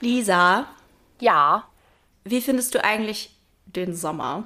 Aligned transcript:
Lisa, 0.00 0.66
Ja. 1.20 1.64
wie 2.24 2.40
findest 2.40 2.74
du 2.74 2.84
eigentlich 2.84 3.30
den 3.66 3.94
Sommer? 3.94 4.44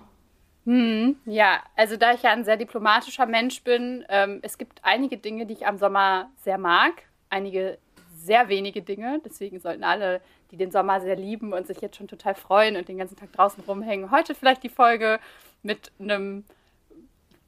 Ja, 0.65 1.61
also 1.77 1.97
da 1.97 2.13
ich 2.15 2.23
ja 2.23 2.31
ein 2.31 2.45
sehr 2.45 2.57
diplomatischer 2.57 3.27
Mensch 3.27 3.63
bin, 3.65 4.05
ähm, 4.09 4.39
es 4.43 4.59
gibt 4.59 4.79
einige 4.83 5.17
Dinge, 5.17 5.45
die 5.45 5.55
ich 5.55 5.67
am 5.67 5.77
Sommer 5.77 6.31
sehr 6.45 6.57
mag, 6.57 6.93
einige 7.31 7.79
sehr 8.17 8.49
wenige 8.49 8.81
Dinge. 8.83 9.21
Deswegen 9.25 9.59
sollten 9.59 9.83
alle, 9.83 10.21
die 10.53 10.57
den 10.57 10.71
Sommer 10.71 11.01
sehr 11.01 11.17
lieben 11.17 11.53
und 11.53 11.67
sich 11.67 11.81
jetzt 11.81 11.97
schon 11.97 12.07
total 12.07 12.37
freuen 12.37 12.77
und 12.77 12.89
den 12.89 12.99
ganzen 12.99 13.17
Tag 13.17 13.33
draußen 13.33 13.65
rumhängen, 13.67 14.13
heute 14.13 14.37
vielleicht 14.37 14.63
die 14.63 14.69
Folge 14.69 15.19
mit 15.65 15.91
einem 15.99 16.45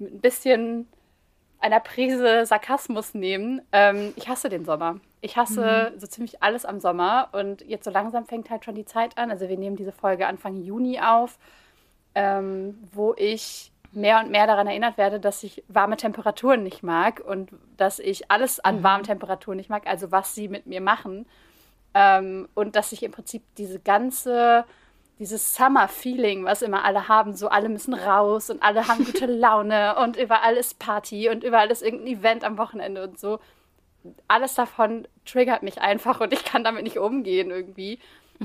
mit 0.00 0.12
ein 0.12 0.20
bisschen 0.20 0.88
einer 1.60 1.78
Prise 1.78 2.44
Sarkasmus 2.46 3.14
nehmen. 3.14 3.62
Ähm, 3.70 4.12
ich 4.16 4.28
hasse 4.28 4.48
den 4.48 4.64
Sommer. 4.64 4.98
Ich 5.24 5.36
hasse 5.36 5.92
so 5.96 6.06
ziemlich 6.06 6.42
alles 6.42 6.64
am 6.64 6.80
Sommer 6.80 7.28
und 7.32 7.62
jetzt 7.62 7.84
so 7.84 7.90
langsam 7.90 8.26
fängt 8.26 8.50
halt 8.50 8.64
schon 8.64 8.74
die 8.74 8.84
Zeit 8.84 9.16
an. 9.16 9.30
Also 9.30 9.48
wir 9.48 9.56
nehmen 9.56 9.76
diese 9.76 9.92
Folge 9.92 10.26
Anfang 10.26 10.62
Juni 10.62 11.00
auf 11.00 11.38
ähm, 12.14 12.78
wo 12.92 13.14
ich 13.16 13.72
mehr 13.92 14.20
und 14.20 14.30
mehr 14.30 14.46
daran 14.46 14.66
erinnert 14.66 14.98
werde, 14.98 15.20
dass 15.20 15.42
ich 15.42 15.62
warme 15.68 15.96
Temperaturen 15.96 16.62
nicht 16.62 16.82
mag 16.82 17.20
und 17.20 17.50
dass 17.76 17.98
ich 17.98 18.30
alles 18.30 18.58
an 18.60 18.82
warmen 18.82 19.04
Temperaturen 19.04 19.56
nicht 19.56 19.70
mag, 19.70 19.86
also 19.86 20.10
was 20.10 20.34
sie 20.34 20.48
mit 20.48 20.66
mir 20.66 20.80
machen. 20.80 21.26
Ähm, 21.94 22.48
und 22.54 22.74
dass 22.74 22.90
ich 22.92 23.04
im 23.04 23.12
Prinzip 23.12 23.42
diese 23.56 23.78
ganze, 23.78 24.64
dieses 25.20 25.54
Summer-Feeling, 25.54 26.44
was 26.44 26.62
immer 26.62 26.84
alle 26.84 27.06
haben, 27.06 27.34
so 27.34 27.48
alle 27.48 27.68
müssen 27.68 27.94
raus 27.94 28.50
und 28.50 28.62
alle 28.64 28.88
haben 28.88 29.04
gute 29.04 29.26
Laune 29.32 29.96
und 29.96 30.16
überall 30.16 30.56
ist 30.56 30.80
Party 30.80 31.28
und 31.28 31.44
überall 31.44 31.70
ist 31.70 31.82
irgendein 31.82 32.18
Event 32.18 32.44
am 32.44 32.58
Wochenende 32.58 33.04
und 33.04 33.20
so. 33.20 33.38
Alles 34.28 34.54
davon 34.54 35.08
triggert 35.24 35.62
mich 35.62 35.80
einfach 35.80 36.20
und 36.20 36.32
ich 36.32 36.44
kann 36.44 36.64
damit 36.64 36.84
nicht 36.84 36.98
umgehen 36.98 37.50
irgendwie. 37.50 37.98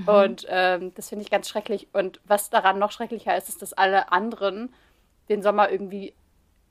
Und 0.05 0.45
ähm, 0.49 0.94
das 0.95 1.09
finde 1.09 1.23
ich 1.23 1.32
ganz 1.32 1.49
schrecklich. 1.49 1.88
Und 1.94 2.20
was 2.26 2.49
daran 2.49 2.80
noch 2.80 2.91
schrecklicher 2.91 3.35
ist, 3.35 3.49
ist, 3.49 3.62
dass 3.62 3.74
alle 3.74 4.12
anderen 4.12 4.74
den 5.29 5.41
Sommer 5.41 5.70
irgendwie 5.70 6.13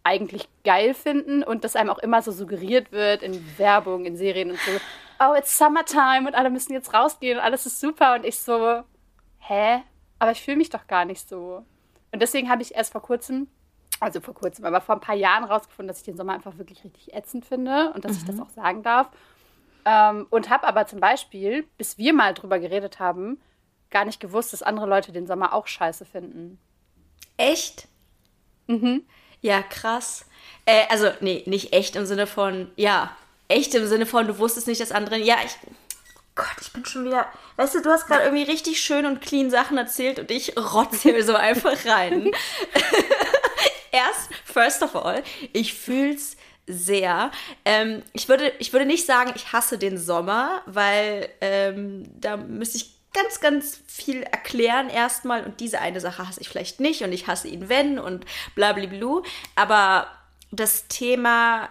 eigentlich 0.05 0.48
geil 0.64 0.95
finden 0.95 1.42
und 1.42 1.64
dass 1.64 1.77
einem 1.77 1.91
auch 1.91 1.98
immer 1.98 2.22
so 2.22 2.33
suggeriert 2.33 2.92
wird 2.92 3.22
in 3.22 3.45
Werbung, 3.58 4.05
in 4.06 4.17
Serien 4.17 4.50
und 4.50 4.61
so, 4.61 4.70
oh, 5.20 5.34
it's 5.34 5.58
summertime 5.58 6.27
und 6.27 6.34
alle 6.34 6.50
müssen 6.50 6.73
jetzt 6.73 6.95
rausgehen 6.95 7.39
und 7.39 7.45
alles 7.45 7.67
ist 7.67 7.80
super. 7.80 8.14
Und 8.14 8.25
ich 8.25 8.39
so, 8.39 8.83
hä? 9.39 9.83
Aber 10.19 10.30
ich 10.30 10.42
fühle 10.42 10.56
mich 10.56 10.70
doch 10.70 10.86
gar 10.86 11.05
nicht 11.05 11.28
so. 11.28 11.64
Und 12.12 12.23
deswegen 12.23 12.48
habe 12.48 12.62
ich 12.62 12.75
erst 12.75 12.92
vor 12.92 13.02
kurzem, 13.02 13.48
also 14.00 14.20
vor 14.20 14.34
kurzem, 14.34 14.64
aber 14.64 14.80
vor 14.80 14.96
ein 14.96 15.00
paar 15.00 15.14
Jahren 15.14 15.44
rausgefunden, 15.44 15.88
dass 15.88 15.98
ich 15.98 16.04
den 16.04 16.16
Sommer 16.16 16.34
einfach 16.34 16.58
wirklich 16.58 16.84
richtig 16.84 17.14
ätzend 17.14 17.44
finde 17.44 17.92
und 17.94 18.05
dass 18.05 18.16
ich 18.16 18.24
das 18.24 18.38
auch 18.40 18.50
sagen 18.50 18.82
darf. 18.82 19.08
Ähm, 19.84 20.27
und 20.30 20.50
habe 20.50 20.66
aber 20.66 20.86
zum 20.86 21.00
Beispiel, 21.00 21.66
bis 21.78 21.98
wir 21.98 22.12
mal 22.12 22.34
drüber 22.34 22.58
geredet 22.58 22.98
haben, 22.98 23.40
gar 23.90 24.05
nicht 24.05 24.20
gewusst, 24.20 24.52
dass 24.52 24.62
andere 24.62 24.86
Leute 24.86 25.12
den 25.12 25.27
Sommer 25.27 25.52
auch 25.52 25.66
scheiße 25.66 26.05
finden. 26.05 26.58
Echt? 27.36 27.88
Mhm. 28.66 29.05
Ja, 29.40 29.62
krass. 29.62 30.27
Äh, 30.66 30.84
also, 30.90 31.10
nee, 31.20 31.42
nicht 31.46 31.72
echt 31.72 31.96
im 31.96 32.06
Sinne 32.06 32.27
von, 32.27 32.70
ja, 32.77 33.16
echt 33.48 33.74
im 33.74 33.86
Sinne 33.86 34.06
von, 34.06 34.27
du 34.27 34.38
wusstest 34.38 34.66
nicht, 34.66 34.80
dass 34.80 34.92
andere, 34.92 35.16
ja, 35.16 35.36
ich, 35.44 35.56
Gott, 36.34 36.56
ich 36.60 36.72
bin 36.72 36.84
schon 36.84 37.05
wieder, 37.05 37.27
weißt 37.56 37.77
du, 37.77 37.83
du 37.83 37.90
hast 37.90 38.06
gerade 38.06 38.24
irgendwie 38.24 38.44
richtig 38.44 38.80
schön 38.80 39.06
und 39.06 39.20
clean 39.20 39.50
Sachen 39.50 39.78
erzählt 39.78 40.18
und 40.18 40.30
ich 40.30 40.56
rotze 40.56 41.10
hier 41.10 41.24
so 41.24 41.34
einfach 41.34 41.84
rein. 41.86 42.30
Erst, 43.92 44.31
first 44.44 44.83
of 44.83 44.94
all, 44.94 45.22
ich 45.53 45.75
fühl's 45.75 46.36
sehr. 46.67 47.31
Ähm, 47.64 48.03
ich, 48.12 48.28
würde, 48.28 48.53
ich 48.58 48.72
würde 48.72 48.86
nicht 48.86 49.06
sagen, 49.06 49.33
ich 49.34 49.53
hasse 49.53 49.78
den 49.78 49.98
Sommer, 49.98 50.62
weil 50.67 51.28
ähm, 51.41 52.05
da 52.20 52.36
müsste 52.36 52.77
ich 52.77 52.98
ganz, 53.14 53.41
ganz 53.41 53.80
viel 53.86 54.22
erklären 54.22 54.91
erstmal 54.91 55.45
und 55.45 55.61
diese 55.61 55.80
eine 55.80 56.00
Sache 56.00 56.28
hasse 56.28 56.41
ich 56.41 56.48
vielleicht 56.48 56.78
nicht 56.78 57.03
und 57.03 57.12
ich 57.12 57.27
hasse 57.27 57.48
ihn 57.48 57.69
wenn 57.69 57.98
und 57.98 58.27
blablablu. 58.55 59.22
Aber 59.56 60.08
das 60.50 60.89
Thema 60.89 61.68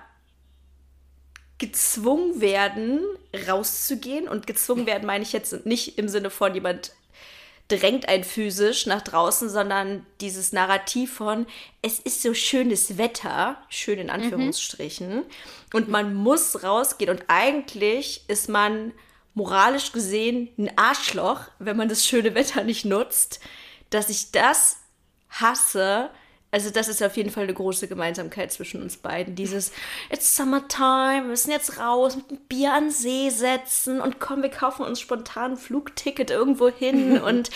gezwungen 1.58 2.42
werden, 2.42 3.02
rauszugehen 3.48 4.28
und 4.28 4.46
gezwungen 4.46 4.86
werden 4.86 5.06
meine 5.06 5.24
ich 5.24 5.34
jetzt 5.34 5.66
nicht 5.66 5.98
im 5.98 6.08
Sinne 6.08 6.30
von 6.30 6.54
jemand 6.54 6.92
drängt 7.68 8.08
einen 8.08 8.24
physisch 8.24 8.86
nach 8.86 9.02
draußen, 9.02 9.50
sondern 9.50 10.06
dieses 10.22 10.54
Narrativ 10.54 11.14
von, 11.14 11.46
es 11.82 12.00
ist 12.00 12.22
so 12.22 12.34
schönes 12.34 12.98
Wetter, 12.98 13.58
schön 13.70 14.00
in 14.00 14.10
Anführungsstrichen, 14.10 15.24
und 15.74 15.90
man 15.90 16.14
muss 16.14 16.64
rausgehen 16.64 17.12
und 17.12 17.26
eigentlich 17.28 18.22
ist 18.28 18.48
man 18.48 18.94
moralisch 19.34 19.92
gesehen 19.92 20.50
ein 20.58 20.78
Arschloch, 20.78 21.42
wenn 21.60 21.78
man 21.78 21.90
das 21.90 22.06
schöne 22.06 22.36
Wetter 22.36 22.64
nicht 22.64 22.86
nutzt, 22.86 23.40
dass 23.90 24.10
ich 24.10 24.32
das 24.32 24.78
hasse. 25.30 26.10
Also 26.58 26.72
das 26.72 26.88
ist 26.88 27.04
auf 27.04 27.16
jeden 27.16 27.30
Fall 27.30 27.44
eine 27.44 27.54
große 27.54 27.88
Gemeinsamkeit 27.88 28.52
zwischen 28.52 28.82
uns 28.82 28.98
beiden. 28.98 29.36
Dieses 29.36 29.72
It's 30.12 30.36
summertime, 30.36 31.22
wir 31.22 31.30
müssen 31.30 31.52
jetzt 31.52 31.78
raus 31.78 32.16
mit 32.16 32.32
einem 32.32 32.40
Bier 32.50 32.74
an 32.74 32.90
See 32.90 33.30
setzen 33.30 34.02
und 34.02 34.20
komm, 34.20 34.42
wir 34.42 34.50
kaufen 34.50 34.84
uns 34.84 35.00
spontan 35.00 35.52
ein 35.52 35.58
Flugticket 35.58 36.32
irgendwo 36.32 36.70
hin 36.70 37.22
und 37.22 37.52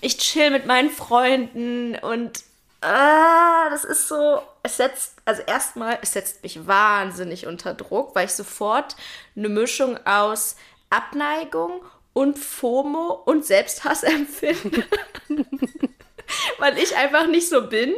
ich 0.00 0.16
chill 0.16 0.48
mit 0.48 0.64
meinen 0.64 0.88
Freunden 0.88 1.96
und 1.96 2.44
ah, 2.80 3.68
das 3.68 3.84
ist 3.84 4.08
so, 4.08 4.40
es 4.62 4.78
setzt, 4.78 5.16
also 5.26 5.42
erstmal, 5.42 5.98
es 6.00 6.14
setzt 6.14 6.42
mich 6.42 6.66
wahnsinnig 6.66 7.46
unter 7.46 7.74
Druck, 7.74 8.14
weil 8.14 8.24
ich 8.24 8.32
sofort 8.32 8.96
eine 9.36 9.50
Mischung 9.50 9.98
aus 10.06 10.56
Abneigung 10.88 11.82
und 12.14 12.38
FOMO 12.38 13.20
und 13.26 13.44
Selbsthass 13.44 14.02
empfinde 14.02 14.82
weil 16.58 16.78
ich 16.78 16.96
einfach 16.96 17.26
nicht 17.26 17.48
so 17.48 17.68
bin, 17.68 17.94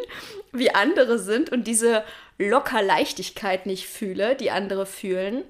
wie 0.52 0.74
andere 0.74 1.18
sind 1.18 1.50
und 1.50 1.66
diese 1.66 2.04
locker 2.38 2.82
Leichtigkeit 2.82 3.66
nicht 3.66 3.88
fühle, 3.88 4.36
die 4.36 4.50
andere 4.50 4.86
fühlen. 4.86 5.44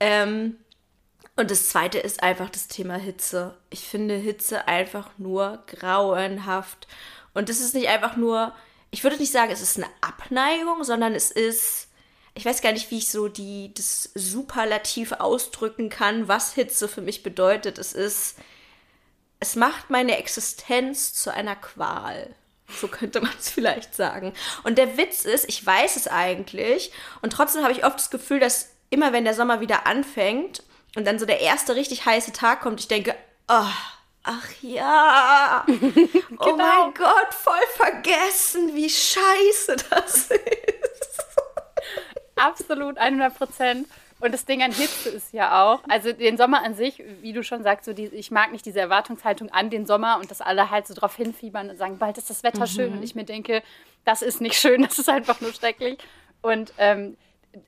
Ähm, 0.00 0.56
und 1.36 1.50
das 1.50 1.68
zweite 1.68 1.98
ist 1.98 2.22
einfach 2.22 2.50
das 2.50 2.68
Thema 2.68 2.96
Hitze. 2.96 3.56
Ich 3.70 3.80
finde 3.80 4.14
Hitze 4.14 4.68
einfach 4.68 5.10
nur 5.18 5.62
grauenhaft. 5.66 6.86
Und 7.34 7.48
das 7.48 7.60
ist 7.60 7.74
nicht 7.74 7.88
einfach 7.88 8.16
nur, 8.16 8.54
ich 8.90 9.02
würde 9.02 9.16
nicht 9.16 9.32
sagen, 9.32 9.50
es 9.50 9.62
ist 9.62 9.78
eine 9.78 9.88
Abneigung, 10.02 10.84
sondern 10.84 11.14
es 11.14 11.30
ist, 11.30 11.88
ich 12.34 12.44
weiß 12.44 12.60
gar 12.60 12.72
nicht, 12.72 12.90
wie 12.90 12.98
ich 12.98 13.08
so 13.08 13.28
die, 13.28 13.72
das 13.74 14.10
Superlativ 14.14 15.12
ausdrücken 15.12 15.88
kann, 15.88 16.28
was 16.28 16.52
Hitze 16.52 16.88
für 16.88 17.00
mich 17.00 17.22
bedeutet. 17.22 17.78
Es 17.78 17.94
ist, 17.94 18.36
es 19.40 19.56
macht 19.56 19.88
meine 19.88 20.18
Existenz 20.18 21.14
zu 21.14 21.32
einer 21.32 21.56
Qual. 21.56 22.34
So 22.80 22.88
könnte 22.88 23.20
man 23.20 23.32
es 23.38 23.50
vielleicht 23.50 23.94
sagen. 23.94 24.32
Und 24.64 24.78
der 24.78 24.96
Witz 24.96 25.24
ist, 25.24 25.48
ich 25.48 25.64
weiß 25.64 25.96
es 25.96 26.08
eigentlich 26.08 26.92
und 27.20 27.32
trotzdem 27.32 27.62
habe 27.62 27.72
ich 27.72 27.84
oft 27.84 27.96
das 27.96 28.10
Gefühl, 28.10 28.40
dass 28.40 28.70
immer 28.90 29.12
wenn 29.12 29.24
der 29.24 29.34
Sommer 29.34 29.60
wieder 29.60 29.86
anfängt 29.86 30.62
und 30.96 31.06
dann 31.06 31.18
so 31.18 31.26
der 31.26 31.40
erste 31.40 31.74
richtig 31.74 32.04
heiße 32.04 32.32
Tag 32.32 32.60
kommt, 32.60 32.80
ich 32.80 32.88
denke, 32.88 33.14
oh, 33.48 33.64
ach 34.22 34.48
ja, 34.60 35.64
oh 36.38 36.56
mein 36.56 36.94
Gott, 36.94 37.34
voll 37.34 37.54
vergessen, 37.76 38.74
wie 38.74 38.90
scheiße 38.90 39.76
das 39.90 40.16
ist. 40.30 41.24
Absolut, 42.36 42.98
100 42.98 43.36
Prozent. 43.36 43.88
Und 44.22 44.32
das 44.32 44.44
Ding 44.44 44.62
an 44.62 44.70
Hitze 44.70 45.08
ist 45.08 45.32
ja 45.32 45.64
auch, 45.64 45.82
also 45.88 46.12
den 46.12 46.36
Sommer 46.36 46.62
an 46.62 46.76
sich, 46.76 47.02
wie 47.22 47.32
du 47.32 47.42
schon 47.42 47.64
sagst, 47.64 47.86
so 47.86 47.92
die, 47.92 48.06
ich 48.06 48.30
mag 48.30 48.52
nicht 48.52 48.64
diese 48.64 48.78
Erwartungshaltung 48.78 49.50
an 49.50 49.68
den 49.68 49.84
Sommer 49.84 50.18
und 50.20 50.30
dass 50.30 50.40
alle 50.40 50.70
halt 50.70 50.86
so 50.86 50.94
drauf 50.94 51.16
hinfiebern 51.16 51.68
und 51.68 51.76
sagen, 51.76 51.98
bald 51.98 52.18
ist 52.18 52.30
das 52.30 52.44
Wetter 52.44 52.68
schön. 52.68 52.92
Und 52.92 53.02
ich 53.02 53.16
mir 53.16 53.24
denke, 53.24 53.64
das 54.04 54.22
ist 54.22 54.40
nicht 54.40 54.54
schön, 54.54 54.82
das 54.88 55.00
ist 55.00 55.08
einfach 55.08 55.40
nur 55.40 55.52
schrecklich. 55.52 55.98
Und 56.40 56.72
ähm, 56.78 57.16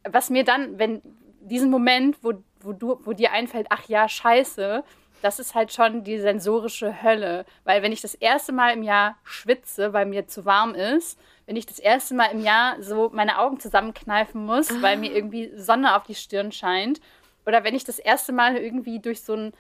was 0.09 0.31
mir 0.31 0.45
dann, 0.45 0.79
wenn 0.79 1.03
diesen 1.41 1.71
Moment, 1.71 2.19
wo, 2.23 2.35
wo, 2.61 2.73
du, 2.73 3.01
wo 3.03 3.15
dir 3.15 3.33
einfällt, 3.33 3.67
ach 3.71 3.89
ja, 3.89 4.09
scheiße, 4.09 4.85
das 5.23 5.41
ist 5.41 5.57
halt 5.57 5.73
schon 5.73 6.05
die 6.05 6.21
sensorische 6.21 7.03
Hölle. 7.03 7.47
Weil 7.65 7.83
wenn 7.83 7.91
ich 7.91 8.01
das 8.01 8.15
erste 8.15 8.53
Mal 8.53 8.75
im 8.75 8.85
Jahr 8.85 9.17
schwitze, 9.25 9.93
weil 9.93 10.07
mir 10.07 10.29
zu 10.29 10.45
warm 10.45 10.77
ist, 10.77 11.19
wenn 11.47 11.57
ich 11.57 11.67
das 11.67 11.79
erste 11.79 12.15
Mal 12.15 12.27
im 12.27 12.41
Jahr 12.41 12.83
so 12.83 13.11
meine 13.13 13.39
Augen 13.39 13.61
zusammenkneifen 13.61 14.45
muss, 14.45 14.71
weil 14.83 14.97
mir 14.97 15.13
irgendwie 15.13 15.53
Sonne 15.57 15.97
auf 15.97 16.05
die 16.05 16.15
Stirn 16.15 16.53
scheint, 16.53 17.01
oder 17.47 17.65
wenn 17.65 17.75
ich 17.75 17.85
das 17.85 17.99
erste 17.99 18.33
Mal 18.33 18.57
irgendwie 18.57 19.01
durch 19.01 19.23
so 19.23 19.35
ein 19.35 19.53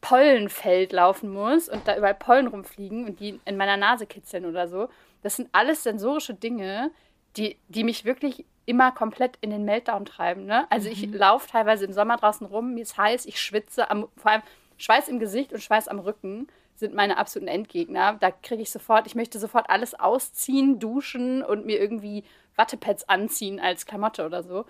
Pollenfeld 0.00 0.92
laufen 0.92 1.30
muss 1.30 1.68
und 1.68 1.86
da 1.86 1.96
überall 1.96 2.14
Pollen 2.14 2.46
rumfliegen 2.46 3.06
und 3.06 3.20
die 3.20 3.40
in 3.44 3.56
meiner 3.56 3.76
Nase 3.76 4.06
kitzeln 4.06 4.44
oder 4.44 4.68
so, 4.68 4.88
das 5.22 5.36
sind 5.36 5.48
alles 5.52 5.82
sensorische 5.82 6.34
Dinge, 6.34 6.90
die, 7.36 7.56
die 7.68 7.84
mich 7.84 8.04
wirklich 8.04 8.44
immer 8.66 8.92
komplett 8.92 9.38
in 9.40 9.50
den 9.50 9.64
Meltdown 9.64 10.04
treiben. 10.04 10.46
Ne? 10.46 10.66
Also 10.70 10.88
ich 10.88 11.06
laufe 11.12 11.48
teilweise 11.48 11.84
im 11.84 11.92
Sommer 11.92 12.16
draußen 12.16 12.46
rum, 12.46 12.74
mir 12.74 12.82
ist 12.82 12.98
heiß, 12.98 13.26
ich 13.26 13.40
schwitze, 13.40 13.90
am, 13.90 14.08
vor 14.16 14.30
allem 14.30 14.42
Schweiß 14.76 15.08
im 15.08 15.18
Gesicht 15.18 15.52
und 15.52 15.62
Schweiß 15.62 15.88
am 15.88 15.98
Rücken 15.98 16.48
sind 16.78 16.94
meine 16.94 17.16
absoluten 17.18 17.48
Endgegner. 17.48 18.14
Da 18.20 18.30
kriege 18.30 18.62
ich 18.62 18.70
sofort, 18.70 19.06
ich 19.06 19.14
möchte 19.14 19.38
sofort 19.38 19.68
alles 19.68 19.94
ausziehen, 19.98 20.78
duschen 20.78 21.42
und 21.42 21.66
mir 21.66 21.80
irgendwie 21.80 22.24
Wattepads 22.56 23.08
anziehen 23.08 23.60
als 23.60 23.84
Klamotte 23.86 24.24
oder 24.26 24.42
so. 24.42 24.64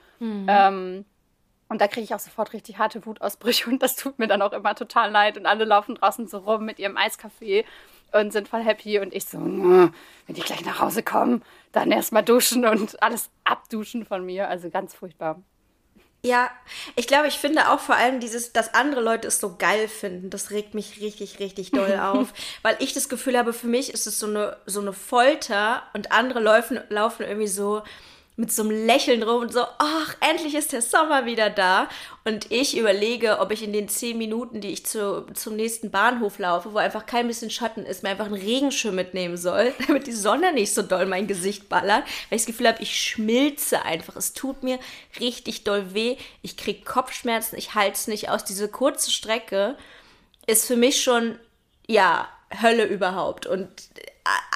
Ähm, 0.48 1.04
Und 1.70 1.80
da 1.82 1.86
kriege 1.86 2.02
ich 2.04 2.14
auch 2.14 2.18
sofort 2.18 2.54
richtig 2.54 2.78
harte 2.78 3.04
Wutausbrüche 3.04 3.68
und 3.68 3.82
das 3.82 3.94
tut 3.96 4.18
mir 4.18 4.26
dann 4.26 4.40
auch 4.40 4.52
immer 4.52 4.74
total 4.74 5.10
leid. 5.10 5.36
Und 5.36 5.44
alle 5.46 5.64
laufen 5.66 5.96
draußen 5.96 6.26
so 6.26 6.38
rum 6.38 6.64
mit 6.64 6.78
ihrem 6.78 6.96
Eiskaffee 6.96 7.66
und 8.12 8.32
sind 8.32 8.48
voll 8.48 8.62
happy. 8.62 8.98
Und 9.00 9.12
ich 9.14 9.26
so, 9.26 9.38
wenn 9.38 9.92
die 10.34 10.40
gleich 10.40 10.64
nach 10.64 10.80
Hause 10.80 11.02
kommen, 11.02 11.42
dann 11.72 11.90
erstmal 11.92 12.24
duschen 12.24 12.64
und 12.64 13.02
alles 13.02 13.28
abduschen 13.44 14.06
von 14.06 14.24
mir. 14.24 14.48
Also 14.48 14.70
ganz 14.70 14.94
furchtbar. 14.94 15.42
Ja, 16.22 16.50
ich 16.96 17.06
glaube, 17.06 17.28
ich 17.28 17.38
finde 17.38 17.70
auch 17.70 17.78
vor 17.78 17.94
allem 17.94 18.18
dieses, 18.18 18.52
dass 18.52 18.74
andere 18.74 19.00
Leute 19.00 19.28
es 19.28 19.38
so 19.38 19.56
geil 19.56 19.86
finden, 19.86 20.30
das 20.30 20.50
regt 20.50 20.74
mich 20.74 21.00
richtig, 21.00 21.38
richtig 21.38 21.70
doll 21.70 21.96
auf. 22.02 22.32
weil 22.62 22.76
ich 22.80 22.92
das 22.92 23.08
Gefühl 23.08 23.38
habe, 23.38 23.52
für 23.52 23.68
mich 23.68 23.92
ist 23.92 24.06
es 24.06 24.18
so 24.18 24.26
eine, 24.26 24.56
so 24.66 24.80
eine 24.80 24.92
Folter 24.92 25.84
und 25.92 26.10
andere 26.10 26.40
laufen, 26.40 26.80
laufen 26.88 27.22
irgendwie 27.22 27.46
so 27.46 27.82
mit 28.38 28.52
so 28.52 28.62
einem 28.62 28.86
Lächeln 28.86 29.24
rum 29.24 29.42
und 29.42 29.52
so, 29.52 29.64
ach, 29.78 30.14
endlich 30.20 30.54
ist 30.54 30.72
der 30.72 30.80
Sommer 30.80 31.26
wieder 31.26 31.50
da. 31.50 31.88
Und 32.24 32.52
ich 32.52 32.78
überlege, 32.78 33.40
ob 33.40 33.50
ich 33.50 33.64
in 33.64 33.72
den 33.72 33.88
zehn 33.88 34.16
Minuten, 34.16 34.60
die 34.60 34.68
ich 34.68 34.86
zu, 34.86 35.26
zum 35.34 35.56
nächsten 35.56 35.90
Bahnhof 35.90 36.38
laufe, 36.38 36.72
wo 36.72 36.78
einfach 36.78 37.04
kein 37.04 37.26
bisschen 37.26 37.50
Schatten 37.50 37.84
ist, 37.84 38.04
mir 38.04 38.10
einfach 38.10 38.26
einen 38.26 38.34
Regenschirm 38.34 38.94
mitnehmen 38.94 39.36
soll, 39.36 39.74
damit 39.88 40.06
die 40.06 40.12
Sonne 40.12 40.52
nicht 40.52 40.72
so 40.72 40.82
doll 40.82 41.06
mein 41.06 41.26
Gesicht 41.26 41.68
ballert, 41.68 42.04
weil 42.30 42.36
ich 42.36 42.42
das 42.42 42.46
Gefühl 42.46 42.68
habe, 42.68 42.80
ich 42.80 43.00
schmilze 43.00 43.82
einfach. 43.84 44.14
Es 44.14 44.34
tut 44.34 44.62
mir 44.62 44.78
richtig 45.18 45.64
doll 45.64 45.92
weh. 45.92 46.16
Ich 46.40 46.56
kriege 46.56 46.84
Kopfschmerzen, 46.84 47.58
ich 47.58 47.74
halte 47.74 47.94
es 47.94 48.06
nicht 48.06 48.30
aus. 48.30 48.44
Diese 48.44 48.68
kurze 48.68 49.10
Strecke 49.10 49.76
ist 50.46 50.64
für 50.64 50.76
mich 50.76 51.02
schon, 51.02 51.40
ja, 51.88 52.28
Hölle 52.62 52.84
überhaupt. 52.84 53.46
Und 53.46 53.68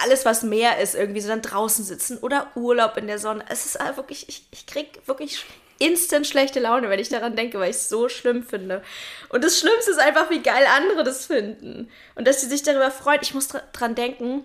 alles, 0.02 0.24
was 0.24 0.42
mehr 0.42 0.78
ist, 0.78 0.94
irgendwie 0.94 1.20
so 1.20 1.28
dann 1.28 1.42
draußen 1.42 1.84
sitzen 1.84 2.18
oder 2.18 2.48
Urlaub 2.54 2.96
in 2.96 3.06
der 3.06 3.18
Sonne. 3.18 3.44
Es 3.48 3.66
ist 3.66 3.78
wirklich, 3.96 4.28
ich, 4.28 4.46
ich 4.50 4.66
krieg 4.66 5.00
wirklich 5.06 5.44
instant 5.78 6.26
schlechte 6.26 6.60
Laune, 6.60 6.88
wenn 6.90 7.00
ich 7.00 7.08
daran 7.08 7.34
denke, 7.34 7.58
weil 7.58 7.70
ich 7.70 7.76
es 7.76 7.88
so 7.88 8.08
schlimm 8.08 8.44
finde. 8.44 8.82
Und 9.30 9.42
das 9.42 9.58
Schlimmste 9.58 9.90
ist 9.90 9.98
einfach, 9.98 10.30
wie 10.30 10.40
geil 10.40 10.64
andere 10.76 11.02
das 11.02 11.26
finden. 11.26 11.90
Und 12.14 12.26
dass 12.26 12.40
sie 12.40 12.48
sich 12.48 12.62
darüber 12.62 12.90
freuen. 12.90 13.20
Ich 13.22 13.34
muss 13.34 13.48
dran 13.48 13.94
denken, 13.94 14.44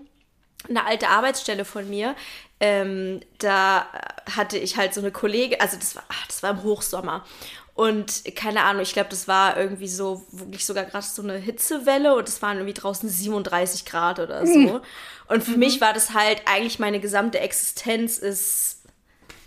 eine 0.68 0.85
alte 0.85 1.09
Arbeitsstelle 1.09 1.65
von 1.65 1.88
mir, 1.89 2.15
ähm, 2.59 3.21
da 3.38 3.88
hatte 4.35 4.57
ich 4.57 4.77
halt 4.77 4.94
so 4.94 5.01
eine 5.01 5.12
Kollegin, 5.12 5.62
also 5.62 5.77
das 5.77 5.95
war, 5.95 6.03
ach, 6.09 6.27
das 6.27 6.41
war 6.41 6.51
im 6.51 6.63
Hochsommer. 6.63 7.23
Und 7.77 8.24
keine 8.35 8.63
Ahnung, 8.63 8.81
ich 8.81 8.94
glaube, 8.94 9.12
das 9.12 9.27
war 9.27 9.56
irgendwie 9.56 9.88
so, 9.88 10.25
wirklich 10.31 10.65
sogar 10.65 10.85
gerade 10.85 11.06
so 11.06 11.21
eine 11.21 11.38
Hitzewelle 11.38 12.15
und 12.15 12.27
es 12.27 12.41
waren 12.41 12.57
irgendwie 12.57 12.74
draußen 12.74 13.07
37 13.07 13.85
Grad 13.85 14.18
oder 14.18 14.47
so. 14.47 14.57
Mhm. 14.57 14.81
Und 15.27 15.44
für 15.44 15.51
mhm. 15.51 15.59
mich 15.59 15.79
war 15.79 15.94
das 15.94 16.15
halt 16.15 16.41
eigentlich 16.45 16.79
meine 16.79 17.00
gesamte 17.00 17.39
Existenz 17.39 18.18
ist. 18.18 18.81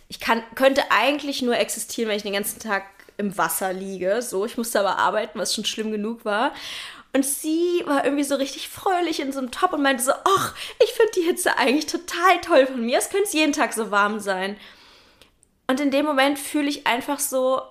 Ich 0.07 0.21
kann, 0.21 0.45
könnte 0.55 0.85
eigentlich 0.91 1.43
nur 1.43 1.57
existieren, 1.57 2.09
wenn 2.09 2.19
ich 2.19 2.23
den 2.23 2.35
ganzen 2.35 2.61
Tag 2.61 2.85
im 3.17 3.37
Wasser 3.37 3.73
liege. 3.73 4.23
So, 4.23 4.47
ich 4.47 4.57
musste 4.57 4.79
aber 4.79 4.99
arbeiten, 4.99 5.37
was 5.37 5.53
schon 5.53 5.65
schlimm 5.65 5.91
genug 5.91 6.25
war. 6.25 6.53
Und 7.13 7.27
sie 7.27 7.83
war 7.85 8.05
irgendwie 8.05 8.23
so 8.23 8.37
richtig 8.37 8.69
fröhlich 8.69 9.19
in 9.19 9.33
so 9.33 9.41
einem 9.41 9.51
Top 9.51 9.73
und 9.73 9.83
meinte 9.83 10.05
so, 10.05 10.13
ach, 10.13 10.55
ich 10.81 10.93
finde 10.93 11.11
die 11.17 11.23
Hitze 11.23 11.59
eigentlich 11.59 11.87
total 11.87 12.41
toll 12.43 12.67
von 12.67 12.87
mir. 12.87 12.99
Es 12.99 13.11
könnte 13.11 13.37
jeden 13.37 13.53
Tag 13.53 13.73
so 13.73 13.91
warm 13.91 14.21
sein. 14.21 14.57
Und 15.67 15.81
in 15.81 15.91
dem 15.91 16.07
Moment 16.07 16.39
fühle 16.39 16.69
ich 16.69 16.87
einfach 16.87 17.19
so, 17.19 17.63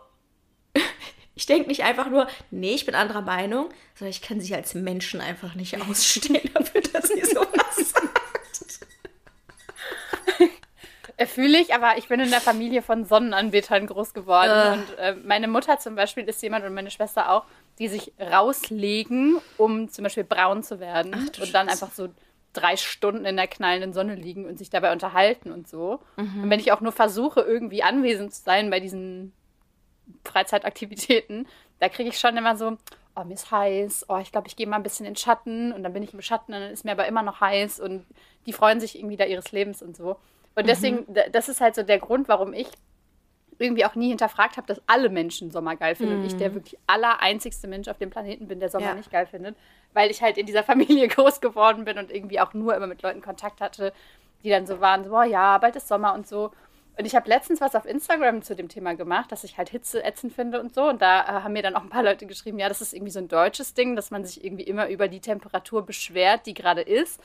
ich 1.36 1.46
denke 1.46 1.68
nicht 1.68 1.84
einfach 1.84 2.10
nur, 2.10 2.28
nee, 2.52 2.74
ich 2.74 2.86
bin 2.86 2.96
anderer 2.96 3.22
Meinung, 3.22 3.70
sondern 3.96 4.12
ich 4.12 4.22
kann 4.22 4.42
sie 4.42 4.56
als 4.56 4.74
Menschen 4.74 5.22
einfach 5.22 5.56
nicht 5.56 5.80
ausstehen 5.90 6.50
dafür, 6.54 6.82
dass 6.82 7.08
sie 7.08 7.22
sowas 7.22 7.76
sagt. 7.94 8.20
Fühle 11.28 11.60
ich, 11.60 11.74
aber 11.74 11.98
ich 11.98 12.08
bin 12.08 12.22
in 12.22 12.30
der 12.30 12.40
Familie 12.40 12.82
von 12.82 13.04
Sonnenanbetern 13.04 13.88
groß 13.88 14.14
geworden. 14.14 14.52
Uh. 14.52 14.74
Und 14.74 14.98
äh, 15.00 15.16
meine 15.16 15.50
Mutter 15.50 15.78
zum 15.78 15.96
Beispiel 15.96 16.24
ist 16.24 16.42
jemand 16.42 16.64
und 16.66 16.74
meine 16.74 16.92
Schwester 16.92 17.32
auch, 17.32 17.44
die 17.78 17.90
sich 17.90 18.14
rauslegen, 18.20 19.38
um 19.58 19.90
zum 19.90 20.04
Beispiel 20.04 20.24
braun 20.24 20.64
zu 20.64 20.80
werden. 20.80 21.14
Ach, 21.14 21.42
und 21.42 21.54
dann 21.54 21.68
einfach 21.68 21.92
so 21.92 22.08
drei 22.54 22.78
Stunden 22.78 23.26
in 23.26 23.36
der 23.36 23.48
knallenden 23.48 23.94
Sonne 23.94 24.16
liegen 24.16 24.46
und 24.46 24.58
sich 24.58 24.70
dabei 24.70 24.92
unterhalten 24.92 25.52
und 25.52 25.68
so. 25.68 26.00
Mhm. 26.18 26.44
Und 26.44 26.50
wenn 26.50 26.60
ich 26.60 26.72
auch 26.72 26.82
nur 26.82 26.92
versuche, 26.92 27.42
irgendwie 27.42 27.84
anwesend 27.84 28.34
zu 28.34 28.44
sein 28.44 28.70
bei 28.70 28.80
diesen 28.80 29.34
Freizeitaktivitäten, 30.26 31.48
da 31.80 31.90
kriege 31.90 32.10
ich 32.10 32.20
schon 32.20 32.38
immer 32.38 32.56
so, 32.56 32.78
oh, 33.16 33.24
mir 33.24 33.34
ist 33.34 33.52
heiß, 33.52 34.06
oh, 34.10 34.18
ich 34.18 34.32
glaube, 34.32 34.48
ich 34.48 34.56
gehe 34.56 34.68
mal 34.68 34.78
ein 34.78 34.84
bisschen 34.84 35.06
in 35.06 35.14
den 35.14 35.18
Schatten 35.18 35.72
und 35.72 35.84
dann 35.84 35.94
bin 35.94 36.04
ich 36.04 36.14
im 36.14 36.22
Schatten, 36.22 36.52
dann 36.52 36.64
ist 36.64 36.86
mir 36.86 36.92
aber 36.92 37.08
immer 37.08 37.24
noch 37.24 37.42
heiß 37.42 37.80
und 37.80 38.06
die 38.46 38.54
freuen 38.54 38.80
sich 38.80 38.98
irgendwie 38.98 39.18
da 39.18 39.26
ihres 39.26 39.52
Lebens 39.52 39.82
und 39.82 39.96
so. 39.96 40.18
Und 40.56 40.68
deswegen, 40.68 41.06
mhm. 41.08 41.32
das 41.32 41.50
ist 41.50 41.62
halt 41.62 41.76
so 41.76 41.84
der 41.84 42.00
Grund, 42.00 42.28
warum 42.28 42.54
ich 42.54 42.68
irgendwie 43.60 43.86
auch 43.86 43.96
nie 43.96 44.10
hinterfragt 44.10 44.58
habe, 44.58 44.68
dass 44.68 44.82
alle 44.88 45.10
Menschen 45.10 45.52
Sommer 45.52 45.76
geil 45.76 45.96
finden 45.96 46.16
mhm. 46.16 46.22
und 46.22 46.28
ich 46.28 46.38
der 46.38 46.50
mhm. 46.50 46.56
wirklich 46.56 46.78
aller 46.88 47.22
einzigste 47.22 47.68
Mensch 47.68 47.88
auf 47.88 47.98
dem 47.98 48.10
Planeten 48.10 48.48
bin, 48.48 48.60
der 48.60 48.70
Sommer 48.70 48.88
ja. 48.88 48.96
nicht 48.96 49.12
geil 49.12 49.28
findet, 49.28 49.56
weil 49.94 50.10
ich 50.10 50.22
halt 50.22 50.38
in 50.38 50.46
dieser 50.46 50.64
Familie 50.66 51.08
groß 51.08 51.42
geworden 51.42 51.86
bin 51.86 51.98
und 51.98 52.12
irgendwie 52.12 52.40
auch 52.40 52.54
nur 52.54 52.76
immer 52.76 52.88
mit 52.88 53.02
Leuten 53.02 53.22
Kontakt 53.22 53.62
hatte, 53.62 53.94
die 54.44 54.50
dann 54.50 54.66
so 54.66 54.80
waren, 54.80 55.04
so, 55.04 55.16
oh 55.16 55.24
ja, 55.24 55.58
bald 55.58 55.76
ist 55.76 55.88
Sommer 55.88 56.14
und 56.14 56.28
so. 56.28 56.52
Und 57.00 57.06
ich 57.06 57.16
habe 57.16 57.30
letztens 57.30 57.62
was 57.62 57.76
auf 57.76 57.86
Instagram 57.86 58.42
zu 58.42 58.58
dem 58.58 58.68
Thema 58.68 58.94
gemacht, 58.94 59.32
dass 59.32 59.46
ich 59.46 59.58
halt 59.58 59.70
Hitze 59.70 60.04
ätzend 60.04 60.34
finde 60.34 60.60
und 60.60 60.76
so. 60.76 60.90
Und 60.90 61.02
da 61.02 61.22
äh, 61.22 61.44
haben 61.44 61.54
mir 61.54 61.64
dann 61.64 61.78
auch 61.78 61.82
ein 61.82 61.90
paar 61.90 62.04
Leute 62.04 62.26
geschrieben, 62.26 62.60
ja, 62.60 62.68
das 62.68 62.82
ist 62.82 62.94
irgendwie 62.94 63.14
so 63.14 63.20
ein 63.20 63.30
deutsches 63.30 63.74
Ding, 63.74 63.96
dass 63.96 64.12
man 64.12 64.26
sich 64.26 64.44
irgendwie 64.44 64.66
immer 64.66 64.90
über 64.90 65.08
die 65.08 65.22
Temperatur 65.22 65.86
beschwert, 65.86 66.46
die 66.46 66.54
gerade 66.54 66.82
ist. 66.82 67.22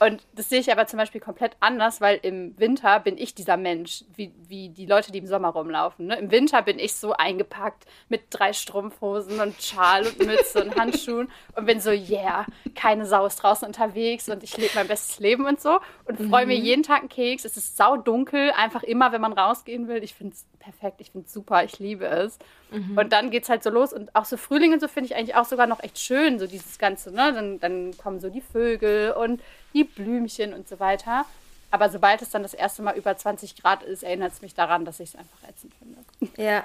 Und 0.00 0.22
das 0.34 0.48
sehe 0.48 0.60
ich 0.60 0.72
aber 0.72 0.86
zum 0.86 0.98
Beispiel 0.98 1.20
komplett 1.20 1.56
anders, 1.60 2.00
weil 2.00 2.18
im 2.22 2.58
Winter 2.58 3.00
bin 3.00 3.16
ich 3.16 3.34
dieser 3.34 3.56
Mensch, 3.56 4.04
wie, 4.14 4.32
wie 4.48 4.68
die 4.68 4.86
Leute, 4.86 5.12
die 5.12 5.18
im 5.18 5.26
Sommer 5.26 5.48
rumlaufen. 5.48 6.06
Ne? 6.06 6.18
Im 6.18 6.30
Winter 6.30 6.62
bin 6.62 6.78
ich 6.78 6.94
so 6.96 7.12
eingepackt 7.12 7.84
mit 8.08 8.22
drei 8.30 8.52
Strumpfhosen 8.52 9.40
und 9.40 9.60
Schal 9.62 10.06
und 10.06 10.26
Mütze 10.26 10.64
und 10.64 10.76
Handschuhen 10.76 11.30
und 11.54 11.66
bin 11.66 11.80
so, 11.80 11.90
yeah, 11.90 12.44
keine 12.74 13.06
Sau 13.06 13.26
ist 13.26 13.36
draußen 13.36 13.66
unterwegs 13.66 14.28
und 14.28 14.42
ich 14.42 14.56
lebe 14.56 14.72
mein 14.74 14.88
bestes 14.88 15.20
Leben 15.20 15.46
und 15.46 15.60
so 15.60 15.78
und 16.06 16.18
mhm. 16.18 16.28
freue 16.28 16.46
mir 16.46 16.56
jeden 16.56 16.82
Tag 16.82 17.00
einen 17.00 17.08
Keks. 17.08 17.44
Es 17.44 17.56
ist 17.56 17.76
saudunkel, 17.76 18.50
einfach 18.52 18.82
immer, 18.82 19.12
wenn 19.12 19.20
man 19.20 19.32
rausgehen 19.32 19.86
will. 19.88 20.02
Ich 20.02 20.14
finde 20.14 20.34
es 20.34 20.44
perfekt, 20.64 21.00
ich 21.00 21.10
finde 21.10 21.26
es 21.26 21.32
super, 21.32 21.62
ich 21.62 21.78
liebe 21.78 22.06
es. 22.06 22.38
Mhm. 22.70 22.96
Und 22.96 23.12
dann 23.12 23.30
geht 23.30 23.44
es 23.44 23.48
halt 23.48 23.62
so 23.62 23.70
los 23.70 23.92
und 23.92 24.14
auch 24.16 24.24
so 24.24 24.36
Frühling 24.36 24.72
und 24.72 24.80
so 24.80 24.88
finde 24.88 25.10
ich 25.10 25.16
eigentlich 25.16 25.36
auch 25.36 25.44
sogar 25.44 25.66
noch 25.66 25.82
echt 25.82 25.98
schön, 25.98 26.38
so 26.38 26.46
dieses 26.46 26.78
Ganze. 26.78 27.10
Ne? 27.10 27.32
Dann, 27.32 27.60
dann 27.60 27.96
kommen 27.96 28.20
so 28.20 28.30
die 28.30 28.40
Vögel 28.40 29.12
und 29.12 29.42
die 29.74 29.84
Blümchen 29.84 30.54
und 30.54 30.68
so 30.68 30.80
weiter. 30.80 31.26
Aber 31.74 31.90
sobald 31.90 32.22
es 32.22 32.30
dann 32.30 32.44
das 32.44 32.54
erste 32.54 32.82
Mal 32.82 32.96
über 32.96 33.16
20 33.16 33.56
Grad 33.60 33.82
ist, 33.82 34.04
erinnert 34.04 34.32
es 34.32 34.42
mich 34.42 34.54
daran, 34.54 34.84
dass 34.84 35.00
ich 35.00 35.08
es 35.08 35.16
einfach 35.16 35.48
ätzend 35.48 35.72
finde. 35.74 35.98
Ja, 36.40 36.62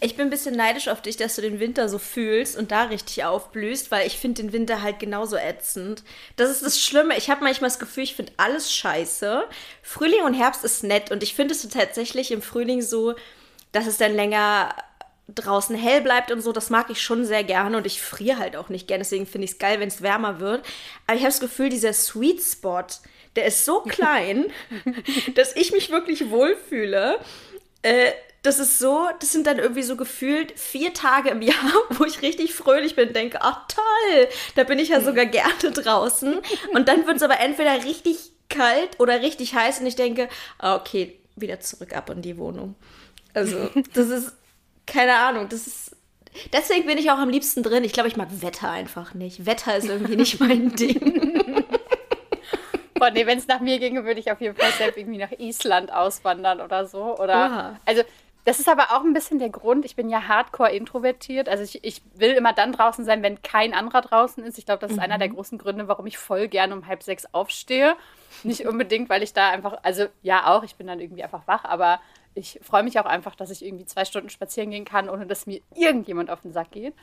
ich 0.00 0.16
bin 0.16 0.26
ein 0.26 0.30
bisschen 0.30 0.56
neidisch 0.56 0.88
auf 0.88 1.00
dich, 1.00 1.16
dass 1.16 1.36
du 1.36 1.42
den 1.42 1.60
Winter 1.60 1.88
so 1.88 1.98
fühlst 1.98 2.56
und 2.58 2.72
da 2.72 2.82
richtig 2.82 3.24
aufblühst, 3.24 3.92
weil 3.92 4.08
ich 4.08 4.18
finde 4.18 4.42
den 4.42 4.52
Winter 4.52 4.82
halt 4.82 4.98
genauso 4.98 5.36
ätzend. 5.36 6.02
Das 6.34 6.50
ist 6.50 6.64
das 6.64 6.80
Schlimme. 6.80 7.16
Ich 7.16 7.30
habe 7.30 7.44
manchmal 7.44 7.70
das 7.70 7.78
Gefühl, 7.78 8.02
ich 8.02 8.16
finde 8.16 8.32
alles 8.36 8.74
scheiße. 8.74 9.44
Frühling 9.82 10.24
und 10.24 10.34
Herbst 10.34 10.64
ist 10.64 10.82
nett 10.82 11.12
und 11.12 11.22
ich 11.22 11.34
finde 11.34 11.54
es 11.54 11.68
tatsächlich 11.68 12.32
im 12.32 12.42
Frühling 12.42 12.82
so, 12.82 13.14
dass 13.72 13.86
es 13.86 13.98
dann 13.98 14.14
länger 14.14 14.74
draußen 15.34 15.76
hell 15.76 16.00
bleibt 16.00 16.32
und 16.32 16.40
so, 16.40 16.52
das 16.52 16.70
mag 16.70 16.88
ich 16.90 17.02
schon 17.02 17.24
sehr 17.24 17.44
gerne 17.44 17.76
und 17.76 17.86
ich 17.86 18.00
friere 18.00 18.38
halt 18.38 18.56
auch 18.56 18.70
nicht 18.70 18.88
gerne, 18.88 19.02
deswegen 19.02 19.26
finde 19.26 19.44
ich 19.44 19.52
es 19.52 19.58
geil, 19.58 19.78
wenn 19.78 19.88
es 19.88 20.02
wärmer 20.02 20.40
wird. 20.40 20.64
Aber 21.06 21.16
ich 21.16 21.22
habe 21.22 21.32
das 21.32 21.40
Gefühl, 21.40 21.68
dieser 21.68 21.92
Sweet 21.92 22.42
Spot, 22.42 22.86
der 23.36 23.46
ist 23.46 23.64
so 23.64 23.80
klein, 23.86 24.46
dass 25.34 25.54
ich 25.54 25.72
mich 25.72 25.90
wirklich 25.90 26.30
wohlfühle. 26.30 27.18
Äh, 27.82 28.12
das 28.42 28.58
ist 28.60 28.78
so, 28.78 29.08
das 29.20 29.32
sind 29.32 29.46
dann 29.46 29.58
irgendwie 29.58 29.82
so 29.82 29.96
gefühlt 29.96 30.58
vier 30.58 30.94
Tage 30.94 31.30
im 31.30 31.42
Jahr, 31.42 31.72
wo 31.90 32.04
ich 32.04 32.22
richtig 32.22 32.54
fröhlich 32.54 32.96
bin 32.96 33.08
und 33.08 33.16
denke, 33.16 33.38
ach 33.42 33.66
toll, 33.68 34.28
da 34.54 34.64
bin 34.64 34.78
ich 34.78 34.88
ja 34.88 35.00
sogar 35.00 35.26
gerne 35.26 35.70
draußen. 35.72 36.38
Und 36.72 36.88
dann 36.88 37.06
wird 37.06 37.16
es 37.16 37.22
aber 37.22 37.40
entweder 37.40 37.84
richtig 37.84 38.32
kalt 38.48 38.98
oder 38.98 39.20
richtig 39.20 39.54
heiß 39.54 39.80
und 39.80 39.86
ich 39.86 39.96
denke, 39.96 40.28
ah, 40.58 40.76
okay, 40.76 41.18
wieder 41.36 41.60
zurück 41.60 41.94
ab 41.94 42.08
in 42.10 42.22
die 42.22 42.38
Wohnung. 42.38 42.74
Also, 43.38 43.70
das 43.94 44.08
ist 44.08 44.36
keine 44.86 45.16
Ahnung, 45.16 45.48
das 45.48 45.66
ist. 45.66 45.96
Deswegen 46.52 46.86
bin 46.86 46.98
ich 46.98 47.10
auch 47.10 47.18
am 47.18 47.30
liebsten 47.30 47.62
drin. 47.62 47.84
Ich 47.84 47.92
glaube, 47.92 48.08
ich 48.08 48.16
mag 48.16 48.28
Wetter 48.42 48.70
einfach 48.70 49.14
nicht. 49.14 49.46
Wetter 49.46 49.76
ist 49.76 49.88
irgendwie 49.88 50.16
nicht 50.16 50.38
mein 50.40 50.74
Ding. 50.76 51.64
Boah, 52.94 53.10
nee, 53.10 53.26
wenn 53.26 53.38
es 53.38 53.46
nach 53.46 53.60
mir 53.60 53.78
ginge, 53.78 54.04
würde 54.04 54.20
ich 54.20 54.30
auf 54.30 54.40
jeden 54.40 54.56
Fall 54.56 54.70
selbst 54.72 54.98
irgendwie 54.98 55.18
nach 55.18 55.32
Island 55.32 55.92
auswandern 55.92 56.60
oder 56.60 56.86
so. 56.86 57.16
Oder, 57.18 57.34
Oha. 57.34 57.80
also, 57.86 58.02
das 58.44 58.60
ist 58.60 58.68
aber 58.68 58.92
auch 58.92 59.04
ein 59.04 59.14
bisschen 59.14 59.38
der 59.38 59.50
Grund. 59.50 59.84
Ich 59.84 59.96
bin 59.96 60.10
ja 60.10 60.28
hardcore 60.28 60.72
introvertiert. 60.72 61.48
Also, 61.48 61.62
ich, 61.62 61.82
ich 61.84 62.02
will 62.14 62.32
immer 62.32 62.52
dann 62.52 62.72
draußen 62.72 63.04
sein, 63.04 63.22
wenn 63.22 63.40
kein 63.42 63.72
anderer 63.72 64.02
draußen 64.02 64.44
ist. 64.44 64.58
Ich 64.58 64.66
glaube, 64.66 64.80
das 64.80 64.90
ist 64.90 64.96
mhm. 64.98 65.04
einer 65.04 65.18
der 65.18 65.30
großen 65.30 65.58
Gründe, 65.58 65.88
warum 65.88 66.06
ich 66.06 66.18
voll 66.18 66.48
gerne 66.48 66.74
um 66.74 66.86
halb 66.86 67.02
sechs 67.02 67.26
aufstehe. 67.32 67.96
Nicht 68.42 68.66
unbedingt, 68.66 69.08
weil 69.08 69.22
ich 69.22 69.32
da 69.32 69.48
einfach, 69.50 69.78
also 69.82 70.06
ja 70.22 70.46
auch, 70.46 70.62
ich 70.62 70.76
bin 70.76 70.86
dann 70.86 71.00
irgendwie 71.00 71.24
einfach 71.24 71.46
wach, 71.46 71.64
aber 71.64 72.00
ich 72.38 72.60
freue 72.62 72.82
mich 72.82 72.98
auch 72.98 73.04
einfach, 73.04 73.34
dass 73.34 73.50
ich 73.50 73.64
irgendwie 73.64 73.84
zwei 73.84 74.04
Stunden 74.04 74.30
spazieren 74.30 74.70
gehen 74.70 74.84
kann, 74.84 75.08
ohne 75.08 75.26
dass 75.26 75.46
mir 75.46 75.60
irgendjemand 75.74 76.30
auf 76.30 76.40
den 76.40 76.52
Sack 76.52 76.70
geht. 76.70 76.94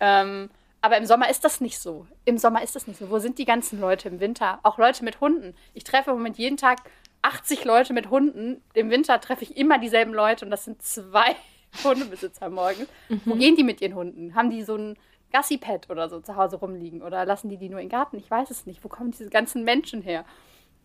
Ähm, 0.00 0.50
aber 0.80 0.96
im 0.96 1.06
Sommer 1.06 1.30
ist 1.30 1.44
das 1.44 1.60
nicht 1.60 1.78
so. 1.78 2.06
Im 2.24 2.38
Sommer 2.38 2.62
ist 2.62 2.74
das 2.74 2.88
nicht 2.88 2.98
so. 2.98 3.08
Wo 3.08 3.20
sind 3.20 3.38
die 3.38 3.44
ganzen 3.44 3.80
Leute 3.80 4.08
im 4.08 4.18
Winter? 4.18 4.58
Auch 4.64 4.78
Leute 4.78 5.04
mit 5.04 5.20
Hunden. 5.20 5.54
Ich 5.74 5.84
treffe 5.84 6.10
im 6.10 6.16
Moment 6.16 6.38
jeden 6.38 6.56
Tag 6.56 6.80
80 7.22 7.64
Leute 7.64 7.92
mit 7.92 8.10
Hunden. 8.10 8.60
Im 8.74 8.90
Winter 8.90 9.20
treffe 9.20 9.44
ich 9.44 9.56
immer 9.56 9.78
dieselben 9.78 10.12
Leute 10.12 10.44
und 10.44 10.50
das 10.50 10.64
sind 10.64 10.82
zwei 10.82 11.36
Hundebesitzer 11.84 12.50
morgens. 12.50 12.88
Mhm. 13.08 13.22
Wo 13.24 13.34
gehen 13.36 13.54
die 13.54 13.62
mit 13.62 13.80
ihren 13.80 13.94
Hunden? 13.94 14.34
Haben 14.34 14.50
die 14.50 14.64
so 14.64 14.76
ein 14.76 14.98
Gassi-Pad 15.32 15.88
oder 15.88 16.08
so 16.08 16.20
zu 16.20 16.34
Hause 16.34 16.56
rumliegen? 16.56 17.00
Oder 17.00 17.24
lassen 17.24 17.48
die 17.48 17.56
die 17.56 17.68
nur 17.68 17.80
im 17.80 17.88
Garten? 17.88 18.18
Ich 18.18 18.28
weiß 18.28 18.50
es 18.50 18.66
nicht. 18.66 18.82
Wo 18.82 18.88
kommen 18.88 19.12
diese 19.12 19.30
ganzen 19.30 19.62
Menschen 19.62 20.02
her? 20.02 20.24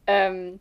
Ähm, 0.06 0.60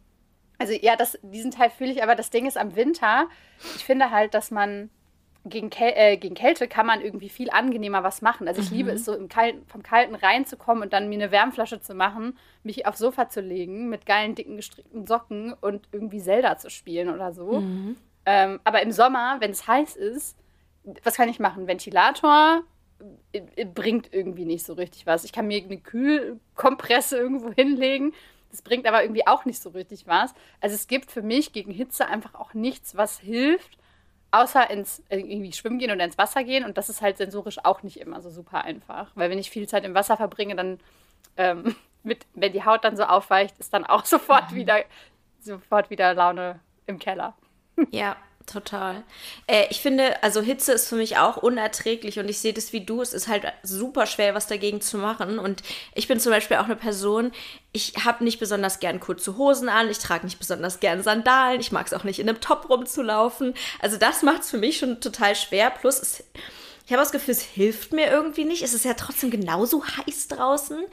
also 0.58 0.72
ja, 0.72 0.96
das, 0.96 1.18
diesen 1.22 1.50
Teil 1.50 1.70
fühle 1.70 1.92
ich, 1.92 2.02
aber 2.02 2.14
das 2.14 2.30
Ding 2.30 2.46
ist 2.46 2.56
am 2.56 2.76
Winter, 2.76 3.28
ich 3.76 3.84
finde 3.84 4.10
halt, 4.10 4.34
dass 4.34 4.50
man 4.50 4.90
gegen, 5.48 5.70
Käl 5.70 5.92
äh, 5.94 6.16
gegen 6.16 6.34
Kälte 6.34 6.66
kann 6.66 6.86
man 6.86 7.00
irgendwie 7.00 7.28
viel 7.28 7.50
angenehmer 7.50 8.02
was 8.02 8.20
machen. 8.20 8.48
Also 8.48 8.60
ich 8.60 8.70
mhm. 8.70 8.76
liebe 8.76 8.90
es 8.90 9.04
so 9.04 9.14
im 9.14 9.28
Kalten, 9.28 9.64
vom 9.66 9.82
Kalten 9.82 10.14
reinzukommen 10.14 10.82
und 10.82 10.92
dann 10.92 11.08
mir 11.08 11.14
eine 11.14 11.30
Wärmflasche 11.30 11.80
zu 11.80 11.94
machen, 11.94 12.36
mich 12.64 12.86
aufs 12.86 12.98
Sofa 12.98 13.28
zu 13.28 13.40
legen 13.40 13.88
mit 13.88 14.06
geilen, 14.06 14.34
dicken, 14.34 14.56
gestrickten 14.56 15.06
Socken 15.06 15.52
und 15.52 15.88
irgendwie 15.92 16.20
Zelda 16.20 16.58
zu 16.58 16.68
spielen 16.68 17.10
oder 17.10 17.32
so. 17.32 17.60
Mhm. 17.60 17.96
Ähm, 18.26 18.60
aber 18.64 18.82
im 18.82 18.90
Sommer, 18.90 19.36
wenn 19.38 19.52
es 19.52 19.68
heiß 19.68 19.94
ist, 19.96 20.36
was 21.04 21.14
kann 21.16 21.28
ich 21.28 21.38
machen? 21.38 21.66
Ventilator 21.66 22.62
äh, 23.32 23.42
äh, 23.56 23.64
bringt 23.64 24.12
irgendwie 24.12 24.44
nicht 24.44 24.64
so 24.64 24.72
richtig 24.72 25.06
was. 25.06 25.24
Ich 25.24 25.32
kann 25.32 25.46
mir 25.46 25.62
eine 25.62 25.78
Kühlkompresse 25.78 27.18
irgendwo 27.18 27.52
hinlegen. 27.52 28.14
Das 28.56 28.62
bringt 28.62 28.86
aber 28.86 29.02
irgendwie 29.02 29.26
auch 29.26 29.44
nicht 29.44 29.60
so 29.60 29.68
richtig 29.68 30.06
was. 30.06 30.32
Also 30.62 30.74
es 30.74 30.86
gibt 30.86 31.10
für 31.10 31.20
mich 31.20 31.52
gegen 31.52 31.70
Hitze 31.70 32.06
einfach 32.06 32.34
auch 32.34 32.54
nichts, 32.54 32.96
was 32.96 33.18
hilft 33.18 33.76
außer 34.30 34.70
ins 34.70 35.00
äh, 35.10 35.18
irgendwie 35.18 35.52
schwimmen 35.52 35.78
gehen 35.78 35.90
oder 35.90 36.02
ins 36.02 36.16
Wasser 36.16 36.42
gehen. 36.42 36.64
Und 36.64 36.78
das 36.78 36.88
ist 36.88 37.02
halt 37.02 37.18
sensorisch 37.18 37.58
auch 37.64 37.82
nicht 37.82 38.00
immer 38.00 38.22
so 38.22 38.30
super 38.30 38.64
einfach. 38.64 39.10
Weil 39.14 39.28
wenn 39.28 39.38
ich 39.38 39.50
viel 39.50 39.68
Zeit 39.68 39.84
im 39.84 39.92
Wasser 39.92 40.16
verbringe, 40.16 40.56
dann, 40.56 40.80
ähm, 41.36 41.76
mit, 42.02 42.24
wenn 42.34 42.52
die 42.52 42.64
Haut 42.64 42.82
dann 42.82 42.96
so 42.96 43.04
aufweicht, 43.04 43.58
ist 43.58 43.74
dann 43.74 43.84
auch 43.84 44.04
sofort 44.06 44.54
wieder, 44.54 44.82
sofort 45.40 45.90
wieder 45.90 46.14
Laune 46.14 46.58
im 46.86 46.98
Keller. 46.98 47.34
Ja, 47.90 48.16
Total. 48.46 49.02
Äh, 49.48 49.66
ich 49.70 49.80
finde, 49.80 50.22
also 50.22 50.40
Hitze 50.40 50.72
ist 50.72 50.88
für 50.88 50.94
mich 50.94 51.16
auch 51.18 51.36
unerträglich 51.36 52.20
und 52.20 52.28
ich 52.28 52.38
sehe 52.38 52.52
das 52.52 52.72
wie 52.72 52.84
du. 52.84 53.02
Es 53.02 53.12
ist 53.12 53.26
halt 53.26 53.44
super 53.64 54.06
schwer, 54.06 54.36
was 54.36 54.46
dagegen 54.46 54.80
zu 54.80 54.98
machen. 54.98 55.40
Und 55.40 55.64
ich 55.96 56.06
bin 56.06 56.20
zum 56.20 56.30
Beispiel 56.30 56.58
auch 56.58 56.66
eine 56.66 56.76
Person, 56.76 57.32
ich 57.72 57.94
habe 58.04 58.22
nicht 58.22 58.38
besonders 58.38 58.78
gern 58.78 59.00
kurze 59.00 59.36
Hosen 59.36 59.68
an, 59.68 59.90
ich 59.90 59.98
trage 59.98 60.24
nicht 60.24 60.38
besonders 60.38 60.78
gern 60.78 61.02
Sandalen, 61.02 61.60
ich 61.60 61.72
mag 61.72 61.86
es 61.86 61.92
auch 61.92 62.04
nicht 62.04 62.20
in 62.20 62.28
einem 62.28 62.40
Top 62.40 62.70
rumzulaufen. 62.70 63.54
Also 63.80 63.96
das 63.96 64.22
macht 64.22 64.42
es 64.42 64.50
für 64.50 64.58
mich 64.58 64.78
schon 64.78 65.00
total 65.00 65.34
schwer. 65.34 65.70
Plus, 65.70 65.98
es, 65.98 66.22
ich 66.86 66.92
habe 66.92 67.02
das 67.02 67.10
Gefühl, 67.10 67.32
es 67.32 67.42
hilft 67.42 67.92
mir 67.92 68.06
irgendwie 68.08 68.44
nicht. 68.44 68.62
Es 68.62 68.74
ist 68.74 68.84
ja 68.84 68.94
trotzdem 68.94 69.32
genauso 69.32 69.84
heiß 69.84 70.28
draußen. 70.28 70.84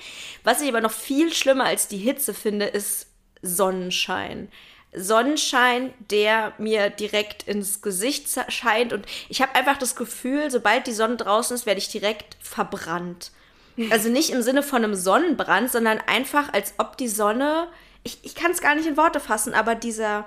Was 0.44 0.62
ich 0.62 0.70
aber 0.70 0.82
noch 0.82 0.92
viel 0.92 1.32
schlimmer 1.32 1.66
als 1.66 1.88
die 1.88 1.98
Hitze 1.98 2.34
finde, 2.34 2.66
ist 2.66 3.08
Sonnenschein. 3.44 4.50
Sonnenschein, 4.96 5.94
der 6.12 6.54
mir 6.58 6.90
direkt 6.90 7.44
ins 7.44 7.82
Gesicht 7.82 8.28
scheint. 8.50 8.94
Und 8.94 9.06
ich 9.30 9.42
habe 9.42 9.56
einfach 9.56 9.78
das 9.78 9.96
Gefühl, 9.96 10.52
sobald 10.52 10.88
die 10.88 10.92
Sonne 10.92 11.18
draußen 11.18 11.56
ist, 11.56 11.66
werde 11.66 11.80
ich 11.80 11.90
direkt 11.90 12.38
verbrannt. 12.42 13.32
Also 13.90 14.10
nicht 14.10 14.30
im 14.30 14.42
Sinne 14.42 14.62
von 14.62 14.84
einem 14.84 14.96
Sonnenbrand, 14.96 15.72
sondern 15.72 16.00
einfach, 16.06 16.54
als 16.54 16.76
ob 16.78 16.98
die 16.98 17.08
Sonne. 17.08 17.68
Ich, 18.04 18.20
ich 18.24 18.36
kann 18.36 18.52
es 18.52 18.62
gar 18.62 18.76
nicht 18.76 18.88
in 18.88 18.98
Worte 18.98 19.20
fassen, 19.20 19.54
aber 19.54 19.76
dieser. 19.76 20.26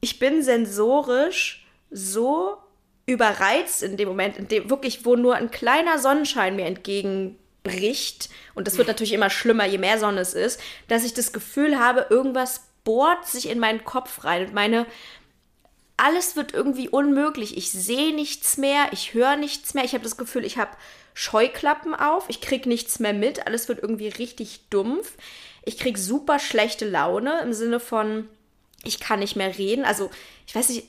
Ich 0.00 0.18
bin 0.18 0.42
sensorisch 0.42 1.66
so 1.90 2.56
überreizt 3.06 3.82
in 3.82 3.96
dem 3.96 4.08
Moment, 4.08 4.38
in 4.38 4.48
dem 4.48 4.70
wirklich, 4.70 5.04
wo 5.04 5.16
nur 5.16 5.34
ein 5.34 5.50
kleiner 5.50 5.98
Sonnenschein 5.98 6.56
mir 6.56 6.64
entgegen 6.64 7.38
bricht, 7.64 8.28
und 8.54 8.68
das 8.68 8.78
wird 8.78 8.86
natürlich 8.86 9.12
immer 9.12 9.30
schlimmer, 9.30 9.66
je 9.66 9.78
mehr 9.78 9.98
Sonne 9.98 10.20
es 10.20 10.34
ist, 10.34 10.60
dass 10.86 11.04
ich 11.04 11.14
das 11.14 11.32
Gefühl 11.32 11.80
habe, 11.80 12.06
irgendwas 12.08 12.68
bohrt 12.84 13.26
sich 13.26 13.48
in 13.48 13.58
meinen 13.58 13.84
Kopf 13.84 14.22
rein 14.22 14.46
und 14.46 14.54
meine, 14.54 14.86
alles 15.96 16.36
wird 16.36 16.52
irgendwie 16.52 16.88
unmöglich. 16.88 17.56
Ich 17.56 17.70
sehe 17.72 18.14
nichts 18.14 18.56
mehr, 18.56 18.88
ich 18.92 19.14
höre 19.14 19.36
nichts 19.36 19.74
mehr. 19.74 19.84
Ich 19.84 19.94
habe 19.94 20.04
das 20.04 20.16
Gefühl, 20.16 20.44
ich 20.44 20.58
habe 20.58 20.76
Scheuklappen 21.14 21.94
auf, 21.94 22.28
ich 22.28 22.40
kriege 22.40 22.68
nichts 22.68 22.98
mehr 22.98 23.12
mit, 23.12 23.46
alles 23.46 23.68
wird 23.68 23.80
irgendwie 23.80 24.08
richtig 24.08 24.68
dumpf. 24.70 25.12
Ich 25.64 25.78
kriege 25.78 25.98
super 25.98 26.38
schlechte 26.38 26.88
Laune 26.88 27.40
im 27.42 27.52
Sinne 27.52 27.80
von, 27.80 28.28
ich 28.82 29.00
kann 29.00 29.20
nicht 29.20 29.36
mehr 29.36 29.56
reden. 29.56 29.84
Also, 29.84 30.10
ich 30.46 30.54
weiß 30.54 30.68
nicht, 30.68 30.88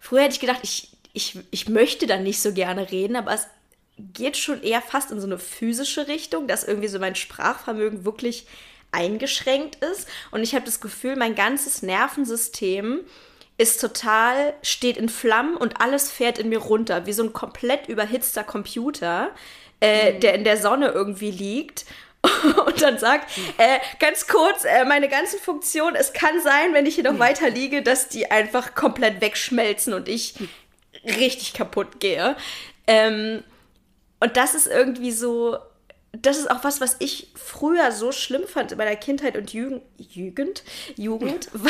früher 0.00 0.22
hätte 0.22 0.34
ich 0.34 0.40
gedacht, 0.40 0.60
ich, 0.62 0.90
ich, 1.12 1.38
ich 1.50 1.68
möchte 1.68 2.06
dann 2.06 2.24
nicht 2.24 2.42
so 2.42 2.52
gerne 2.52 2.90
reden, 2.90 3.16
aber 3.16 3.32
es 3.32 3.46
geht 3.98 4.36
schon 4.36 4.62
eher 4.62 4.82
fast 4.82 5.10
in 5.10 5.20
so 5.20 5.26
eine 5.26 5.38
physische 5.38 6.08
Richtung, 6.08 6.46
dass 6.46 6.64
irgendwie 6.64 6.88
so 6.88 6.98
mein 6.98 7.14
Sprachvermögen 7.14 8.04
wirklich 8.04 8.46
eingeschränkt 8.92 9.76
ist. 9.76 10.08
Und 10.30 10.42
ich 10.42 10.54
habe 10.54 10.64
das 10.64 10.80
Gefühl, 10.80 11.16
mein 11.16 11.34
ganzes 11.34 11.82
Nervensystem 11.82 13.00
ist 13.58 13.80
total, 13.80 14.54
steht 14.62 14.96
in 14.96 15.08
Flammen 15.08 15.56
und 15.56 15.80
alles 15.80 16.10
fährt 16.10 16.38
in 16.38 16.48
mir 16.48 16.58
runter, 16.58 17.06
wie 17.06 17.12
so 17.12 17.22
ein 17.22 17.32
komplett 17.32 17.88
überhitzter 17.88 18.44
Computer, 18.44 19.30
äh, 19.80 20.12
mhm. 20.12 20.20
der 20.20 20.34
in 20.34 20.44
der 20.44 20.58
Sonne 20.58 20.88
irgendwie 20.88 21.30
liegt 21.30 21.86
und 22.66 22.82
dann 22.82 22.98
sagt, 22.98 23.30
äh, 23.56 23.78
ganz 23.98 24.26
kurz, 24.26 24.64
äh, 24.64 24.84
meine 24.84 25.08
ganzen 25.08 25.38
Funktionen, 25.38 25.96
es 25.96 26.12
kann 26.12 26.40
sein, 26.42 26.74
wenn 26.74 26.84
ich 26.84 26.96
hier 26.96 27.04
noch 27.04 27.14
mhm. 27.14 27.20
weiter 27.20 27.48
liege, 27.48 27.82
dass 27.82 28.08
die 28.08 28.30
einfach 28.30 28.74
komplett 28.74 29.20
wegschmelzen 29.20 29.94
und 29.94 30.08
ich 30.08 30.34
richtig 31.04 31.54
kaputt 31.54 32.00
gehe. 32.00 32.36
Ähm, 32.86 33.42
und 34.20 34.36
das 34.36 34.54
ist 34.54 34.66
irgendwie 34.66 35.12
so, 35.12 35.58
das 36.12 36.38
ist 36.38 36.50
auch 36.50 36.64
was, 36.64 36.80
was 36.80 36.96
ich 36.98 37.32
früher 37.34 37.92
so 37.92 38.12
schlimm 38.12 38.46
fand 38.46 38.72
in 38.72 38.78
meiner 38.78 38.96
Kindheit 38.96 39.36
und 39.36 39.52
Jugend. 39.52 39.82
Jugend? 39.98 40.62
Jugend? 40.96 41.50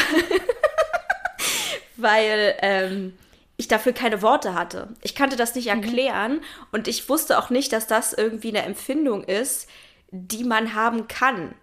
weil 1.97 2.55
ähm, 2.61 3.15
ich 3.57 3.69
dafür 3.69 3.93
keine 3.93 4.23
Worte 4.23 4.55
hatte. 4.55 4.89
Ich 5.03 5.15
kannte 5.15 5.37
das 5.37 5.55
nicht 5.55 5.67
mhm. 5.67 5.83
erklären 5.83 6.33
mhm. 6.35 6.43
und 6.73 6.89
ich 6.89 7.09
wusste 7.09 7.39
auch 7.39 7.51
nicht, 7.51 7.73
dass 7.73 7.87
das 7.87 8.13
irgendwie 8.13 8.49
eine 8.49 8.63
Empfindung 8.63 9.25
ist, 9.25 9.69
die 10.11 10.45
man 10.45 10.75
haben 10.75 11.09
kann. 11.09 11.55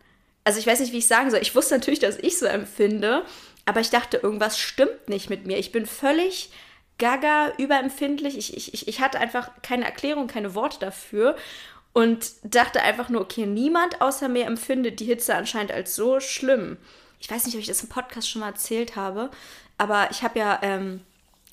Also 0.43 0.59
ich 0.59 0.67
weiß 0.67 0.81
nicht, 0.81 0.91
wie 0.91 0.97
ich 0.97 1.07
sagen 1.07 1.31
soll. 1.31 1.41
Ich 1.41 1.55
wusste 1.55 1.75
natürlich, 1.75 1.99
dass 1.99 2.17
ich 2.17 2.37
so 2.37 2.45
empfinde, 2.45 3.23
aber 3.65 3.79
ich 3.79 3.89
dachte, 3.89 4.17
irgendwas 4.17 4.59
stimmt 4.59 5.07
nicht 5.07 5.29
mit 5.29 5.45
mir. 5.45 5.57
Ich 5.57 5.71
bin 5.71 5.85
völlig 5.85 6.51
gaga, 6.97 7.51
überempfindlich. 7.57 8.37
Ich, 8.37 8.73
ich, 8.73 8.87
ich 8.87 9.01
hatte 9.01 9.19
einfach 9.19 9.49
keine 9.61 9.85
Erklärung, 9.85 10.27
keine 10.27 10.55
Worte 10.55 10.79
dafür 10.79 11.35
und 11.93 12.31
dachte 12.43 12.81
einfach 12.81 13.09
nur, 13.09 13.21
okay, 13.21 13.45
niemand 13.45 14.01
außer 14.01 14.29
mir 14.29 14.45
empfindet 14.45 14.99
die 14.99 15.05
Hitze 15.05 15.35
anscheinend 15.35 15.71
als 15.71 15.95
so 15.95 16.19
schlimm. 16.19 16.77
Ich 17.19 17.29
weiß 17.29 17.45
nicht, 17.45 17.55
ob 17.55 17.61
ich 17.61 17.67
das 17.67 17.83
im 17.83 17.89
Podcast 17.89 18.29
schon 18.29 18.41
mal 18.41 18.49
erzählt 18.49 18.95
habe, 18.95 19.29
aber 19.77 20.09
ich 20.11 20.23
habe 20.23 20.39
ja 20.39 20.59
ähm, 20.61 21.01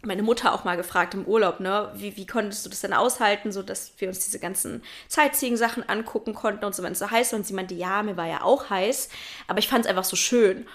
meine 0.02 0.22
Mutter 0.22 0.54
auch 0.54 0.64
mal 0.64 0.76
gefragt 0.76 1.14
im 1.14 1.26
Urlaub, 1.26 1.60
ne, 1.60 1.90
wie, 1.94 2.16
wie 2.16 2.26
konntest 2.26 2.64
du 2.64 2.70
das 2.70 2.80
denn 2.80 2.94
aushalten, 2.94 3.52
so 3.52 3.62
dass 3.62 3.92
wir 3.98 4.08
uns 4.08 4.20
diese 4.20 4.38
ganzen 4.38 4.82
Sightseeing-Sachen 5.08 5.88
angucken 5.88 6.34
konnten 6.34 6.64
und 6.64 6.74
so, 6.74 6.82
wenn 6.82 6.92
es 6.92 6.98
so 6.98 7.10
heiß 7.10 7.32
war. 7.32 7.38
Und 7.38 7.46
sie 7.46 7.54
meinte, 7.54 7.74
ja, 7.74 8.02
mir 8.02 8.16
war 8.16 8.26
ja 8.26 8.42
auch 8.42 8.70
heiß, 8.70 9.10
aber 9.46 9.58
ich 9.58 9.68
fand 9.68 9.84
es 9.84 9.90
einfach 9.90 10.04
so 10.04 10.16
schön. 10.16 10.66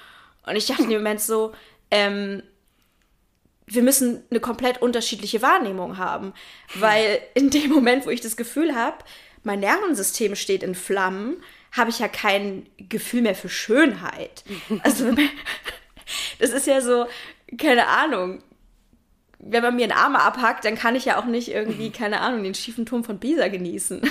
Und 0.46 0.56
ich 0.56 0.68
dachte 0.68 0.84
dem 0.84 0.98
Moment 0.98 1.22
so, 1.22 1.54
ähm, 1.90 2.44
wir 3.68 3.82
müssen 3.82 4.24
eine 4.30 4.40
komplett 4.40 4.82
unterschiedliche 4.82 5.42
Wahrnehmung 5.42 5.98
haben. 5.98 6.34
Weil 6.76 7.20
in 7.34 7.50
dem 7.50 7.72
Moment, 7.72 8.06
wo 8.06 8.10
ich 8.10 8.22
das 8.22 8.38
Gefühl 8.38 8.76
habe, 8.76 8.98
mein 9.44 9.60
Nervensystem 9.60 10.36
steht 10.36 10.64
in 10.64 10.76
Flammen, 10.76 11.38
habe 11.72 11.90
ich 11.90 12.00
ja 12.00 12.08
kein 12.08 12.68
Gefühl 12.78 13.22
mehr 13.22 13.36
für 13.36 13.50
Schönheit. 13.50 14.44
Also, 14.84 15.14
das 16.40 16.52
ist 16.52 16.68
ja 16.68 16.82
so, 16.82 17.08
keine 17.58 17.88
Ahnung. 17.88 18.42
Wenn 19.48 19.62
man 19.62 19.76
mir 19.76 19.84
einen 19.84 19.92
Arm 19.92 20.16
abhackt, 20.16 20.66
dann 20.66 20.76
kann 20.76 20.96
ich 20.96 21.06
ja 21.06 21.20
auch 21.20 21.26
nicht 21.26 21.50
irgendwie, 21.50 21.92
keine 21.92 22.22
Ahnung, 22.22 22.44
den 22.44 22.56
schiefen 22.56 22.86
Turm 22.86 23.04
von 23.04 23.20
Pisa 23.20 23.48
genießen. 23.48 24.02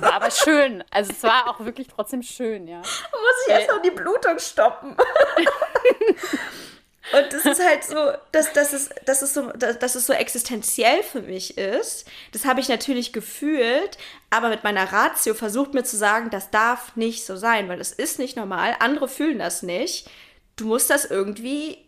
War 0.00 0.12
aber 0.14 0.30
schön. 0.30 0.84
Also 0.90 1.12
es 1.12 1.22
war 1.24 1.48
auch 1.48 1.64
wirklich 1.64 1.88
trotzdem 1.88 2.22
schön, 2.22 2.68
ja. 2.68 2.78
Muss 2.78 3.46
ich 3.46 3.52
erst 3.52 3.70
noch 3.70 3.82
die 3.82 3.90
Blutung 3.90 4.38
stoppen. 4.38 4.96
Und 7.10 7.32
das 7.32 7.44
ist 7.44 7.60
halt 7.60 7.82
so, 7.82 7.96
dass, 8.30 8.52
dass, 8.52 8.72
es, 8.72 8.90
dass, 9.04 9.22
es 9.22 9.34
so, 9.34 9.50
dass 9.50 9.94
es 9.96 10.06
so 10.06 10.12
existenziell 10.12 11.02
für 11.02 11.20
mich 11.20 11.58
ist. 11.58 12.06
Das 12.32 12.44
habe 12.44 12.60
ich 12.60 12.68
natürlich 12.68 13.12
gefühlt, 13.12 13.98
aber 14.30 14.50
mit 14.50 14.62
meiner 14.62 14.92
Ratio 14.92 15.34
versucht 15.34 15.74
mir 15.74 15.82
zu 15.82 15.96
sagen, 15.96 16.30
das 16.30 16.50
darf 16.50 16.94
nicht 16.94 17.26
so 17.26 17.36
sein, 17.36 17.68
weil 17.68 17.80
es 17.80 17.92
ist 17.92 18.20
nicht 18.20 18.36
normal. 18.36 18.76
Andere 18.78 19.08
fühlen 19.08 19.40
das 19.40 19.62
nicht. 19.62 20.08
Du 20.54 20.66
musst 20.66 20.90
das 20.90 21.04
irgendwie 21.04 21.78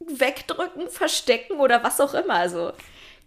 wegdrücken, 0.00 0.90
verstecken 0.90 1.58
oder 1.58 1.82
was 1.82 2.00
auch 2.00 2.12
immer. 2.12 2.34
Also, 2.34 2.72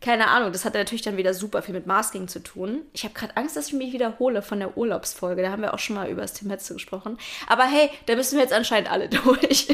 keine 0.01 0.27
Ahnung. 0.27 0.51
Das 0.51 0.65
hat 0.65 0.75
natürlich 0.75 1.01
dann 1.01 1.17
wieder 1.17 1.33
super 1.33 1.63
viel 1.63 1.73
mit 1.73 1.87
Masking 1.87 2.27
zu 2.27 2.41
tun. 2.41 2.81
Ich 2.93 3.05
habe 3.05 3.13
gerade 3.13 3.37
Angst, 3.37 3.55
dass 3.55 3.67
ich 3.67 3.73
mich 3.73 3.93
wiederhole 3.93 4.41
von 4.41 4.59
der 4.59 4.77
Urlaubsfolge. 4.77 5.41
Da 5.41 5.49
haben 5.49 5.61
wir 5.61 5.73
auch 5.73 5.79
schon 5.79 5.95
mal 5.95 6.09
über 6.09 6.21
das 6.21 6.33
Thema 6.33 6.57
gesprochen. 6.57 7.17
Aber 7.47 7.63
hey, 7.63 7.89
da 8.05 8.15
müssen 8.15 8.35
wir 8.35 8.43
jetzt 8.43 8.53
anscheinend 8.53 8.91
alle 8.91 9.09
durch. 9.23 9.67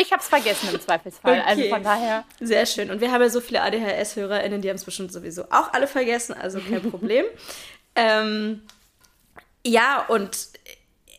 Ich 0.00 0.12
habe 0.12 0.22
es 0.22 0.28
vergessen 0.28 0.68
im 0.72 0.80
Zweifelsfall. 0.80 1.40
Also 1.40 1.60
okay. 1.60 1.72
Also 1.72 1.74
von 1.74 1.82
daher. 1.82 2.24
Sehr 2.40 2.66
schön. 2.66 2.90
Und 2.90 3.00
wir 3.00 3.10
haben 3.10 3.20
ja 3.20 3.30
so 3.30 3.40
viele 3.40 3.62
ADHS-HörerInnen, 3.62 4.60
die 4.60 4.68
haben 4.68 4.76
es 4.76 4.84
bestimmt 4.84 5.12
sowieso 5.12 5.44
auch 5.50 5.72
alle 5.72 5.86
vergessen, 5.86 6.34
also 6.34 6.60
kein 6.60 6.82
Problem. 6.90 7.24
ähm, 7.96 8.62
ja, 9.66 10.04
und 10.06 10.36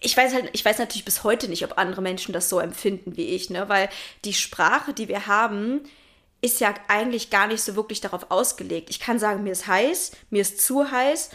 ich 0.02 0.16
weiß 0.16 0.34
halt, 0.34 0.50
ich 0.54 0.64
weiß 0.64 0.80
natürlich 0.80 1.04
bis 1.04 1.24
heute 1.24 1.50
nicht, 1.50 1.64
ob 1.66 1.78
andere 1.78 2.02
Menschen 2.02 2.32
das 2.32 2.48
so 2.48 2.60
empfinden 2.60 3.18
wie 3.18 3.26
ich, 3.28 3.50
ne? 3.50 3.68
Weil 3.68 3.90
die 4.24 4.34
Sprache, 4.34 4.94
die 4.94 5.10
wir 5.10 5.28
haben, 5.28 5.82
ist 6.42 6.62
ja 6.62 6.74
eigentlich 6.88 7.30
gar 7.30 7.48
nicht 7.48 7.62
so 7.62 7.76
wirklich 7.76 8.00
darauf 8.00 8.32
ausgelegt. 8.32 8.90
Ich 8.90 9.02
kann 9.02 9.20
sagen, 9.20 9.44
mir 9.44 9.52
ist 9.52 9.68
heiß, 9.68 10.12
mir 10.30 10.42
ist 10.42 10.62
zu 10.66 10.90
heiß, 10.90 11.32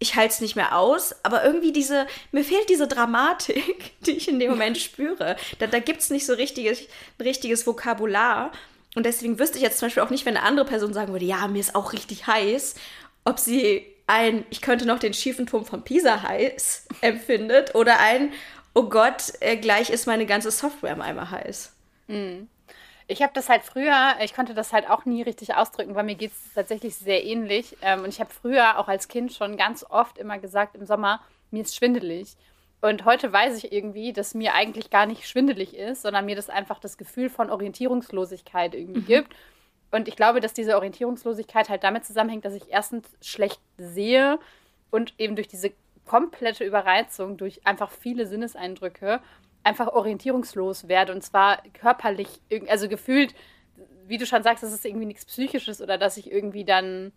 ich 0.00 0.16
halte 0.16 0.32
es 0.32 0.40
nicht 0.40 0.56
mehr 0.56 0.76
aus, 0.76 1.14
aber 1.22 1.44
irgendwie 1.44 1.72
diese, 1.72 2.06
mir 2.32 2.42
fehlt 2.42 2.68
diese 2.68 2.88
Dramatik, 2.88 3.92
die 4.06 4.12
ich 4.12 4.28
in 4.28 4.40
dem 4.40 4.50
Moment 4.50 4.78
spüre. 4.78 5.36
Da, 5.58 5.66
da 5.66 5.78
gibt 5.78 6.00
es 6.00 6.10
nicht 6.10 6.26
so 6.26 6.32
richtiges, 6.32 6.80
richtiges 7.20 7.66
Vokabular. 7.66 8.50
Und 8.96 9.06
deswegen 9.06 9.38
wüsste 9.38 9.58
ich 9.58 9.62
jetzt 9.62 9.78
zum 9.78 9.86
Beispiel 9.86 10.02
auch 10.02 10.10
nicht, 10.10 10.26
wenn 10.26 10.36
eine 10.36 10.46
andere 10.46 10.66
Person 10.66 10.92
sagen 10.92 11.12
würde, 11.12 11.26
ja, 11.26 11.46
mir 11.46 11.60
ist 11.60 11.76
auch 11.76 11.92
richtig 11.92 12.26
heiß, 12.26 12.74
ob 13.24 13.38
sie 13.38 13.86
ein, 14.06 14.44
ich 14.50 14.62
könnte 14.62 14.86
noch 14.86 14.98
den 14.98 15.14
schiefen 15.14 15.46
Turm 15.46 15.64
von 15.64 15.84
Pisa 15.84 16.22
heiß 16.22 16.88
empfindet 17.02 17.74
oder 17.74 18.00
ein, 18.00 18.32
oh 18.74 18.84
Gott, 18.84 19.34
äh, 19.40 19.56
gleich 19.56 19.90
ist 19.90 20.06
meine 20.06 20.26
ganze 20.26 20.50
Software 20.50 20.94
im 20.94 21.02
Eimer 21.02 21.30
heiß. 21.30 21.72
Mhm. 22.08 22.48
Ich 23.10 23.22
habe 23.22 23.32
das 23.34 23.48
halt 23.48 23.64
früher, 23.64 24.14
ich 24.22 24.34
konnte 24.34 24.54
das 24.54 24.72
halt 24.72 24.88
auch 24.88 25.04
nie 25.04 25.22
richtig 25.22 25.56
ausdrücken, 25.56 25.96
weil 25.96 26.04
mir 26.04 26.14
geht 26.14 26.30
es 26.30 26.54
tatsächlich 26.54 26.94
sehr 26.94 27.24
ähnlich. 27.24 27.76
Ähm, 27.82 28.04
und 28.04 28.08
ich 28.08 28.20
habe 28.20 28.30
früher 28.30 28.78
auch 28.78 28.86
als 28.86 29.08
Kind 29.08 29.32
schon 29.32 29.56
ganz 29.56 29.84
oft 29.88 30.16
immer 30.16 30.38
gesagt 30.38 30.76
im 30.76 30.86
Sommer, 30.86 31.20
mir 31.50 31.62
ist 31.62 31.74
schwindelig. 31.74 32.36
Und 32.80 33.04
heute 33.04 33.32
weiß 33.32 33.58
ich 33.58 33.72
irgendwie, 33.72 34.12
dass 34.12 34.34
mir 34.34 34.54
eigentlich 34.54 34.90
gar 34.90 35.06
nicht 35.06 35.28
schwindelig 35.28 35.76
ist, 35.76 36.02
sondern 36.02 36.24
mir 36.24 36.36
das 36.36 36.48
einfach 36.48 36.78
das 36.78 36.96
Gefühl 36.96 37.28
von 37.30 37.50
Orientierungslosigkeit 37.50 38.76
irgendwie 38.76 39.00
mhm. 39.00 39.06
gibt. 39.06 39.36
Und 39.90 40.06
ich 40.06 40.14
glaube, 40.14 40.38
dass 40.38 40.52
diese 40.52 40.76
Orientierungslosigkeit 40.76 41.68
halt 41.68 41.82
damit 41.82 42.04
zusammenhängt, 42.04 42.44
dass 42.44 42.54
ich 42.54 42.70
erstens 42.70 43.08
schlecht 43.20 43.60
sehe 43.76 44.38
und 44.92 45.14
eben 45.18 45.34
durch 45.34 45.48
diese 45.48 45.72
komplette 46.06 46.62
Überreizung, 46.62 47.36
durch 47.36 47.66
einfach 47.66 47.90
viele 47.90 48.28
Sinneseindrücke, 48.28 49.20
einfach 49.62 49.88
orientierungslos 49.88 50.88
werde. 50.88 51.12
Und 51.12 51.22
zwar 51.22 51.62
körperlich, 51.74 52.40
also 52.68 52.88
gefühlt, 52.88 53.34
wie 54.06 54.18
du 54.18 54.26
schon 54.26 54.42
sagst, 54.42 54.62
das 54.62 54.72
ist 54.72 54.84
irgendwie 54.84 55.06
nichts 55.06 55.24
Psychisches 55.24 55.80
oder 55.80 55.98
dass 55.98 56.16
ich 56.16 56.30
irgendwie 56.30 56.64
dann, 56.64 57.12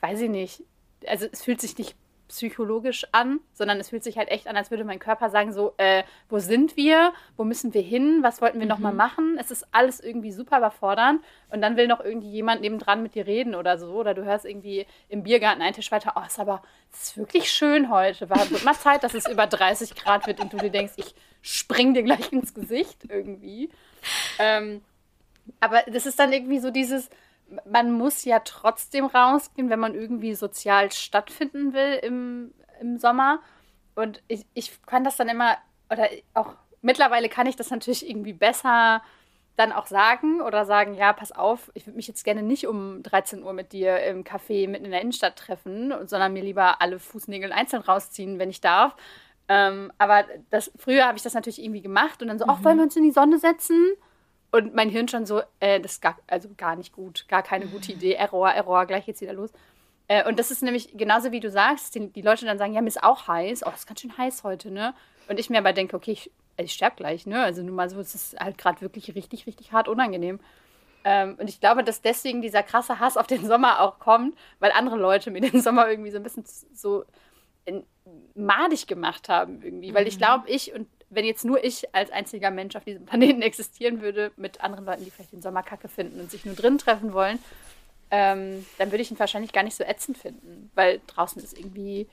weiß 0.00 0.20
ich 0.22 0.30
nicht, 0.30 0.62
also 1.06 1.26
es 1.30 1.44
fühlt 1.44 1.60
sich 1.60 1.76
nicht 1.78 1.96
psychologisch 2.28 3.06
an, 3.12 3.40
sondern 3.52 3.80
es 3.80 3.88
fühlt 3.88 4.04
sich 4.04 4.18
halt 4.18 4.28
echt 4.28 4.46
an, 4.46 4.56
als 4.56 4.70
würde 4.70 4.84
mein 4.84 4.98
Körper 4.98 5.30
sagen, 5.30 5.52
so, 5.52 5.74
äh, 5.78 6.04
wo 6.28 6.38
sind 6.38 6.76
wir? 6.76 7.12
Wo 7.36 7.44
müssen 7.44 7.74
wir 7.74 7.82
hin? 7.82 8.18
Was 8.22 8.40
wollten 8.40 8.58
wir 8.58 8.66
mhm. 8.66 8.70
nochmal 8.70 8.92
machen? 8.92 9.36
Es 9.40 9.50
ist 9.50 9.66
alles 9.72 10.00
irgendwie 10.00 10.30
super 10.30 10.58
überfordernd 10.58 11.22
und 11.50 11.62
dann 11.62 11.76
will 11.76 11.88
noch 11.88 12.00
irgendwie 12.00 12.30
jemand 12.30 12.60
nebendran 12.60 13.02
mit 13.02 13.14
dir 13.14 13.26
reden 13.26 13.54
oder 13.54 13.78
so 13.78 13.92
oder 13.94 14.14
du 14.14 14.24
hörst 14.24 14.44
irgendwie 14.44 14.86
im 15.08 15.22
Biergarten 15.22 15.62
einen 15.62 15.74
Tisch 15.74 15.90
weiter, 15.90 16.12
oh, 16.16 16.26
ist 16.26 16.38
aber, 16.38 16.62
es 16.92 17.04
ist 17.04 17.18
wirklich 17.18 17.50
schön 17.50 17.90
heute. 17.90 18.28
War, 18.30 18.50
wird 18.50 18.64
mal 18.64 18.74
Zeit, 18.74 19.02
dass 19.02 19.14
es 19.14 19.28
über 19.28 19.46
30 19.46 19.94
Grad 19.94 20.26
wird 20.26 20.40
und 20.40 20.52
du 20.52 20.58
dir 20.58 20.70
denkst, 20.70 20.94
ich 20.96 21.14
spring 21.42 21.94
dir 21.94 22.02
gleich 22.02 22.32
ins 22.32 22.54
Gesicht 22.54 23.04
irgendwie. 23.08 23.70
Ähm, 24.38 24.82
aber 25.60 25.82
das 25.86 26.06
ist 26.06 26.18
dann 26.18 26.32
irgendwie 26.32 26.58
so 26.58 26.70
dieses, 26.70 27.08
man 27.64 27.92
muss 27.92 28.24
ja 28.24 28.40
trotzdem 28.40 29.06
rausgehen, 29.06 29.70
wenn 29.70 29.80
man 29.80 29.94
irgendwie 29.94 30.34
sozial 30.34 30.92
stattfinden 30.92 31.72
will 31.72 31.98
im, 32.02 32.52
im 32.80 32.98
Sommer. 32.98 33.40
Und 33.94 34.22
ich, 34.28 34.46
ich 34.54 34.82
kann 34.86 35.04
das 35.04 35.16
dann 35.16 35.28
immer, 35.28 35.56
oder 35.90 36.08
auch 36.34 36.54
mittlerweile 36.82 37.28
kann 37.28 37.46
ich 37.46 37.56
das 37.56 37.70
natürlich 37.70 38.08
irgendwie 38.08 38.32
besser 38.32 39.02
dann 39.56 39.72
auch 39.72 39.86
sagen 39.86 40.40
oder 40.40 40.64
sagen, 40.64 40.94
ja, 40.94 41.12
pass 41.12 41.32
auf, 41.32 41.70
ich 41.74 41.84
würde 41.84 41.96
mich 41.96 42.06
jetzt 42.06 42.22
gerne 42.22 42.42
nicht 42.42 42.68
um 42.68 43.02
13 43.02 43.42
Uhr 43.42 43.52
mit 43.52 43.72
dir 43.72 44.00
im 44.04 44.22
Café 44.22 44.68
mitten 44.68 44.84
in 44.84 44.92
der 44.92 45.00
Innenstadt 45.00 45.36
treffen, 45.36 45.92
sondern 46.06 46.32
mir 46.32 46.44
lieber 46.44 46.80
alle 46.80 47.00
Fußnägel 47.00 47.52
einzeln 47.52 47.82
rausziehen, 47.82 48.38
wenn 48.38 48.50
ich 48.50 48.60
darf. 48.60 48.94
Ähm, 49.48 49.90
aber 49.98 50.24
das, 50.50 50.70
früher 50.76 51.06
habe 51.06 51.16
ich 51.16 51.24
das 51.24 51.34
natürlich 51.34 51.60
irgendwie 51.60 51.82
gemacht 51.82 52.22
und 52.22 52.28
dann 52.28 52.38
so, 52.38 52.44
mhm. 52.44 52.50
auch 52.50 52.62
wollen 52.62 52.76
wir 52.76 52.84
uns 52.84 52.96
in 52.96 53.02
die 53.02 53.10
Sonne 53.10 53.38
setzen? 53.38 53.94
Und 54.50 54.74
mein 54.74 54.88
Hirn 54.88 55.08
schon 55.08 55.26
so, 55.26 55.42
äh, 55.60 55.80
das 55.80 55.92
ist 55.92 56.02
gar, 56.02 56.16
also 56.26 56.48
gar 56.56 56.74
nicht 56.74 56.92
gut, 56.92 57.26
gar 57.28 57.42
keine 57.42 57.66
gute 57.66 57.92
Idee. 57.92 58.14
Error, 58.14 58.50
Error, 58.50 58.86
gleich 58.86 59.04
geht's 59.04 59.20
wieder 59.20 59.34
los. 59.34 59.52
Äh, 60.08 60.26
und 60.26 60.38
das 60.38 60.50
ist 60.50 60.62
nämlich 60.62 60.96
genauso 60.96 61.32
wie 61.32 61.40
du 61.40 61.50
sagst, 61.50 61.94
die, 61.94 62.10
die, 62.10 62.22
Leute 62.22 62.46
dann 62.46 62.58
sagen, 62.58 62.72
ja, 62.72 62.80
mir 62.80 62.88
ist 62.88 63.02
auch 63.02 63.28
heiß. 63.28 63.62
Oh, 63.64 63.70
das 63.70 63.80
ist 63.80 63.86
ganz 63.86 64.00
schön 64.00 64.16
heiß 64.16 64.44
heute, 64.44 64.70
ne? 64.70 64.94
Und 65.28 65.38
ich 65.38 65.50
mir 65.50 65.58
aber 65.58 65.74
denke, 65.74 65.94
okay, 65.94 66.12
ich, 66.12 66.30
ich 66.56 66.72
sterbe 66.72 66.96
gleich, 66.96 67.26
ne? 67.26 67.42
Also 67.42 67.62
nur 67.62 67.74
mal 67.74 67.90
so, 67.90 68.00
es 68.00 68.14
ist 68.14 68.40
halt 68.40 68.56
gerade 68.56 68.80
wirklich 68.80 69.14
richtig, 69.14 69.46
richtig 69.46 69.72
hart 69.72 69.86
unangenehm. 69.86 70.40
Ähm, 71.04 71.36
und 71.38 71.48
ich 71.50 71.60
glaube, 71.60 71.84
dass 71.84 72.00
deswegen 72.00 72.40
dieser 72.40 72.62
krasse 72.62 72.98
Hass 72.98 73.18
auf 73.18 73.26
den 73.26 73.46
Sommer 73.46 73.80
auch 73.80 73.98
kommt, 73.98 74.36
weil 74.60 74.72
andere 74.72 74.96
Leute 74.96 75.30
mir 75.30 75.40
den 75.50 75.60
Sommer 75.60 75.88
irgendwie 75.90 76.10
so 76.10 76.16
ein 76.16 76.22
bisschen 76.22 76.44
so 76.72 77.04
in, 77.66 77.84
madig 78.34 78.86
gemacht 78.86 79.28
haben 79.28 79.62
irgendwie. 79.62 79.92
Weil 79.92 80.06
ich 80.06 80.14
mhm. 80.14 80.20
glaube, 80.20 80.48
ich 80.48 80.72
und 80.72 80.88
wenn 81.10 81.24
jetzt 81.24 81.44
nur 81.44 81.62
ich 81.62 81.94
als 81.94 82.10
einziger 82.10 82.50
Mensch 82.50 82.76
auf 82.76 82.84
diesem 82.84 83.04
Planeten 83.06 83.42
existieren 83.42 84.00
würde, 84.00 84.32
mit 84.36 84.60
anderen 84.60 84.84
Leuten, 84.84 85.04
die 85.04 85.10
vielleicht 85.10 85.32
den 85.32 85.42
Sommer 85.42 85.62
kacke 85.62 85.88
finden 85.88 86.20
und 86.20 86.30
sich 86.30 86.44
nur 86.44 86.54
drin 86.54 86.78
treffen 86.78 87.12
wollen, 87.12 87.38
ähm, 88.10 88.64
dann 88.78 88.90
würde 88.90 89.02
ich 89.02 89.10
ihn 89.10 89.18
wahrscheinlich 89.18 89.52
gar 89.52 89.62
nicht 89.62 89.76
so 89.76 89.84
ätzend 89.84 90.16
finden, 90.16 90.70
weil 90.74 91.00
draußen 91.06 91.42
ist 91.42 91.58
irgendwie 91.58 92.06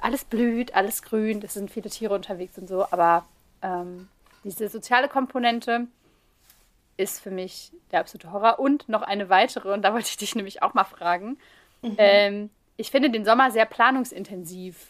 alles 0.00 0.24
blüht, 0.24 0.74
alles 0.74 1.02
grün, 1.02 1.42
es 1.44 1.54
sind 1.54 1.70
viele 1.70 1.90
Tiere 1.90 2.14
unterwegs 2.14 2.56
und 2.56 2.68
so, 2.68 2.86
aber 2.90 3.26
ähm, 3.62 4.08
diese 4.44 4.68
soziale 4.68 5.08
Komponente 5.08 5.86
ist 6.96 7.20
für 7.20 7.30
mich 7.30 7.72
der 7.90 8.00
absolute 8.00 8.32
Horror. 8.32 8.58
Und 8.58 8.88
noch 8.88 9.02
eine 9.02 9.28
weitere, 9.28 9.72
und 9.72 9.82
da 9.82 9.92
wollte 9.94 10.08
ich 10.08 10.16
dich 10.16 10.34
nämlich 10.34 10.62
auch 10.62 10.74
mal 10.74 10.84
fragen. 10.84 11.38
Mhm. 11.82 11.94
Ähm, 11.98 12.50
ich 12.76 12.90
finde 12.90 13.10
den 13.10 13.24
Sommer 13.24 13.50
sehr 13.50 13.66
planungsintensiv. 13.66 14.86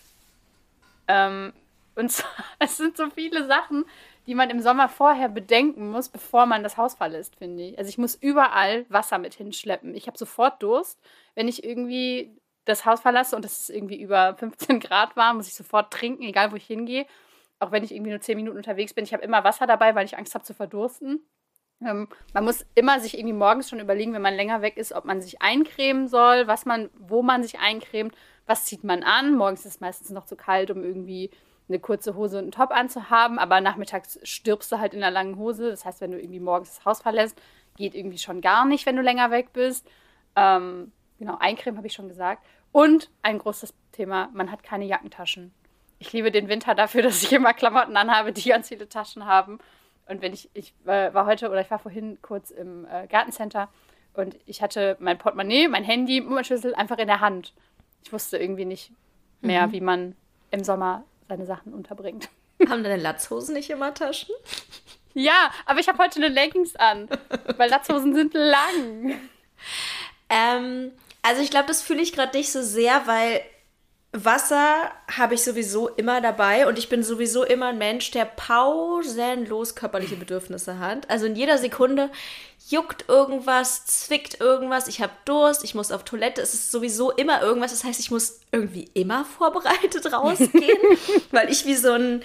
Ähm, 1.09 1.53
und 2.01 2.09
zwar, 2.11 2.31
es 2.59 2.77
sind 2.77 2.97
so 2.97 3.09
viele 3.11 3.47
Sachen, 3.47 3.85
die 4.27 4.35
man 4.35 4.51
im 4.51 4.61
Sommer 4.61 4.89
vorher 4.89 5.29
bedenken 5.29 5.91
muss, 5.91 6.09
bevor 6.09 6.47
man 6.47 6.63
das 6.63 6.77
Haus 6.77 6.95
verlässt, 6.95 7.37
finde 7.37 7.63
ich. 7.63 7.79
Also 7.79 7.89
ich 7.89 7.99
muss 7.99 8.15
überall 8.15 8.87
Wasser 8.89 9.19
mit 9.19 9.35
hinschleppen. 9.35 9.95
Ich 9.95 10.07
habe 10.07 10.19
sofort 10.19 10.63
Durst. 10.63 10.99
Wenn 11.35 11.49
ich 11.49 11.65
irgendwie 11.65 12.37
das 12.65 12.85
Haus 12.85 13.01
verlasse 13.01 13.37
und 13.37 13.45
es 13.45 13.61
ist 13.61 13.71
irgendwie 13.71 14.01
über 14.01 14.35
15 14.39 14.81
Grad 14.81 15.17
warm, 15.17 15.37
muss 15.37 15.49
ich 15.49 15.55
sofort 15.55 15.93
trinken, 15.93 16.23
egal 16.23 16.53
wo 16.53 16.57
ich 16.57 16.67
hingehe. 16.67 17.07
Auch 17.59 17.73
wenn 17.73 17.85
ich 17.85 17.93
irgendwie 17.93 18.11
nur 18.11 18.21
10 18.21 18.37
Minuten 18.37 18.57
unterwegs 18.57 18.95
bin. 18.95 19.05
Ich 19.05 19.13
habe 19.13 19.23
immer 19.23 19.45
Wasser 19.45 19.67
dabei, 19.67 19.95
weil 19.95 20.07
ich 20.07 20.17
Angst 20.17 20.35
habe 20.35 20.45
zu 20.45 20.55
verdursten. 20.55 21.21
Ähm, 21.83 22.09
man 22.35 22.45
muss 22.45 22.67
immer 22.75 23.01
sich 23.01 23.19
irgendwie 23.19 23.35
morgens 23.35 23.69
schon 23.69 23.81
überlegen, 23.81 24.13
wenn 24.13 24.23
man 24.23 24.35
länger 24.35 24.63
weg 24.63 24.77
ist, 24.77 24.93
ob 24.93 25.05
man 25.05 25.21
sich 25.21 25.41
eincremen 25.41 26.09
soll, 26.09 26.47
was 26.47 26.67
man, 26.67 26.91
wo 26.99 27.23
man 27.23 27.43
sich 27.43 27.59
eincremt, 27.59 28.15
was 28.47 28.65
zieht 28.65 28.85
man 28.85 29.03
an. 29.03 29.35
Morgens 29.35 29.61
ist 29.61 29.75
es 29.75 29.81
meistens 29.81 30.11
noch 30.11 30.27
zu 30.27 30.37
kalt, 30.37 30.71
um 30.71 30.83
irgendwie 30.83 31.31
eine 31.71 31.81
kurze 31.81 32.15
Hose 32.15 32.37
und 32.37 32.45
einen 32.45 32.53
Top 32.53 32.71
anzuhaben, 32.73 33.39
aber 33.39 33.61
nachmittags 33.61 34.19
stirbst 34.23 34.71
du 34.71 34.79
halt 34.79 34.93
in 34.93 35.03
einer 35.03 35.13
langen 35.13 35.37
Hose. 35.37 35.71
Das 35.71 35.85
heißt, 35.85 36.01
wenn 36.01 36.11
du 36.11 36.21
irgendwie 36.21 36.41
morgens 36.41 36.77
das 36.77 36.85
Haus 36.85 37.01
verlässt, 37.01 37.41
geht 37.77 37.95
irgendwie 37.95 38.19
schon 38.19 38.41
gar 38.41 38.65
nicht, 38.67 38.85
wenn 38.87 38.97
du 38.97 39.03
länger 39.03 39.31
weg 39.31 39.53
bist. 39.53 39.89
Ähm, 40.37 40.93
genau, 41.19 41.37
Eincremen 41.39 41.79
habe 41.79 41.87
ich 41.87 41.93
schon 41.93 42.09
gesagt. 42.09 42.45
Und 42.73 43.11
ein 43.23 43.39
großes 43.39 43.73
Thema, 43.93 44.29
man 44.33 44.51
hat 44.51 44.63
keine 44.63 44.85
Jackentaschen. 44.85 45.53
Ich 45.99 46.13
liebe 46.13 46.31
den 46.31 46.49
Winter 46.49 46.75
dafür, 46.75 47.03
dass 47.05 47.23
ich 47.23 47.33
immer 47.33 47.55
Klamotten 47.55 47.97
anhabe, 47.97 48.33
die 48.33 48.49
ganz 48.49 48.69
viele 48.69 48.89
Taschen 48.89 49.25
haben. 49.25 49.59
Und 50.07 50.23
wenn 50.23 50.33
ich, 50.33 50.51
ich 50.55 50.75
äh, 50.87 51.15
war 51.15 51.27
heute 51.27 51.51
oder 51.51 51.61
ich 51.61 51.71
war 51.71 51.79
vorhin 51.79 52.19
kurz 52.21 52.51
im 52.51 52.85
äh, 52.87 53.07
Gartencenter 53.07 53.69
und 54.15 54.37
ich 54.45 54.61
hatte 54.61 54.97
mein 54.99 55.19
Portemonnaie, 55.19 55.69
mein 55.69 55.85
Handy, 55.85 56.21
mein 56.21 56.45
Schlüssel 56.45 56.75
einfach 56.75 56.99
in 56.99 57.07
der 57.07 57.21
Hand. 57.21 57.55
Ich 58.03 58.13
wusste 58.13 58.37
irgendwie 58.37 58.65
nicht 58.65 58.93
mehr, 59.41 59.69
mhm. 59.69 59.73
wie 59.73 59.81
man 59.81 60.17
im 60.51 60.65
Sommer 60.65 61.05
seine 61.31 61.47
Sachen 61.47 61.73
unterbringt. 61.73 62.29
Haben 62.69 62.83
deine 62.83 63.01
Latzhosen 63.01 63.55
nicht 63.55 63.71
immer 63.71 63.95
Taschen? 63.95 64.35
Ja, 65.15 65.51
aber 65.65 65.81
ich 65.81 65.89
habe 65.89 65.99
heute 65.99 66.17
eine 66.17 66.29
Leggings 66.29 66.77
an, 66.77 67.09
weil 67.57 67.71
Latzhosen 67.71 68.15
sind 68.15 68.35
lang. 68.35 69.19
Ähm, 70.29 70.93
also 71.23 71.43
ich 71.43 71.51
glaube, 71.51 71.67
das 71.67 71.83
fühle 71.83 72.03
ich 72.03 72.13
gerade 72.13 72.37
nicht 72.37 72.53
so 72.53 72.63
sehr, 72.63 73.07
weil 73.07 73.41
Wasser 74.13 74.91
habe 75.09 75.35
ich 75.35 75.43
sowieso 75.43 75.89
immer 75.89 76.21
dabei 76.21 76.67
und 76.67 76.79
ich 76.79 76.89
bin 76.89 77.05
sowieso 77.05 77.45
immer 77.45 77.69
ein 77.69 77.79
Mensch, 77.79 78.11
der 78.11 78.25
pausenlos 78.25 79.77
körperliche 79.77 80.17
Bedürfnisse 80.17 80.81
hat. 80.81 81.09
Also 81.09 81.27
in 81.27 81.37
jeder 81.37 81.59
Sekunde 81.59 82.11
juckt 82.69 83.09
irgendwas, 83.09 83.87
zwickt 83.87 84.41
irgendwas, 84.41 84.89
ich 84.89 85.01
habe 85.01 85.13
Durst, 85.25 85.63
ich 85.63 85.77
muss 85.77 85.93
auf 85.93 86.05
Toilette, 86.05 86.43
es 86.43 86.55
ist 86.55 86.73
sowieso 86.73 87.13
immer 87.13 87.41
irgendwas. 87.41 87.71
Das 87.71 87.85
heißt, 87.85 88.01
ich 88.01 88.11
muss 88.11 88.41
irgendwie 88.51 88.89
immer 88.95 89.25
vorbereitet 89.25 90.13
rausgehen, 90.13 90.79
weil 91.31 91.49
ich 91.49 91.65
wie 91.67 91.77
so 91.77 91.93
ein 91.93 92.23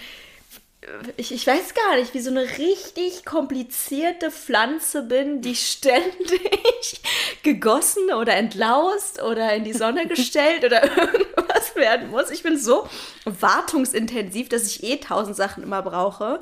ich, 1.16 1.32
ich 1.32 1.46
weiß 1.46 1.74
gar 1.74 1.96
nicht, 1.96 2.14
wie 2.14 2.20
so 2.20 2.30
eine 2.30 2.42
richtig 2.58 3.24
komplizierte 3.24 4.30
Pflanze 4.30 5.02
bin, 5.02 5.40
die 5.40 5.56
ständig 5.56 7.00
gegossen 7.42 8.12
oder 8.12 8.34
entlaust 8.34 9.22
oder 9.22 9.52
in 9.54 9.64
die 9.64 9.72
Sonne 9.72 10.06
gestellt 10.08 10.64
oder 10.64 10.84
irgendwas 10.84 11.74
werden 11.74 12.10
muss. 12.10 12.30
Ich 12.30 12.42
bin 12.42 12.58
so 12.58 12.88
wartungsintensiv, 13.24 14.48
dass 14.48 14.66
ich 14.66 14.82
eh 14.82 14.96
tausend 14.96 15.36
Sachen 15.36 15.62
immer 15.62 15.82
brauche. 15.82 16.40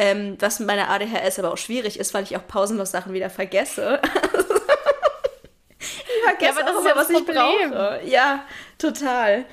Ähm, 0.00 0.36
was 0.38 0.60
mit 0.60 0.68
meiner 0.68 0.90
ADHS 0.90 1.40
aber 1.40 1.52
auch 1.52 1.58
schwierig 1.58 1.98
ist, 1.98 2.14
weil 2.14 2.22
ich 2.22 2.36
auch 2.36 2.46
pausenlos 2.46 2.92
Sachen 2.92 3.12
wieder 3.12 3.30
vergesse. 3.30 4.00
ich 5.80 6.22
vergesse 6.24 6.44
ja, 6.44 6.50
aber 6.50 6.62
das 6.62 6.76
auch 6.76 6.80
ist 6.80 6.86
ja 6.86 6.96
was 6.96 7.10
ich 7.10 7.26
brauche. 7.26 8.00
Ja, 8.04 8.44
total. 8.78 9.44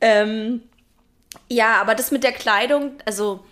Ähm, 0.00 0.62
ja, 1.48 1.80
aber 1.80 1.96
das 1.96 2.12
mit 2.12 2.22
der 2.22 2.30
Kleidung, 2.30 2.92
also 3.04 3.44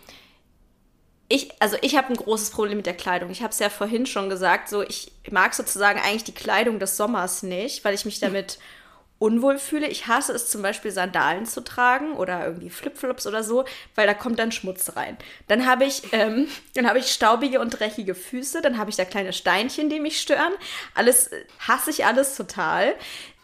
ich, 1.28 1.50
also 1.60 1.76
ich 1.82 1.96
habe 1.96 2.08
ein 2.08 2.16
großes 2.16 2.50
Problem 2.50 2.76
mit 2.76 2.86
der 2.86 2.94
Kleidung. 2.94 3.30
Ich 3.30 3.42
habe 3.42 3.50
es 3.50 3.58
ja 3.58 3.68
vorhin 3.68 4.06
schon 4.06 4.28
gesagt, 4.28 4.68
so 4.68 4.82
ich 4.82 5.12
mag 5.30 5.54
sozusagen 5.54 6.00
eigentlich 6.00 6.24
die 6.24 6.34
Kleidung 6.34 6.78
des 6.78 6.96
Sommers 6.96 7.42
nicht, 7.42 7.84
weil 7.84 7.94
ich 7.94 8.04
mich 8.04 8.20
damit 8.20 8.58
unwohl 9.18 9.58
fühle. 9.58 9.88
Ich 9.88 10.06
hasse 10.06 10.32
es 10.32 10.50
zum 10.50 10.62
Beispiel, 10.62 10.90
Sandalen 10.90 11.46
zu 11.46 11.64
tragen 11.64 12.12
oder 12.12 12.44
irgendwie 12.44 12.70
Flipflops 12.70 13.26
oder 13.26 13.42
so, 13.42 13.64
weil 13.94 14.06
da 14.06 14.14
kommt 14.14 14.38
dann 14.38 14.52
Schmutz 14.52 14.94
rein. 14.94 15.16
Dann 15.48 15.66
habe 15.66 15.84
ich, 15.84 16.02
ähm, 16.12 16.48
dann 16.74 16.86
habe 16.86 16.98
ich 16.98 17.10
staubige 17.10 17.60
und 17.60 17.70
dreckige 17.70 18.14
Füße, 18.14 18.60
dann 18.60 18.76
habe 18.78 18.90
ich 18.90 18.96
da 18.96 19.04
kleine 19.04 19.32
Steinchen, 19.32 19.88
die 19.88 20.00
mich 20.00 20.20
stören. 20.20 20.52
Alles 20.94 21.30
hasse 21.66 21.90
ich 21.90 22.04
alles 22.04 22.36
total. 22.36 22.94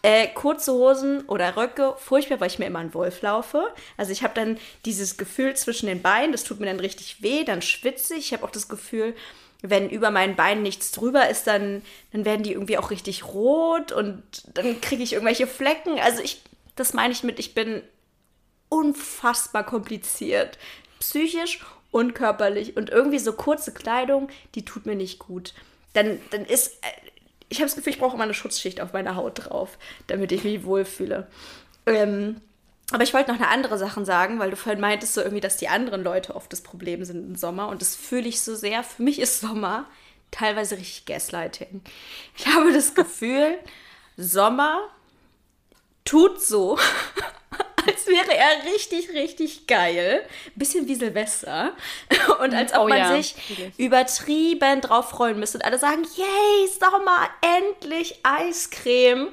Äh, 0.03 0.27
kurze 0.27 0.73
Hosen 0.73 1.21
oder 1.27 1.55
Röcke, 1.55 1.95
furchtbar, 1.97 2.41
weil 2.41 2.49
ich 2.49 2.59
mir 2.59 2.65
immer 2.65 2.79
einen 2.79 2.93
Wolf 2.93 3.21
laufe. 3.21 3.73
Also 3.95 4.11
ich 4.11 4.21
habe 4.21 4.33
dann 4.35 4.57
dieses 4.83 5.15
Gefühl 5.15 5.55
zwischen 5.55 5.87
den 5.87 6.01
Beinen, 6.01 6.33
das 6.33 6.43
tut 6.43 6.59
mir 6.59 6.65
dann 6.65 6.81
richtig 6.81 7.23
weh, 7.23 7.45
dann 7.45 7.61
schwitze 7.61 8.15
ich. 8.15 8.27
Ich 8.27 8.33
habe 8.33 8.43
auch 8.43 8.51
das 8.51 8.67
Gefühl, 8.67 9.15
wenn 9.61 9.89
über 9.89 10.11
meinen 10.11 10.35
Beinen 10.35 10.61
nichts 10.61 10.91
drüber 10.91 11.29
ist, 11.29 11.47
dann, 11.47 11.81
dann 12.11 12.25
werden 12.25 12.43
die 12.43 12.51
irgendwie 12.51 12.77
auch 12.77 12.91
richtig 12.91 13.23
rot 13.23 13.93
und 13.93 14.21
dann 14.53 14.81
kriege 14.81 15.01
ich 15.01 15.13
irgendwelche 15.13 15.47
Flecken. 15.47 15.97
Also 15.99 16.21
ich, 16.21 16.41
das 16.75 16.93
meine 16.93 17.13
ich 17.13 17.23
mit, 17.23 17.39
ich 17.39 17.55
bin 17.55 17.81
unfassbar 18.67 19.65
kompliziert. 19.65 20.57
Psychisch 20.99 21.65
und 21.91 22.13
körperlich. 22.13 22.75
Und 22.75 22.89
irgendwie 22.89 23.19
so 23.19 23.31
kurze 23.31 23.73
Kleidung, 23.73 24.27
die 24.55 24.65
tut 24.65 24.85
mir 24.85 24.95
nicht 24.95 25.19
gut. 25.19 25.53
Dann, 25.93 26.19
dann 26.31 26.43
ist, 26.43 26.73
äh, 26.81 26.87
ich 27.53 27.59
habe 27.59 27.67
das 27.67 27.75
Gefühl, 27.75 27.93
ich 27.93 27.99
brauche 27.99 28.15
immer 28.15 28.23
eine 28.23 28.33
Schutzschicht 28.33 28.81
auf 28.81 28.93
meiner 28.93 29.15
Haut 29.15 29.45
drauf, 29.45 29.77
damit 30.07 30.31
ich 30.31 30.43
mich 30.43 30.63
wohlfühle. 30.65 31.27
Ähm, 31.85 32.41
aber 32.91 33.03
ich 33.03 33.13
wollte 33.13 33.31
noch 33.31 33.39
eine 33.39 33.49
andere 33.49 33.77
Sache 33.77 34.03
sagen, 34.05 34.39
weil 34.39 34.49
du 34.49 34.55
vorhin 34.55 34.81
meintest 34.81 35.13
so 35.13 35.21
irgendwie, 35.21 35.39
dass 35.39 35.57
die 35.57 35.67
anderen 35.67 36.03
Leute 36.03 36.35
oft 36.35 36.51
das 36.51 36.61
Problem 36.61 37.05
sind 37.05 37.27
im 37.27 37.35
Sommer. 37.35 37.67
Und 37.67 37.81
das 37.81 37.95
fühle 37.95 38.27
ich 38.27 38.41
so 38.41 38.55
sehr. 38.55 38.83
Für 38.83 39.03
mich 39.03 39.19
ist 39.19 39.39
Sommer 39.39 39.85
teilweise 40.31 40.77
richtig 40.77 41.05
Gaslighting. 41.05 41.81
Ich 42.35 42.47
habe 42.53 42.73
das 42.73 42.95
Gefühl, 42.95 43.59
Sommer 44.17 44.79
tut 46.05 46.41
so, 46.41 46.79
als 47.87 48.07
wäre 48.07 48.35
er 48.35 48.73
richtig, 48.73 49.09
richtig 49.09 49.67
geil. 49.67 50.25
Ein 50.47 50.51
bisschen 50.55 50.87
wie 50.87 50.95
Silvester. 50.95 51.75
Und 52.41 52.53
als 52.53 52.73
ob 52.73 52.85
oh, 52.85 52.87
man 52.87 52.97
ja. 52.97 53.15
sich 53.15 53.35
übertrieben 53.77 54.81
drauf 54.81 55.09
freuen 55.09 55.39
müsste. 55.39 55.57
Und 55.57 55.65
alle 55.65 55.79
sagen, 55.79 56.03
yay, 56.15 56.69
Sommer, 56.79 57.29
endlich 57.41 58.19
Eiscreme. 58.23 59.29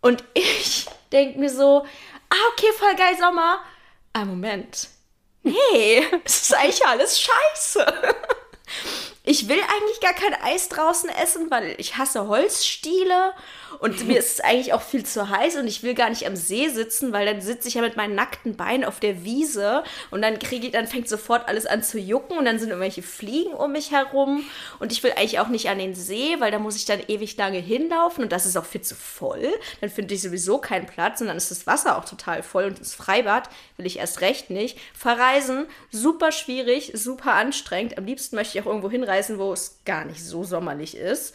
Und 0.00 0.24
ich 0.34 0.86
denke 1.12 1.38
mir 1.38 1.50
so, 1.50 1.84
ah, 2.30 2.36
okay, 2.52 2.72
voll 2.78 2.94
geil 2.96 3.16
Sommer. 3.18 3.60
Ah, 4.12 4.24
Moment. 4.24 4.88
Nee, 5.42 6.06
es 6.24 6.42
ist 6.42 6.54
eigentlich 6.54 6.86
alles 6.86 7.20
scheiße. 7.20 7.86
Ich 9.30 9.48
will 9.48 9.60
eigentlich 9.60 10.00
gar 10.00 10.12
kein 10.12 10.34
Eis 10.42 10.68
draußen 10.68 11.08
essen, 11.08 11.52
weil 11.52 11.76
ich 11.78 11.96
hasse 11.96 12.26
Holzstiele 12.26 13.32
und 13.78 14.04
mir 14.08 14.18
ist 14.18 14.32
es 14.32 14.40
eigentlich 14.40 14.72
auch 14.72 14.82
viel 14.82 15.06
zu 15.06 15.28
heiß 15.28 15.54
und 15.54 15.68
ich 15.68 15.84
will 15.84 15.94
gar 15.94 16.10
nicht 16.10 16.26
am 16.26 16.34
See 16.34 16.68
sitzen, 16.68 17.12
weil 17.12 17.26
dann 17.26 17.40
sitze 17.40 17.68
ich 17.68 17.74
ja 17.74 17.80
mit 17.80 17.96
meinen 17.96 18.16
nackten 18.16 18.56
Beinen 18.56 18.84
auf 18.84 18.98
der 18.98 19.22
Wiese 19.22 19.84
und 20.10 20.20
dann 20.20 20.40
kriege 20.40 20.66
ich, 20.66 20.72
dann 20.72 20.88
fängt 20.88 21.08
sofort 21.08 21.46
alles 21.46 21.66
an 21.66 21.84
zu 21.84 22.00
jucken 22.00 22.38
und 22.38 22.44
dann 22.44 22.58
sind 22.58 22.70
irgendwelche 22.70 23.02
Fliegen 23.02 23.52
um 23.52 23.70
mich 23.70 23.92
herum 23.92 24.44
und 24.80 24.90
ich 24.90 25.00
will 25.04 25.12
eigentlich 25.12 25.38
auch 25.38 25.46
nicht 25.46 25.68
an 25.68 25.78
den 25.78 25.94
See, 25.94 26.34
weil 26.40 26.50
da 26.50 26.58
muss 26.58 26.74
ich 26.74 26.84
dann 26.84 26.98
ewig 27.06 27.36
lange 27.36 27.58
hinlaufen 27.58 28.24
und 28.24 28.32
das 28.32 28.46
ist 28.46 28.56
auch 28.56 28.64
viel 28.64 28.82
zu 28.82 28.96
voll. 28.96 29.48
Dann 29.80 29.90
finde 29.90 30.12
ich 30.12 30.22
sowieso 30.22 30.58
keinen 30.58 30.86
Platz 30.86 31.20
und 31.20 31.28
dann 31.28 31.36
ist 31.36 31.52
das 31.52 31.68
Wasser 31.68 31.96
auch 31.96 32.04
total 32.04 32.42
voll 32.42 32.64
und 32.64 32.80
das 32.80 32.94
Freibad 32.96 33.48
will 33.76 33.86
ich 33.86 34.00
erst 34.00 34.22
recht 34.22 34.50
nicht. 34.50 34.76
Verreisen, 34.92 35.66
super 35.92 36.32
schwierig, 36.32 36.90
super 36.94 37.34
anstrengend. 37.34 37.96
Am 37.96 38.06
liebsten 38.06 38.34
möchte 38.34 38.58
ich 38.58 38.64
auch 38.64 38.68
irgendwo 38.68 38.90
hinreisen, 38.90 39.19
wo 39.28 39.52
es 39.52 39.80
gar 39.84 40.04
nicht 40.04 40.24
so 40.24 40.44
sommerlich 40.44 40.96
ist. 40.96 41.34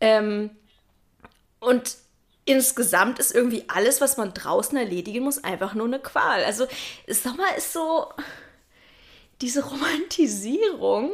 Ähm, 0.00 0.50
und 1.60 1.96
insgesamt 2.44 3.18
ist 3.18 3.34
irgendwie 3.34 3.64
alles, 3.68 4.00
was 4.00 4.16
man 4.16 4.34
draußen 4.34 4.76
erledigen 4.76 5.24
muss, 5.24 5.42
einfach 5.42 5.74
nur 5.74 5.86
eine 5.86 6.00
Qual. 6.00 6.44
Also 6.44 6.66
Sommer 7.08 7.56
ist 7.56 7.72
so. 7.72 8.08
Diese 9.40 9.64
Romantisierung 9.64 11.12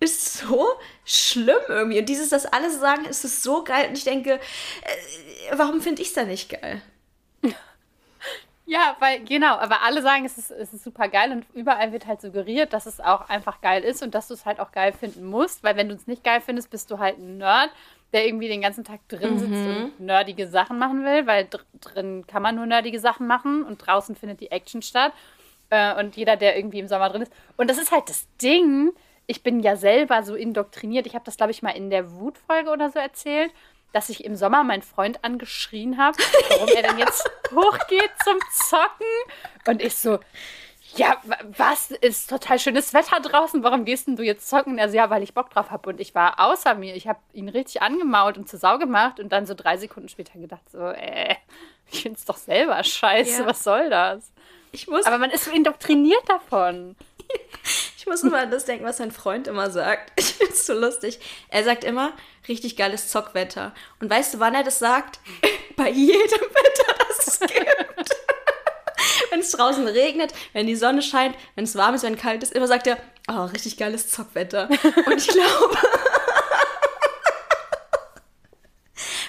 ist 0.00 0.38
so 0.38 0.66
schlimm 1.04 1.60
irgendwie. 1.68 2.00
Und 2.00 2.08
dieses, 2.08 2.30
dass 2.30 2.44
alle 2.44 2.76
sagen, 2.76 3.04
ist 3.04 3.24
es 3.24 3.42
so 3.42 3.62
geil. 3.62 3.88
Und 3.88 3.96
ich 3.96 4.04
denke, 4.04 4.34
äh, 4.34 5.56
warum 5.56 5.80
finde 5.80 6.02
ich 6.02 6.08
es 6.08 6.14
da 6.14 6.24
nicht 6.24 6.50
geil? 6.50 6.82
Ja, 8.68 8.96
weil, 8.98 9.24
genau, 9.24 9.54
aber 9.54 9.82
alle 9.82 10.02
sagen, 10.02 10.24
es 10.24 10.38
ist, 10.38 10.50
es 10.50 10.74
ist 10.74 10.82
super 10.82 11.08
geil 11.08 11.30
und 11.30 11.46
überall 11.54 11.92
wird 11.92 12.06
halt 12.06 12.20
suggeriert, 12.20 12.72
dass 12.72 12.86
es 12.86 13.00
auch 13.00 13.28
einfach 13.28 13.60
geil 13.60 13.84
ist 13.84 14.02
und 14.02 14.14
dass 14.14 14.26
du 14.26 14.34
es 14.34 14.44
halt 14.44 14.58
auch 14.58 14.72
geil 14.72 14.92
finden 14.92 15.24
musst, 15.24 15.62
weil 15.62 15.76
wenn 15.76 15.88
du 15.88 15.94
es 15.94 16.08
nicht 16.08 16.24
geil 16.24 16.40
findest, 16.40 16.70
bist 16.70 16.90
du 16.90 16.98
halt 16.98 17.16
ein 17.18 17.38
Nerd 17.38 17.70
der 18.12 18.26
irgendwie 18.26 18.48
den 18.48 18.60
ganzen 18.60 18.84
Tag 18.84 19.06
drin 19.08 19.38
sitzt 19.38 19.50
mhm. 19.50 19.92
und 19.98 20.00
nerdige 20.00 20.48
Sachen 20.48 20.78
machen 20.78 21.04
will, 21.04 21.26
weil 21.26 21.44
dr 21.44 21.66
drin 21.80 22.26
kann 22.26 22.42
man 22.42 22.54
nur 22.54 22.66
nerdige 22.66 23.00
Sachen 23.00 23.26
machen 23.26 23.64
und 23.64 23.78
draußen 23.78 24.14
findet 24.14 24.40
die 24.40 24.50
Action 24.50 24.82
statt. 24.82 25.12
Äh, 25.70 25.98
und 26.00 26.16
jeder, 26.16 26.36
der 26.36 26.56
irgendwie 26.56 26.78
im 26.78 26.88
Sommer 26.88 27.10
drin 27.10 27.22
ist. 27.22 27.32
Und 27.56 27.68
das 27.68 27.78
ist 27.78 27.90
halt 27.90 28.08
das 28.08 28.26
Ding. 28.40 28.92
Ich 29.26 29.42
bin 29.42 29.60
ja 29.60 29.76
selber 29.76 30.22
so 30.22 30.36
indoktriniert. 30.36 31.06
Ich 31.06 31.14
habe 31.14 31.24
das, 31.24 31.36
glaube 31.36 31.50
ich, 31.50 31.62
mal 31.62 31.70
in 31.70 31.90
der 31.90 32.12
Wutfolge 32.12 32.70
oder 32.70 32.90
so 32.90 32.98
erzählt, 33.00 33.52
dass 33.96 34.10
ich 34.10 34.24
im 34.24 34.36
Sommer 34.36 34.62
meinen 34.62 34.82
Freund 34.82 35.24
angeschrien 35.24 35.96
habe, 35.96 36.18
warum 36.50 36.68
er 36.68 36.82
denn 36.82 36.98
jetzt 36.98 37.24
hochgeht 37.50 38.10
zum 38.22 38.38
Zocken. 38.52 39.06
Und 39.66 39.80
ich 39.80 39.94
so, 39.94 40.18
ja, 40.96 41.16
was 41.56 41.92
ist 41.92 42.28
total 42.28 42.58
schönes 42.58 42.92
Wetter 42.92 43.20
draußen, 43.20 43.62
warum 43.62 43.86
gehst 43.86 44.06
denn 44.06 44.16
du 44.16 44.22
jetzt 44.22 44.50
zocken? 44.50 44.78
Also 44.78 44.98
ja, 44.98 45.08
weil 45.08 45.22
ich 45.22 45.32
Bock 45.32 45.48
drauf 45.48 45.70
habe 45.70 45.88
und 45.88 45.98
ich 45.98 46.14
war 46.14 46.38
außer 46.38 46.74
mir. 46.74 46.94
Ich 46.94 47.08
habe 47.08 47.20
ihn 47.32 47.48
richtig 47.48 47.80
angemault 47.80 48.36
und 48.36 48.50
zur 48.50 48.58
Sau 48.58 48.76
gemacht 48.76 49.18
und 49.18 49.30
dann 49.30 49.46
so 49.46 49.54
drei 49.54 49.78
Sekunden 49.78 50.10
später 50.10 50.38
gedacht 50.38 50.70
so, 50.70 50.88
äh, 50.88 51.34
ich 51.90 52.02
find's 52.02 52.26
doch 52.26 52.36
selber 52.36 52.84
scheiße, 52.84 53.40
ja. 53.40 53.46
was 53.46 53.64
soll 53.64 53.88
das? 53.88 54.30
Ich 54.72 54.88
muss 54.88 55.06
Aber 55.06 55.16
man 55.16 55.30
ist 55.30 55.46
so 55.46 55.52
indoktriniert 55.52 56.28
davon. 56.28 56.96
ich 58.06 58.10
muss 58.10 58.22
immer 58.22 58.38
an 58.38 58.52
das 58.52 58.64
denken, 58.64 58.84
was 58.84 58.98
sein 58.98 59.10
Freund 59.10 59.48
immer 59.48 59.68
sagt. 59.68 60.12
Ich 60.20 60.34
find's 60.34 60.64
so 60.64 60.74
lustig. 60.74 61.18
Er 61.48 61.64
sagt 61.64 61.82
immer, 61.82 62.12
richtig 62.46 62.76
geiles 62.76 63.08
Zockwetter. 63.08 63.74
Und 64.00 64.08
weißt 64.08 64.34
du, 64.34 64.38
wann 64.38 64.54
er 64.54 64.62
das 64.62 64.78
sagt? 64.78 65.18
Bei 65.76 65.90
jedem 65.90 66.14
Wetter, 66.20 67.04
das 67.08 67.26
es 67.26 67.40
gibt 67.40 68.14
wenn 69.30 69.40
es 69.40 69.50
draußen 69.50 69.86
regnet, 69.88 70.32
wenn 70.52 70.68
die 70.68 70.76
Sonne 70.76 71.02
scheint, 71.02 71.34
wenn 71.56 71.64
es 71.64 71.74
warm 71.74 71.94
ist, 71.94 72.04
wenn 72.04 72.16
kalt 72.16 72.42
ist, 72.44 72.52
immer 72.52 72.68
sagt 72.68 72.86
er, 72.86 72.96
oh, 73.28 73.44
richtig 73.46 73.76
geiles 73.76 74.08
Zockwetter. 74.08 74.68
Und 74.68 75.18
ich 75.18 75.28
glaube, 75.28 75.76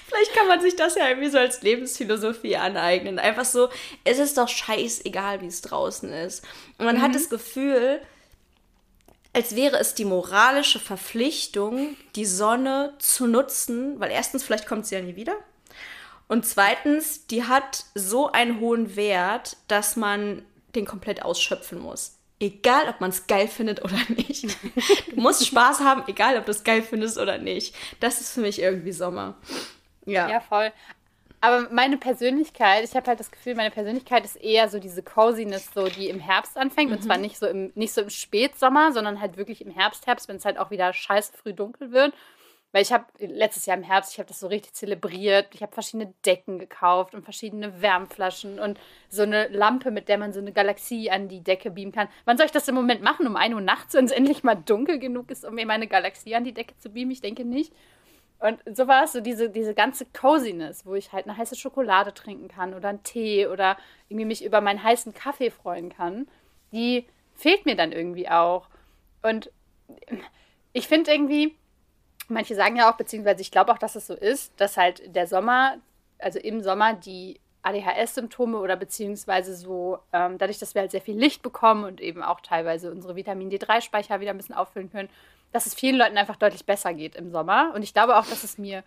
vielleicht 0.05 0.33
kann 0.35 0.47
man 0.47 0.61
sich 0.61 0.75
das 0.75 0.95
ja 0.95 1.09
irgendwie 1.09 1.29
so 1.29 1.39
als 1.39 1.63
Lebensphilosophie 1.63 2.57
aneignen. 2.57 3.17
Einfach 3.17 3.45
so, 3.45 3.69
es 4.03 4.19
ist 4.19 4.37
doch 4.37 4.47
scheißegal, 4.47 5.41
wie 5.41 5.47
es 5.47 5.61
draußen 5.61 6.13
ist. 6.13 6.45
Und 6.77 6.85
man 6.85 6.97
mhm. 6.97 7.01
hat 7.01 7.15
das 7.15 7.29
Gefühl, 7.29 8.01
als 9.37 9.55
wäre 9.55 9.77
es 9.77 9.93
die 9.93 10.03
moralische 10.03 10.79
Verpflichtung, 10.79 11.95
die 12.15 12.25
Sonne 12.25 12.95
zu 12.97 13.27
nutzen, 13.27 13.99
weil 13.99 14.09
erstens, 14.09 14.43
vielleicht 14.43 14.65
kommt 14.65 14.87
sie 14.87 14.95
ja 14.95 15.01
nie 15.01 15.15
wieder. 15.15 15.35
Und 16.27 16.43
zweitens, 16.43 17.27
die 17.27 17.43
hat 17.43 17.85
so 17.93 18.31
einen 18.31 18.59
hohen 18.59 18.95
Wert, 18.95 19.57
dass 19.67 19.95
man 19.95 20.43
den 20.73 20.87
komplett 20.87 21.21
ausschöpfen 21.21 21.77
muss. 21.77 22.17
Egal, 22.39 22.89
ob 22.89 22.99
man 22.99 23.11
es 23.11 23.27
geil 23.27 23.47
findet 23.47 23.83
oder 23.83 23.99
nicht. 24.09 24.57
Du 25.11 25.21
musst 25.21 25.45
Spaß 25.45 25.81
haben, 25.81 26.03
egal, 26.07 26.39
ob 26.39 26.45
du 26.45 26.51
es 26.51 26.63
geil 26.63 26.81
findest 26.81 27.19
oder 27.19 27.37
nicht. 27.37 27.75
Das 27.99 28.19
ist 28.19 28.33
für 28.33 28.41
mich 28.41 28.59
irgendwie 28.59 28.91
Sommer. 28.91 29.35
Ja. 30.07 30.27
Ja, 30.27 30.39
voll. 30.39 30.71
Aber 31.47 31.69
meine 31.71 31.95
Persönlichkeit, 31.95 32.83
ich 32.83 32.93
habe 32.93 33.07
halt 33.07 33.21
das 33.21 33.31
Gefühl, 33.31 33.55
meine 33.55 33.71
Persönlichkeit 33.71 34.25
ist 34.25 34.35
eher 34.35 34.67
so 34.67 34.79
diese 34.79 35.01
Coziness, 35.01 35.69
so 35.73 35.87
die 35.87 36.09
im 36.09 36.19
Herbst 36.19 36.57
anfängt. 36.57 36.89
Mhm. 36.89 36.97
Und 36.97 37.03
zwar 37.03 37.17
nicht 37.17 37.37
so 37.37 37.47
im, 37.47 37.71
nicht 37.73 37.93
so 37.93 38.01
im 38.01 38.09
Spätsommer, 38.09 38.91
sondern 38.91 39.21
halt 39.21 39.37
wirklich 39.37 39.61
im 39.61 39.71
Herbst, 39.71 40.07
Herbst, 40.07 40.27
wenn 40.27 40.35
es 40.35 40.43
halt 40.43 40.57
auch 40.57 40.71
wieder 40.71 40.91
scheiße 40.91 41.31
früh 41.37 41.53
dunkel 41.53 41.93
wird. 41.93 42.13
Weil 42.73 42.81
ich 42.81 42.91
habe 42.91 43.05
letztes 43.19 43.65
Jahr 43.65 43.77
im 43.77 43.83
Herbst, 43.83 44.11
ich 44.11 44.19
habe 44.19 44.27
das 44.27 44.41
so 44.41 44.47
richtig 44.47 44.73
zelebriert. 44.73 45.47
Ich 45.53 45.61
habe 45.61 45.71
verschiedene 45.71 46.13
Decken 46.25 46.59
gekauft 46.59 47.15
und 47.15 47.23
verschiedene 47.23 47.81
Wärmflaschen 47.81 48.59
und 48.59 48.77
so 49.07 49.21
eine 49.21 49.47
Lampe, 49.47 49.89
mit 49.89 50.09
der 50.09 50.17
man 50.17 50.33
so 50.33 50.41
eine 50.41 50.51
Galaxie 50.51 51.09
an 51.09 51.29
die 51.29 51.45
Decke 51.45 51.71
beamen 51.71 51.93
kann. 51.93 52.09
Wann 52.25 52.35
soll 52.35 52.47
ich 52.47 52.51
das 52.51 52.67
im 52.67 52.75
Moment 52.75 53.01
machen? 53.01 53.25
Um 53.25 53.37
1 53.37 53.55
Uhr 53.55 53.61
nachts, 53.61 53.93
wenn 53.93 54.03
es 54.03 54.11
endlich 54.11 54.43
mal 54.43 54.55
dunkel 54.55 54.99
genug 54.99 55.31
ist, 55.31 55.45
um 55.45 55.55
mir 55.55 55.65
meine 55.65 55.87
Galaxie 55.87 56.35
an 56.35 56.43
die 56.43 56.53
Decke 56.53 56.77
zu 56.77 56.89
beamen? 56.89 57.11
Ich 57.11 57.21
denke 57.21 57.45
nicht. 57.45 57.71
Und 58.39 58.59
so 58.77 58.87
war 58.87 59.03
es 59.03 59.13
so 59.13 59.21
diese, 59.21 59.49
diese 59.49 59.73
ganze 59.73 60.05
Coziness, 60.05 60.85
wo 60.85 60.93
ich 60.93 61.11
halt 61.11 61.27
eine 61.27 61.37
heiße 61.37 61.55
Schokolade 61.55 62.13
trinken 62.13 62.47
kann 62.47 62.73
oder 62.73 62.89
einen 62.89 63.03
Tee 63.03 63.47
oder 63.47 63.77
irgendwie 64.09 64.25
mich 64.25 64.45
über 64.45 64.61
meinen 64.61 64.83
heißen 64.83 65.13
Kaffee 65.13 65.49
freuen 65.49 65.89
kann. 65.89 66.27
Die 66.71 67.05
fehlt 67.35 67.65
mir 67.65 67.75
dann 67.75 67.91
irgendwie 67.91 68.29
auch. 68.29 68.69
Und 69.23 69.51
ich 70.73 70.87
finde 70.87 71.11
irgendwie, 71.11 71.55
Manche 72.29 72.55
sagen 72.55 72.75
ja 72.75 72.91
auch, 72.91 72.97
beziehungsweise 72.97 73.41
ich 73.41 73.51
glaube 73.51 73.71
auch, 73.71 73.77
dass 73.77 73.95
es 73.95 74.07
so 74.07 74.13
ist, 74.13 74.59
dass 74.59 74.75
halt 74.75 75.15
der 75.15 75.27
Sommer, 75.27 75.77
also 76.19 76.39
im 76.39 76.61
Sommer 76.61 76.93
die 76.93 77.39
ADHS-Symptome 77.63 78.59
oder 78.59 78.75
beziehungsweise 78.75 79.55
so, 79.55 79.99
ähm, 80.11 80.37
dadurch, 80.37 80.59
dass 80.59 80.75
wir 80.75 80.81
halt 80.81 80.91
sehr 80.91 81.01
viel 81.01 81.17
Licht 81.17 81.41
bekommen 81.41 81.85
und 81.85 82.01
eben 82.01 82.23
auch 82.23 82.41
teilweise 82.41 82.91
unsere 82.91 83.15
Vitamin 83.15 83.49
D3-Speicher 83.49 84.19
wieder 84.19 84.31
ein 84.31 84.37
bisschen 84.37 84.55
auffüllen 84.55 84.91
können, 84.91 85.09
dass 85.51 85.65
es 85.65 85.73
vielen 85.73 85.95
Leuten 85.95 86.17
einfach 86.17 86.35
deutlich 86.35 86.65
besser 86.65 86.93
geht 86.93 87.15
im 87.15 87.31
Sommer. 87.31 87.71
Und 87.73 87.83
ich 87.83 87.93
glaube 87.93 88.17
auch, 88.17 88.25
dass 88.25 88.43
es 88.43 88.57
mir, 88.57 88.83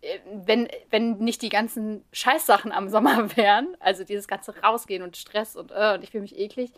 äh, 0.00 0.18
wenn, 0.32 0.68
wenn 0.90 1.18
nicht 1.18 1.42
die 1.42 1.48
ganzen 1.48 2.04
Scheißsachen 2.12 2.72
am 2.72 2.88
Sommer 2.88 3.36
wären, 3.36 3.76
also 3.80 4.04
dieses 4.04 4.28
ganze 4.28 4.56
Rausgehen 4.62 5.02
und 5.02 5.16
Stress 5.16 5.56
und, 5.56 5.70
äh, 5.72 5.94
und 5.94 6.04
ich 6.04 6.10
fühle 6.10 6.22
mich 6.22 6.38
eklig, 6.38 6.72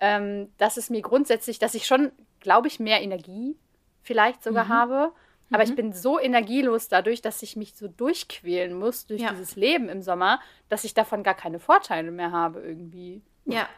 ähm, 0.00 0.50
dass 0.58 0.76
es 0.76 0.90
mir 0.90 1.02
grundsätzlich, 1.02 1.58
dass 1.58 1.74
ich 1.74 1.86
schon, 1.86 2.12
glaube 2.40 2.68
ich, 2.68 2.80
mehr 2.80 3.02
Energie 3.02 3.56
vielleicht 4.02 4.42
sogar 4.42 4.64
mhm. 4.64 4.68
habe. 4.68 5.12
Aber 5.52 5.64
mhm. 5.64 5.70
ich 5.70 5.76
bin 5.76 5.92
so 5.92 6.18
energielos 6.18 6.88
dadurch, 6.88 7.22
dass 7.22 7.42
ich 7.42 7.56
mich 7.56 7.74
so 7.74 7.86
durchquälen 7.86 8.76
muss 8.76 9.06
durch 9.06 9.22
ja. 9.22 9.30
dieses 9.30 9.54
Leben 9.54 9.88
im 9.88 10.02
Sommer, 10.02 10.40
dass 10.68 10.84
ich 10.84 10.94
davon 10.94 11.22
gar 11.22 11.34
keine 11.34 11.60
Vorteile 11.60 12.10
mehr 12.10 12.32
habe 12.32 12.60
irgendwie. 12.60 13.22
Ja, 13.44 13.68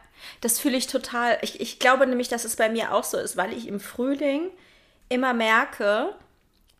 das 0.41 0.59
fühle 0.59 0.77
ich 0.77 0.87
total. 0.87 1.37
Ich, 1.41 1.59
ich 1.59 1.79
glaube 1.79 2.07
nämlich, 2.07 2.27
dass 2.27 2.45
es 2.45 2.55
bei 2.55 2.69
mir 2.69 2.93
auch 2.93 3.03
so 3.03 3.17
ist, 3.17 3.37
weil 3.37 3.53
ich 3.53 3.67
im 3.67 3.79
Frühling 3.79 4.49
immer 5.09 5.33
merke, 5.33 6.15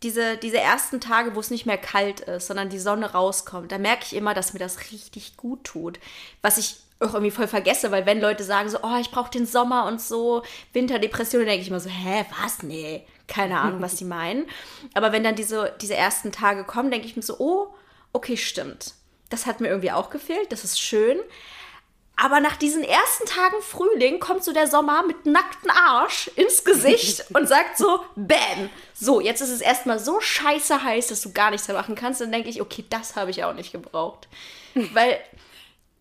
diese, 0.03 0.37
diese 0.37 0.59
ersten 0.59 0.99
Tage, 0.99 1.35
wo 1.35 1.39
es 1.39 1.51
nicht 1.51 1.65
mehr 1.65 1.77
kalt 1.77 2.21
ist, 2.21 2.47
sondern 2.47 2.69
die 2.69 2.79
Sonne 2.79 3.11
rauskommt, 3.11 3.71
da 3.71 3.77
merke 3.77 4.03
ich 4.05 4.15
immer, 4.15 4.33
dass 4.33 4.53
mir 4.53 4.59
das 4.59 4.91
richtig 4.91 5.37
gut 5.37 5.63
tut. 5.63 5.99
Was 6.41 6.57
ich 6.57 6.77
auch 6.99 7.13
irgendwie 7.13 7.31
voll 7.31 7.47
vergesse, 7.47 7.91
weil 7.91 8.05
wenn 8.05 8.21
Leute 8.21 8.43
sagen 8.43 8.69
so, 8.69 8.79
oh, 8.81 8.97
ich 8.99 9.11
brauche 9.11 9.31
den 9.31 9.45
Sommer 9.45 9.85
und 9.85 10.01
so, 10.01 10.43
Winterdepression, 10.73 11.41
dann 11.41 11.49
denke 11.49 11.63
ich 11.63 11.69
immer 11.69 11.79
so, 11.79 11.89
hä, 11.89 12.25
was? 12.41 12.63
Nee, 12.63 13.05
keine 13.27 13.59
Ahnung, 13.59 13.81
was 13.81 13.95
die 13.95 14.05
meinen. 14.05 14.45
Aber 14.93 15.11
wenn 15.11 15.23
dann 15.23 15.35
diese, 15.35 15.73
diese 15.81 15.95
ersten 15.95 16.31
Tage 16.31 16.63
kommen, 16.63 16.91
denke 16.91 17.07
ich 17.07 17.15
mir 17.15 17.21
so, 17.21 17.37
oh, 17.39 17.73
okay, 18.13 18.37
stimmt. 18.37 18.93
Das 19.29 19.45
hat 19.45 19.59
mir 19.59 19.67
irgendwie 19.67 19.91
auch 19.91 20.09
gefehlt, 20.09 20.51
das 20.51 20.63
ist 20.63 20.79
schön. 20.79 21.17
Aber 22.17 22.39
nach 22.39 22.55
diesen 22.55 22.83
ersten 22.83 23.25
Tagen 23.25 23.61
Frühling 23.61 24.19
kommt 24.19 24.43
so 24.43 24.53
der 24.53 24.67
Sommer 24.67 25.03
mit 25.03 25.25
nacktem 25.25 25.69
Arsch 25.71 26.29
ins 26.35 26.63
Gesicht 26.63 27.25
und 27.33 27.47
sagt 27.47 27.77
so, 27.77 28.05
bam, 28.15 28.69
so, 28.93 29.19
jetzt 29.19 29.41
ist 29.41 29.49
es 29.49 29.61
erstmal 29.61 29.99
so 29.99 30.21
scheiße 30.21 30.81
heiß, 30.81 31.07
dass 31.07 31.21
du 31.21 31.33
gar 31.33 31.51
nichts 31.51 31.67
mehr 31.67 31.77
machen 31.77 31.95
kannst. 31.95 32.21
Dann 32.21 32.31
denke 32.31 32.49
ich, 32.49 32.61
okay, 32.61 32.85
das 32.89 33.15
habe 33.15 33.31
ich 33.31 33.43
auch 33.43 33.53
nicht 33.53 33.73
gebraucht. 33.73 34.27
Weil 34.93 35.19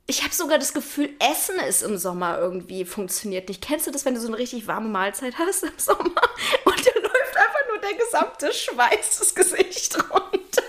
ich 0.07 0.23
habe 0.23 0.35
sogar 0.35 0.59
das 0.59 0.75
Gefühl, 0.75 1.11
Essen 1.19 1.59
ist 1.59 1.83
im 1.83 1.97
Sommer 1.97 2.39
irgendwie 2.39 2.85
funktioniert 2.85 3.49
nicht. 3.49 3.63
Kennst 3.63 3.87
du 3.87 3.91
das, 3.91 4.05
wenn 4.05 4.15
du 4.15 4.21
so 4.21 4.29
eine 4.29 4.39
richtig 4.39 4.67
warme 4.67 4.89
Mahlzeit 4.89 5.39
hast 5.39 5.65
im 5.65 5.79
Sommer 5.79 6.05
und 6.65 6.79
dir 6.79 6.95
läuft 6.95 7.37
einfach 7.37 7.69
nur 7.69 7.79
der 7.79 7.95
gesamte 7.95 8.53
Schweiß 8.53 9.19
das 9.19 9.35
Gesicht 9.35 9.97
runter? 10.11 10.63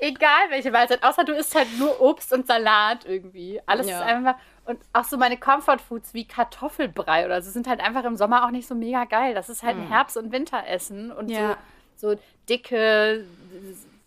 Egal 0.00 0.50
welche 0.50 0.70
Mahlzeit, 0.70 1.02
außer 1.02 1.24
du 1.24 1.32
isst 1.32 1.54
halt 1.54 1.68
nur 1.78 2.00
Obst 2.00 2.32
und 2.32 2.46
Salat 2.46 3.04
irgendwie. 3.04 3.60
Alles 3.66 3.88
ja. 3.88 3.98
ist 3.98 4.06
einfach. 4.06 4.36
Und 4.64 4.80
auch 4.92 5.04
so 5.04 5.16
meine 5.16 5.36
Comfort 5.36 5.78
Foods 5.78 6.12
wie 6.12 6.26
Kartoffelbrei 6.26 7.24
oder 7.24 7.40
so 7.40 7.50
sind 7.50 7.68
halt 7.68 7.80
einfach 7.80 8.04
im 8.04 8.16
Sommer 8.16 8.44
auch 8.44 8.50
nicht 8.50 8.66
so 8.66 8.74
mega 8.74 9.04
geil. 9.04 9.34
Das 9.34 9.48
ist 9.48 9.62
halt 9.62 9.76
ein 9.76 9.84
mhm. 9.84 9.92
Herbst- 9.92 10.16
und 10.16 10.32
Winteressen 10.32 11.12
und 11.12 11.30
ja. 11.30 11.56
so, 11.94 12.14
so 12.14 12.20
dicke 12.48 13.24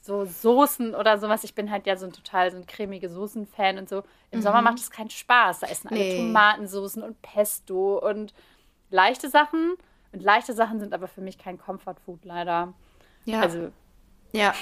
so 0.01 0.25
Soßen 0.25 0.95
oder 0.95 1.19
sowas. 1.19 1.43
Ich 1.43 1.53
bin 1.53 1.69
halt 1.71 1.85
ja 1.85 1.95
so 1.95 2.05
ein 2.05 2.11
total 2.11 2.51
so 2.51 2.57
ein 2.57 2.65
cremige 2.65 3.09
Soßen-Fan 3.09 3.77
und 3.77 3.87
so. 3.87 4.03
Im 4.31 4.39
mhm. 4.39 4.43
Sommer 4.43 4.61
macht 4.61 4.79
es 4.79 4.91
keinen 4.91 5.09
Spaß. 5.09 5.59
Da 5.59 5.67
essen 5.67 5.87
alle 5.89 5.99
nee. 5.99 6.17
Tomatensoßen 6.17 7.03
und 7.03 7.21
Pesto 7.21 7.99
und 7.99 8.33
leichte 8.89 9.29
Sachen. 9.29 9.75
Und 10.11 10.23
leichte 10.23 10.53
Sachen 10.53 10.79
sind 10.79 10.93
aber 10.93 11.07
für 11.07 11.21
mich 11.21 11.37
kein 11.37 11.57
Comfort 11.59 11.97
Food 12.03 12.25
leider. 12.25 12.73
Ja. 13.25 13.41
Also. 13.41 13.71
Ja. 14.31 14.53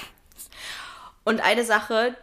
Und 1.28 1.40
eine 1.40 1.62
Sache, 1.62 2.16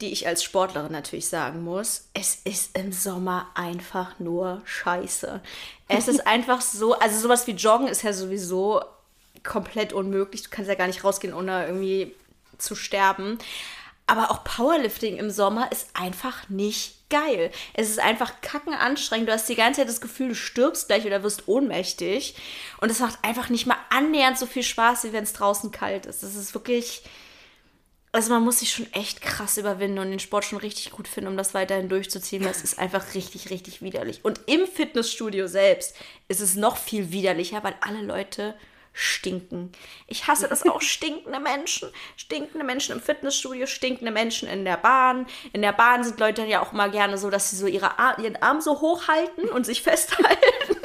die 0.00 0.12
ich 0.12 0.28
als 0.28 0.44
Sportlerin 0.44 0.92
natürlich 0.92 1.26
sagen 1.26 1.64
muss, 1.64 2.10
es 2.14 2.36
ist 2.44 2.78
im 2.78 2.92
Sommer 2.92 3.50
einfach 3.56 4.20
nur 4.20 4.62
scheiße. 4.64 5.40
Es 5.88 6.06
ist 6.06 6.24
einfach 6.28 6.60
so, 6.60 6.96
also 6.96 7.18
sowas 7.18 7.48
wie 7.48 7.52
Joggen 7.52 7.88
ist 7.88 8.02
ja 8.02 8.12
sowieso 8.12 8.80
komplett 9.42 9.92
unmöglich. 9.92 10.44
Du 10.44 10.50
kannst 10.50 10.68
ja 10.68 10.76
gar 10.76 10.86
nicht 10.86 11.02
rausgehen, 11.02 11.34
ohne 11.34 11.66
irgendwie 11.66 12.14
zu 12.56 12.76
sterben. 12.76 13.36
Aber 14.06 14.30
auch 14.30 14.44
Powerlifting 14.44 15.16
im 15.16 15.32
Sommer 15.32 15.72
ist 15.72 15.88
einfach 15.94 16.48
nicht 16.48 17.10
geil. 17.10 17.50
Es 17.74 17.90
ist 17.90 17.98
einfach 17.98 18.42
kacken 18.42 18.74
anstrengend. 18.74 19.28
Du 19.28 19.32
hast 19.32 19.48
die 19.48 19.56
ganze 19.56 19.80
Zeit 19.80 19.88
das 19.88 20.00
Gefühl, 20.00 20.28
du 20.28 20.34
stirbst 20.36 20.86
gleich 20.86 21.04
oder 21.04 21.24
wirst 21.24 21.48
ohnmächtig. 21.48 22.36
Und 22.80 22.92
es 22.92 23.00
macht 23.00 23.18
einfach 23.22 23.48
nicht 23.48 23.66
mal 23.66 23.78
annähernd 23.90 24.38
so 24.38 24.46
viel 24.46 24.62
Spaß, 24.62 25.02
wie 25.02 25.12
wenn 25.12 25.24
es 25.24 25.32
draußen 25.32 25.72
kalt 25.72 26.06
ist. 26.06 26.22
Das 26.22 26.36
ist 26.36 26.54
wirklich 26.54 27.02
also 28.12 28.30
man 28.30 28.44
muss 28.44 28.60
sich 28.60 28.72
schon 28.72 28.92
echt 28.92 29.22
krass 29.22 29.56
überwinden 29.56 29.98
und 29.98 30.10
den 30.10 30.18
Sport 30.18 30.44
schon 30.44 30.58
richtig 30.58 30.90
gut 30.90 31.08
finden, 31.08 31.30
um 31.30 31.36
das 31.38 31.54
weiterhin 31.54 31.88
durchzuziehen. 31.88 32.42
Das 32.42 32.62
ist 32.62 32.78
einfach 32.78 33.14
richtig, 33.14 33.48
richtig 33.48 33.80
widerlich. 33.80 34.22
Und 34.22 34.40
im 34.46 34.66
Fitnessstudio 34.66 35.46
selbst 35.46 35.96
ist 36.28 36.40
es 36.40 36.54
noch 36.54 36.76
viel 36.76 37.10
widerlicher, 37.10 37.64
weil 37.64 37.74
alle 37.80 38.02
Leute 38.02 38.54
stinken. 38.92 39.72
Ich 40.06 40.26
hasse 40.26 40.46
das 40.46 40.66
auch. 40.66 40.80
Stinkende 40.82 41.40
Menschen. 41.40 41.90
Stinkende 42.16 42.66
Menschen 42.66 42.94
im 42.94 43.00
Fitnessstudio, 43.00 43.66
stinkende 43.66 44.12
Menschen 44.12 44.46
in 44.46 44.66
der 44.66 44.76
Bahn. 44.76 45.26
In 45.54 45.62
der 45.62 45.72
Bahn 45.72 46.04
sind 46.04 46.20
Leute 46.20 46.44
ja 46.44 46.62
auch 46.62 46.72
mal 46.72 46.90
gerne 46.90 47.16
so, 47.16 47.30
dass 47.30 47.50
sie 47.50 47.56
so 47.56 47.66
ihre 47.66 47.98
Ar 47.98 48.18
ihren 48.18 48.36
Arm 48.36 48.60
so 48.60 48.82
hochhalten 48.82 49.48
und 49.48 49.64
sich 49.64 49.80
festhalten. 49.80 50.76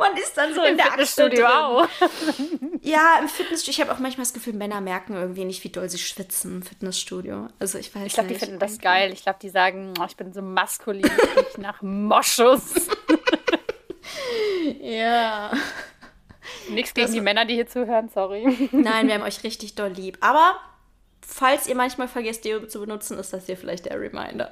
Man 0.00 0.16
ist 0.16 0.36
dann 0.36 0.54
so 0.54 0.62
Im 0.62 0.72
in 0.72 0.76
der 0.76 0.86
Fitnessstudio 0.86 1.46
auch. 1.46 1.88
Ja, 2.82 3.18
im 3.20 3.28
Fitnessstudio. 3.28 3.70
Ich 3.70 3.80
habe 3.80 3.92
auch 3.92 3.98
manchmal 3.98 4.24
das 4.24 4.32
Gefühl, 4.32 4.54
Männer 4.54 4.80
merken 4.80 5.14
irgendwie 5.14 5.44
nicht, 5.44 5.62
wie 5.62 5.68
doll 5.68 5.88
sie 5.88 5.98
schwitzen 5.98 6.56
im 6.56 6.62
Fitnessstudio. 6.62 7.48
Also 7.58 7.78
ich 7.78 7.94
weiß 7.94 8.06
Ich 8.06 8.14
glaube, 8.14 8.30
die 8.30 8.34
finden 8.34 8.58
das 8.58 8.78
geil. 8.78 9.12
Ich 9.12 9.22
glaube, 9.22 9.38
die 9.40 9.50
sagen, 9.50 9.94
oh, 10.00 10.04
ich 10.08 10.16
bin 10.16 10.32
so 10.32 10.42
maskulin, 10.42 11.10
ich 11.50 11.58
nach 11.58 11.82
Moschus. 11.82 12.88
ja. 14.80 15.52
Nichts 16.70 16.94
gegen 16.94 17.06
das, 17.06 17.14
die 17.14 17.20
Männer, 17.20 17.44
die 17.44 17.54
hier 17.54 17.68
zuhören, 17.68 18.08
sorry. 18.08 18.68
Nein, 18.72 19.06
wir 19.06 19.14
haben 19.14 19.22
euch 19.22 19.44
richtig 19.44 19.74
doll 19.74 19.90
lieb. 19.90 20.18
Aber 20.20 20.56
falls 21.20 21.66
ihr 21.66 21.74
manchmal 21.74 22.08
vergesst, 22.08 22.44
Deo 22.44 22.66
zu 22.66 22.80
benutzen, 22.80 23.18
ist 23.18 23.32
das 23.32 23.46
hier 23.46 23.56
vielleicht 23.56 23.86
der 23.86 24.00
Reminder. 24.00 24.48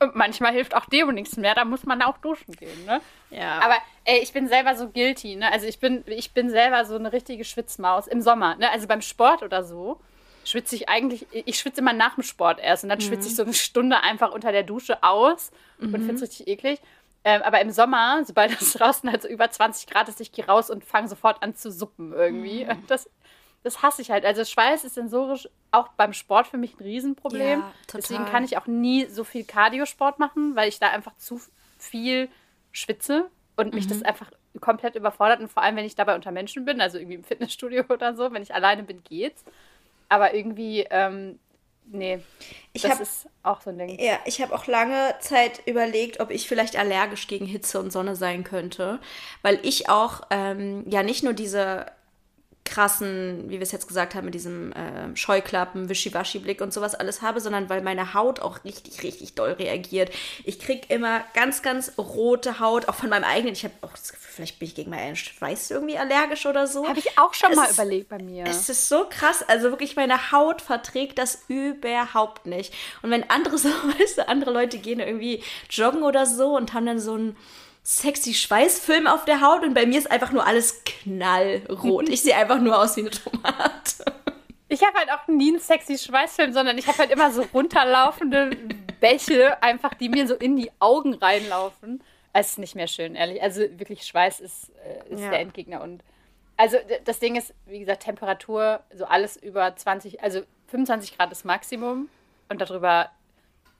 Und 0.00 0.14
manchmal 0.14 0.52
hilft 0.52 0.74
auch 0.74 0.86
Deo 0.86 1.10
nichts 1.10 1.36
mehr, 1.36 1.54
da 1.54 1.64
muss 1.64 1.84
man 1.84 2.02
auch 2.02 2.18
duschen 2.18 2.54
gehen, 2.54 2.84
ne? 2.84 3.00
Ja. 3.30 3.60
Aber 3.60 3.76
ey, 4.04 4.20
ich 4.20 4.32
bin 4.32 4.48
selber 4.48 4.74
so 4.76 4.88
guilty, 4.88 5.36
ne? 5.36 5.52
Also 5.52 5.66
ich 5.66 5.80
bin, 5.80 6.04
ich 6.06 6.32
bin 6.32 6.50
selber 6.50 6.84
so 6.84 6.94
eine 6.94 7.12
richtige 7.12 7.44
Schwitzmaus 7.44 8.06
im 8.06 8.20
Sommer, 8.20 8.56
ne? 8.56 8.70
Also 8.70 8.86
beim 8.86 9.02
Sport 9.02 9.42
oder 9.42 9.64
so 9.64 10.00
schwitze 10.44 10.76
ich 10.76 10.88
eigentlich, 10.88 11.26
ich 11.32 11.58
schwitze 11.58 11.80
immer 11.80 11.92
nach 11.92 12.14
dem 12.14 12.22
Sport 12.22 12.58
erst 12.60 12.84
und 12.84 12.88
dann 12.88 12.98
mhm. 12.98 13.02
schwitze 13.02 13.28
ich 13.28 13.36
so 13.36 13.42
eine 13.42 13.54
Stunde 13.54 14.00
einfach 14.02 14.32
unter 14.32 14.52
der 14.52 14.62
Dusche 14.62 15.02
aus 15.02 15.50
mhm. 15.78 15.94
und 15.94 16.00
finde 16.00 16.14
es 16.14 16.22
richtig 16.22 16.48
eklig. 16.48 16.80
Ähm, 17.24 17.42
aber 17.42 17.60
im 17.60 17.70
Sommer, 17.70 18.24
sobald 18.24 18.58
es 18.60 18.72
draußen 18.74 19.10
halt 19.10 19.22
so 19.22 19.28
über 19.28 19.50
20 19.50 19.88
Grad 19.88 20.08
ist, 20.08 20.20
ich 20.20 20.32
gehe 20.32 20.46
raus 20.46 20.70
und 20.70 20.84
fange 20.84 21.08
sofort 21.08 21.42
an 21.42 21.54
zu 21.54 21.70
suppen 21.70 22.12
irgendwie. 22.12 22.64
Mhm. 22.64 22.86
Das, 22.86 23.10
das 23.68 23.82
hasse 23.82 24.00
ich 24.00 24.10
halt. 24.10 24.24
Also 24.24 24.44
Schweiß 24.44 24.84
ist 24.84 24.94
sensorisch 24.94 25.46
auch 25.72 25.88
beim 25.88 26.14
Sport 26.14 26.46
für 26.46 26.56
mich 26.56 26.74
ein 26.78 26.82
Riesenproblem. 26.82 27.60
Ja, 27.60 27.72
Deswegen 27.92 28.24
kann 28.24 28.42
ich 28.42 28.56
auch 28.56 28.66
nie 28.66 29.04
so 29.04 29.24
viel 29.24 29.44
Cardiosport 29.44 30.18
machen, 30.18 30.56
weil 30.56 30.70
ich 30.70 30.78
da 30.78 30.88
einfach 30.88 31.14
zu 31.18 31.38
viel 31.76 32.30
schwitze 32.72 33.30
und 33.56 33.74
mich 33.74 33.84
mhm. 33.84 33.90
das 33.90 34.02
einfach 34.02 34.30
komplett 34.62 34.94
überfordert. 34.94 35.40
Und 35.40 35.52
vor 35.52 35.62
allem, 35.62 35.76
wenn 35.76 35.84
ich 35.84 35.94
dabei 35.94 36.14
unter 36.14 36.30
Menschen 36.30 36.64
bin, 36.64 36.80
also 36.80 36.96
irgendwie 36.96 37.16
im 37.16 37.24
Fitnessstudio 37.24 37.84
oder 37.90 38.16
so, 38.16 38.32
wenn 38.32 38.42
ich 38.42 38.54
alleine 38.54 38.84
bin, 38.84 39.04
geht's. 39.04 39.44
Aber 40.08 40.32
irgendwie, 40.32 40.86
ähm, 40.88 41.38
nee, 41.84 42.20
ich 42.72 42.80
das 42.80 42.92
hab, 42.92 43.00
ist 43.00 43.26
auch 43.42 43.60
so 43.60 43.68
ein 43.68 43.76
Ding. 43.76 43.98
Ja, 44.00 44.18
ich 44.24 44.40
habe 44.40 44.54
auch 44.54 44.66
lange 44.66 45.14
Zeit 45.20 45.60
überlegt, 45.66 46.20
ob 46.20 46.30
ich 46.30 46.48
vielleicht 46.48 46.78
allergisch 46.78 47.26
gegen 47.26 47.44
Hitze 47.44 47.78
und 47.78 47.92
Sonne 47.92 48.16
sein 48.16 48.44
könnte, 48.44 48.98
weil 49.42 49.58
ich 49.62 49.90
auch 49.90 50.22
ähm, 50.30 50.84
ja 50.88 51.02
nicht 51.02 51.22
nur 51.22 51.34
diese 51.34 51.84
krassen, 52.68 53.44
wie 53.46 53.54
wir 53.54 53.62
es 53.62 53.72
jetzt 53.72 53.88
gesagt 53.88 54.14
haben, 54.14 54.26
mit 54.26 54.34
diesem 54.34 54.72
äh, 54.72 55.16
Scheuklappen, 55.16 55.88
Wischiwaschi-Blick 55.88 56.60
und 56.60 56.72
sowas 56.72 56.94
alles 56.94 57.22
habe, 57.22 57.40
sondern 57.40 57.68
weil 57.68 57.82
meine 57.82 58.14
Haut 58.14 58.40
auch 58.40 58.64
richtig, 58.64 59.02
richtig 59.02 59.34
doll 59.34 59.52
reagiert. 59.52 60.10
Ich 60.44 60.60
kriege 60.60 60.82
immer 60.88 61.24
ganz, 61.34 61.62
ganz 61.62 61.92
rote 61.98 62.60
Haut, 62.60 62.88
auch 62.88 62.94
von 62.94 63.08
meinem 63.08 63.24
eigenen. 63.24 63.54
Ich 63.54 63.64
habe 63.64 63.74
auch 63.80 63.92
das 63.92 64.12
Gefühl, 64.12 64.32
vielleicht 64.34 64.58
bin 64.58 64.68
ich 64.68 64.74
gegen 64.74 64.90
meinen 64.90 65.16
Schweiß 65.16 65.70
irgendwie 65.70 65.98
allergisch 65.98 66.46
oder 66.46 66.66
so. 66.66 66.86
Habe 66.86 66.98
ich 66.98 67.18
auch 67.18 67.34
schon 67.34 67.50
es 67.50 67.56
mal 67.56 67.70
überlegt 67.70 68.08
bei 68.08 68.22
mir. 68.22 68.44
Es 68.44 68.68
ist 68.68 68.88
so 68.88 69.06
krass. 69.08 69.42
Also 69.48 69.70
wirklich, 69.70 69.96
meine 69.96 70.30
Haut 70.30 70.62
verträgt 70.62 71.18
das 71.18 71.44
überhaupt 71.48 72.46
nicht. 72.46 72.74
Und 73.02 73.10
wenn 73.10 73.28
andere 73.30 73.58
so, 73.58 73.68
weißt 73.98 74.18
du, 74.18 74.28
andere 74.28 74.52
Leute 74.52 74.78
gehen 74.78 75.00
irgendwie 75.00 75.42
joggen 75.70 76.02
oder 76.02 76.26
so 76.26 76.56
und 76.56 76.74
haben 76.74 76.86
dann 76.86 77.00
so 77.00 77.16
ein 77.16 77.36
sexy 77.88 78.34
Schweißfilm 78.34 79.06
auf 79.06 79.24
der 79.24 79.40
Haut 79.40 79.62
und 79.64 79.72
bei 79.72 79.86
mir 79.86 79.98
ist 79.98 80.10
einfach 80.10 80.30
nur 80.30 80.46
alles 80.46 80.84
knallrot. 80.84 82.10
Ich 82.10 82.20
sehe 82.20 82.36
einfach 82.36 82.60
nur 82.60 82.78
aus 82.78 82.98
wie 82.98 83.00
eine 83.00 83.10
Tomate. 83.10 84.04
Ich 84.68 84.82
habe 84.82 84.98
halt 84.98 85.10
auch 85.10 85.26
nie 85.26 85.48
einen 85.48 85.58
sexy 85.58 85.96
Schweißfilm, 85.96 86.52
sondern 86.52 86.76
ich 86.76 86.86
habe 86.86 86.98
halt 86.98 87.10
immer 87.10 87.30
so 87.30 87.46
runterlaufende 87.54 88.50
Bäche, 89.00 89.62
einfach 89.62 89.94
die 89.94 90.10
mir 90.10 90.28
so 90.28 90.34
in 90.34 90.56
die 90.56 90.70
Augen 90.80 91.14
reinlaufen. 91.14 92.02
Es 92.34 92.50
ist 92.50 92.58
nicht 92.58 92.74
mehr 92.74 92.88
schön, 92.88 93.14
ehrlich. 93.14 93.42
Also 93.42 93.62
wirklich 93.78 94.02
Schweiß 94.02 94.40
ist, 94.40 94.70
äh, 94.84 95.14
ist 95.14 95.22
ja. 95.22 95.30
der 95.30 95.40
Endgegner 95.40 95.80
und 95.80 96.04
also 96.58 96.76
das 97.06 97.20
Ding 97.20 97.36
ist, 97.36 97.54
wie 97.64 97.78
gesagt, 97.78 98.02
Temperatur, 98.02 98.80
so 98.92 99.06
alles 99.06 99.38
über 99.38 99.74
20, 99.74 100.22
also 100.22 100.42
25 100.66 101.16
Grad 101.16 101.32
ist 101.32 101.46
Maximum. 101.46 102.10
und 102.50 102.60
darüber, 102.60 103.10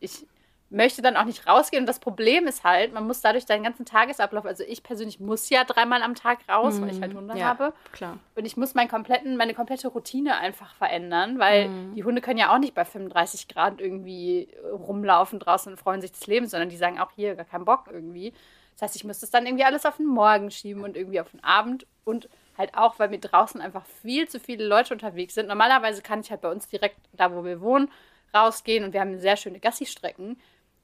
ich 0.01 0.25
möchte 0.71 1.01
dann 1.01 1.17
auch 1.17 1.25
nicht 1.25 1.47
rausgehen. 1.47 1.83
Und 1.83 1.87
das 1.87 1.99
Problem 1.99 2.47
ist 2.47 2.65
halt, 2.65 2.93
man 2.93 3.07
muss 3.07 3.21
dadurch 3.21 3.47
deinen 3.47 3.65
ganzen 3.65 3.87
Tagesablauf, 3.87 4.45
also 4.45 4.65
ich 4.65 4.83
persönlich 4.83 5.19
muss 5.19 5.49
ja 5.49 5.65
dreimal 5.65 6.03
am 6.03 6.15
Tag 6.15 6.41
raus, 6.49 6.79
mm, 6.79 6.83
weil 6.83 6.91
ich 6.91 7.01
halt 7.01 7.15
Hunde 7.15 7.39
ja, 7.39 7.47
habe. 7.47 7.73
Klar. 7.93 8.19
Und 8.35 8.45
ich 8.45 8.57
muss 8.57 8.75
meinen 8.75 8.89
kompletten, 8.89 9.37
meine 9.37 9.55
komplette 9.55 9.89
Routine 9.89 10.39
einfach 10.39 10.75
verändern, 10.75 11.39
weil 11.39 11.69
mm. 11.69 11.95
die 11.95 12.05
Hunde 12.05 12.21
können 12.21 12.39
ja 12.39 12.55
auch 12.55 12.59
nicht 12.59 12.75
bei 12.75 12.85
35 12.85 13.49
Grad 13.49 13.81
irgendwie 13.81 14.49
rumlaufen 14.71 15.39
draußen 15.39 15.73
und 15.73 15.79
freuen 15.79 16.01
sich 16.01 16.13
des 16.13 16.27
Lebens, 16.27 16.51
sondern 16.51 16.69
die 16.69 16.77
sagen 16.77 16.99
auch 16.99 17.13
hier 17.13 17.35
gar 17.35 17.47
keinen 17.47 17.65
Bock 17.65 17.85
irgendwie. 17.91 18.35
Das 18.75 18.83
heißt, 18.83 18.97
ich 18.97 19.05
muss 19.05 19.21
das 19.21 19.31
dann 19.31 19.47
irgendwie 19.47 19.65
alles 19.65 19.87
auf 19.87 19.97
den 19.97 20.07
Morgen 20.07 20.51
schieben 20.51 20.85
und 20.85 20.97
irgendwie 20.97 21.21
auf 21.21 21.31
den 21.31 21.43
Abend 21.43 21.87
und 22.05 22.29
halt 22.57 22.77
auch, 22.77 22.99
weil 22.99 23.09
mir 23.09 23.19
draußen 23.19 23.61
einfach 23.61 23.85
viel 24.03 24.29
zu 24.29 24.39
viele 24.39 24.67
Leute 24.67 24.93
unterwegs 24.93 25.35
sind. 25.35 25.49
Normalerweise 25.49 26.03
kann 26.03 26.21
ich 26.21 26.31
halt 26.31 26.43
bei 26.43 26.51
uns 26.51 26.69
direkt 26.69 26.99
da, 27.13 27.35
wo 27.35 27.45
wir 27.45 27.61
wohnen, 27.61 27.91
rausgehen 28.35 28.85
und 28.85 28.93
wir 28.93 29.01
haben 29.01 29.19
sehr 29.19 29.37
schöne 29.37 29.61
Gassi-Strecken. 29.61 30.39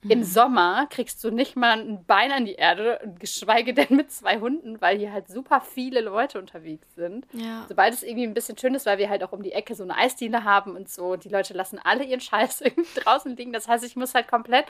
Im 0.08 0.20
mhm. 0.20 0.24
Sommer 0.24 0.86
kriegst 0.90 1.22
du 1.24 1.30
nicht 1.30 1.56
mal 1.56 1.78
ein 1.78 2.04
Bein 2.04 2.30
an 2.30 2.44
die 2.44 2.54
Erde, 2.54 3.00
geschweige 3.18 3.72
denn 3.74 3.96
mit 3.96 4.12
zwei 4.12 4.38
Hunden, 4.38 4.80
weil 4.80 4.98
hier 4.98 5.12
halt 5.12 5.28
super 5.28 5.60
viele 5.60 6.00
Leute 6.00 6.38
unterwegs 6.38 6.86
sind. 6.94 7.26
Ja. 7.32 7.64
Sobald 7.68 7.94
es 7.94 8.02
irgendwie 8.02 8.26
ein 8.26 8.34
bisschen 8.34 8.58
schön 8.58 8.74
ist, 8.74 8.86
weil 8.86 8.98
wir 8.98 9.08
halt 9.08 9.24
auch 9.24 9.32
um 9.32 9.42
die 9.42 9.52
Ecke 9.52 9.74
so 9.74 9.82
eine 9.82 9.96
Eisdiele 9.96 10.44
haben 10.44 10.76
und 10.76 10.90
so, 10.90 11.16
die 11.16 11.28
Leute 11.28 11.54
lassen 11.54 11.78
alle 11.82 12.04
ihren 12.04 12.20
Scheiß 12.20 12.60
irgendwie 12.60 13.00
draußen 13.00 13.34
liegen. 13.36 13.52
Das 13.52 13.66
heißt, 13.66 13.84
ich 13.84 13.96
muss 13.96 14.14
halt 14.14 14.28
komplett 14.28 14.66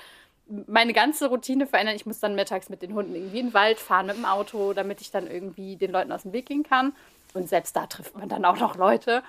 meine 0.67 0.93
ganze 0.93 1.29
Routine 1.29 1.67
verändern. 1.67 1.97
Ich 1.97 2.07
muss 2.07 2.21
dann 2.21 2.35
mittags 2.35 2.69
mit 2.69 2.83
den 2.83 2.95
Hunden 2.95 3.15
irgendwie 3.15 3.41
in 3.41 3.47
den 3.49 3.55
Wald 3.55 3.81
fahren 3.81 4.07
mit 4.07 4.17
dem 4.17 4.27
Auto, 4.27 4.73
damit 4.73 5.01
ich 5.01 5.11
dann 5.11 5.27
irgendwie 5.27 5.77
den 5.77 5.91
Leuten 5.91 6.13
aus 6.13 6.23
dem 6.23 6.33
Weg 6.33 6.47
gehen 6.47 6.63
kann. 6.63 6.93
Und 7.33 7.49
selbst 7.49 7.75
da 7.75 7.87
trifft 7.87 8.17
man 8.17 8.29
dann 8.29 8.45
auch 8.45 8.59
noch 8.59 8.77
Leute. 8.77 9.23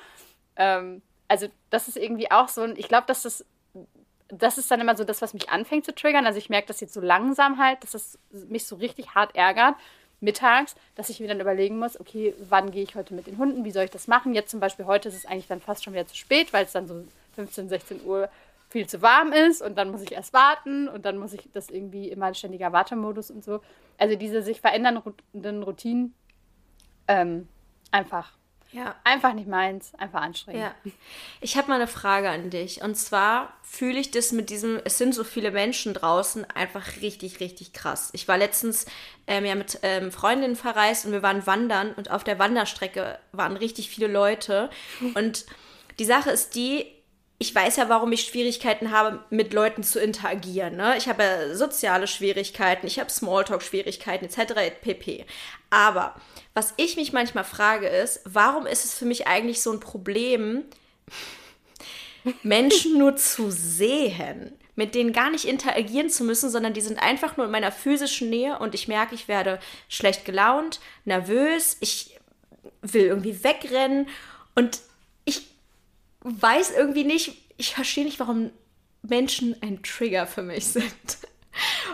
Ähm, 0.55 1.01
also 1.27 1.47
das 1.69 1.87
ist 1.87 1.97
irgendwie 1.97 2.29
auch 2.31 2.49
so 2.49 2.61
ein, 2.61 2.75
ich 2.77 2.87
glaube, 2.87 3.07
dass 3.07 3.23
das 3.23 3.45
das 4.41 4.57
ist 4.57 4.69
dann 4.71 4.81
immer 4.81 4.95
so 4.95 5.03
das, 5.03 5.21
was 5.21 5.33
mich 5.33 5.49
anfängt 5.49 5.85
zu 5.85 5.93
triggern. 5.93 6.25
Also 6.25 6.37
ich 6.37 6.49
merke 6.49 6.67
das 6.67 6.79
jetzt 6.81 6.93
so 6.93 7.01
langsam 7.01 7.57
halt, 7.57 7.83
dass 7.83 7.93
es 7.93 8.19
mich 8.31 8.65
so 8.65 8.75
richtig 8.75 9.15
hart 9.15 9.35
ärgert, 9.35 9.75
mittags, 10.19 10.75
dass 10.95 11.09
ich 11.09 11.19
mir 11.19 11.27
dann 11.27 11.39
überlegen 11.39 11.79
muss, 11.79 11.99
okay, 11.99 12.33
wann 12.49 12.71
gehe 12.71 12.83
ich 12.83 12.95
heute 12.95 13.13
mit 13.13 13.27
den 13.27 13.37
Hunden, 13.37 13.65
wie 13.65 13.71
soll 13.71 13.85
ich 13.85 13.91
das 13.91 14.07
machen? 14.07 14.33
Jetzt 14.33 14.51
zum 14.51 14.59
Beispiel 14.59 14.85
heute 14.85 15.09
ist 15.09 15.15
es 15.15 15.25
eigentlich 15.25 15.47
dann 15.47 15.61
fast 15.61 15.83
schon 15.83 15.93
wieder 15.93 16.07
zu 16.07 16.15
spät, 16.15 16.53
weil 16.53 16.65
es 16.65 16.71
dann 16.71 16.87
so 16.87 17.03
15, 17.35 17.69
16 17.69 18.05
Uhr 18.05 18.29
viel 18.69 18.87
zu 18.87 19.01
warm 19.01 19.31
ist 19.31 19.61
und 19.61 19.77
dann 19.77 19.91
muss 19.91 20.01
ich 20.01 20.11
erst 20.11 20.33
warten 20.33 20.87
und 20.87 21.05
dann 21.05 21.17
muss 21.17 21.33
ich 21.33 21.49
das 21.53 21.69
irgendwie 21.69 22.09
immer 22.09 22.27
ein 22.27 22.35
ständiger 22.35 22.73
Wartemodus 22.73 23.29
und 23.29 23.43
so. 23.43 23.61
Also 23.97 24.15
diese 24.15 24.41
sich 24.41 24.59
verändernden 24.59 25.63
Routinen 25.63 26.13
ähm, 27.07 27.47
einfach 27.91 28.31
ja. 28.75 28.93
Einfach 29.05 29.33
nicht 29.33 29.47
meins, 29.47 29.93
einfach 29.95 30.21
anstrengend. 30.21 30.63
Ja. 30.63 30.91
Ich 31.39 31.55
habe 31.55 31.69
mal 31.69 31.75
eine 31.75 31.87
Frage 31.87 32.29
an 32.29 32.49
dich. 32.49 32.81
Und 32.81 32.95
zwar 32.95 33.53
fühle 33.63 33.97
ich 33.99 34.11
das 34.11 34.33
mit 34.33 34.49
diesem, 34.49 34.81
es 34.83 34.97
sind 34.97 35.15
so 35.15 35.23
viele 35.23 35.51
Menschen 35.51 35.93
draußen, 35.93 36.43
einfach 36.51 37.01
richtig, 37.01 37.39
richtig 37.39 37.71
krass. 37.71 38.09
Ich 38.11 38.27
war 38.27 38.37
letztens 38.37 38.85
ähm, 39.27 39.45
ja 39.45 39.55
mit 39.55 39.79
ähm, 39.81 40.11
Freundinnen 40.11 40.57
verreist 40.57 41.05
und 41.05 41.13
wir 41.13 41.23
waren 41.23 41.47
wandern 41.47 41.93
und 41.93 42.11
auf 42.11 42.25
der 42.25 42.37
Wanderstrecke 42.37 43.17
waren 43.31 43.55
richtig 43.55 43.89
viele 43.89 44.07
Leute. 44.07 44.69
Und 45.15 45.45
die 45.97 46.05
Sache 46.05 46.31
ist 46.31 46.55
die, 46.55 46.85
ich 47.37 47.53
weiß 47.53 47.75
ja, 47.75 47.89
warum 47.89 48.11
ich 48.13 48.23
Schwierigkeiten 48.23 48.91
habe, 48.91 49.19
mit 49.29 49.53
Leuten 49.53 49.83
zu 49.83 49.99
interagieren. 49.99 50.77
Ne? 50.77 50.95
Ich 50.97 51.09
habe 51.09 51.23
ja 51.23 51.55
soziale 51.55 52.07
Schwierigkeiten, 52.07 52.87
ich 52.87 52.99
habe 52.99 53.09
Smalltalk-Schwierigkeiten 53.09 54.25
etc. 54.25 54.53
pp. 54.81 55.25
Aber 55.69 56.15
was 56.53 56.73
ich 56.77 56.95
mich 56.95 57.11
manchmal 57.11 57.43
frage 57.43 57.87
ist, 57.87 58.21
warum 58.23 58.65
ist 58.65 58.85
es 58.85 58.93
für 58.93 59.05
mich 59.05 59.27
eigentlich 59.27 59.61
so 59.61 59.73
ein 59.73 59.81
Problem, 59.81 60.63
Menschen 62.43 62.97
nur 62.97 63.17
zu 63.17 63.51
sehen, 63.51 64.53
mit 64.75 64.95
denen 64.95 65.11
gar 65.11 65.29
nicht 65.29 65.45
interagieren 65.45 66.09
zu 66.09 66.23
müssen, 66.23 66.49
sondern 66.49 66.73
die 66.73 66.81
sind 66.81 67.01
einfach 67.01 67.35
nur 67.35 67.47
in 67.47 67.51
meiner 67.51 67.71
physischen 67.71 68.29
Nähe 68.29 68.59
und 68.59 68.73
ich 68.73 68.87
merke, 68.87 69.13
ich 69.13 69.27
werde 69.27 69.59
schlecht 69.89 70.23
gelaunt, 70.23 70.79
nervös, 71.03 71.77
ich 71.81 72.17
will 72.81 73.05
irgendwie 73.05 73.43
wegrennen 73.43 74.07
und 74.55 74.79
weiß 76.25 76.71
irgendwie 76.71 77.03
nicht, 77.03 77.37
ich 77.57 77.75
verstehe 77.75 78.03
nicht, 78.03 78.19
warum 78.19 78.51
Menschen 79.03 79.55
ein 79.61 79.83
Trigger 79.83 80.25
für 80.27 80.41
mich 80.41 80.67
sind. 80.67 81.17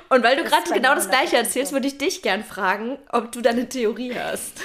Und 0.10 0.24
weil 0.24 0.38
du 0.38 0.44
gerade 0.44 0.72
genau 0.74 0.96
das 0.96 1.10
Gleiche 1.10 1.38
erzählst, 1.38 1.72
würde 1.74 1.88
ich 1.88 1.98
dich 1.98 2.22
gern 2.22 2.44
fragen, 2.44 2.98
ob 3.10 3.32
du 3.32 3.42
da 3.42 3.52
eine 3.52 3.70
Theorie 3.70 4.16
hast. 4.16 4.62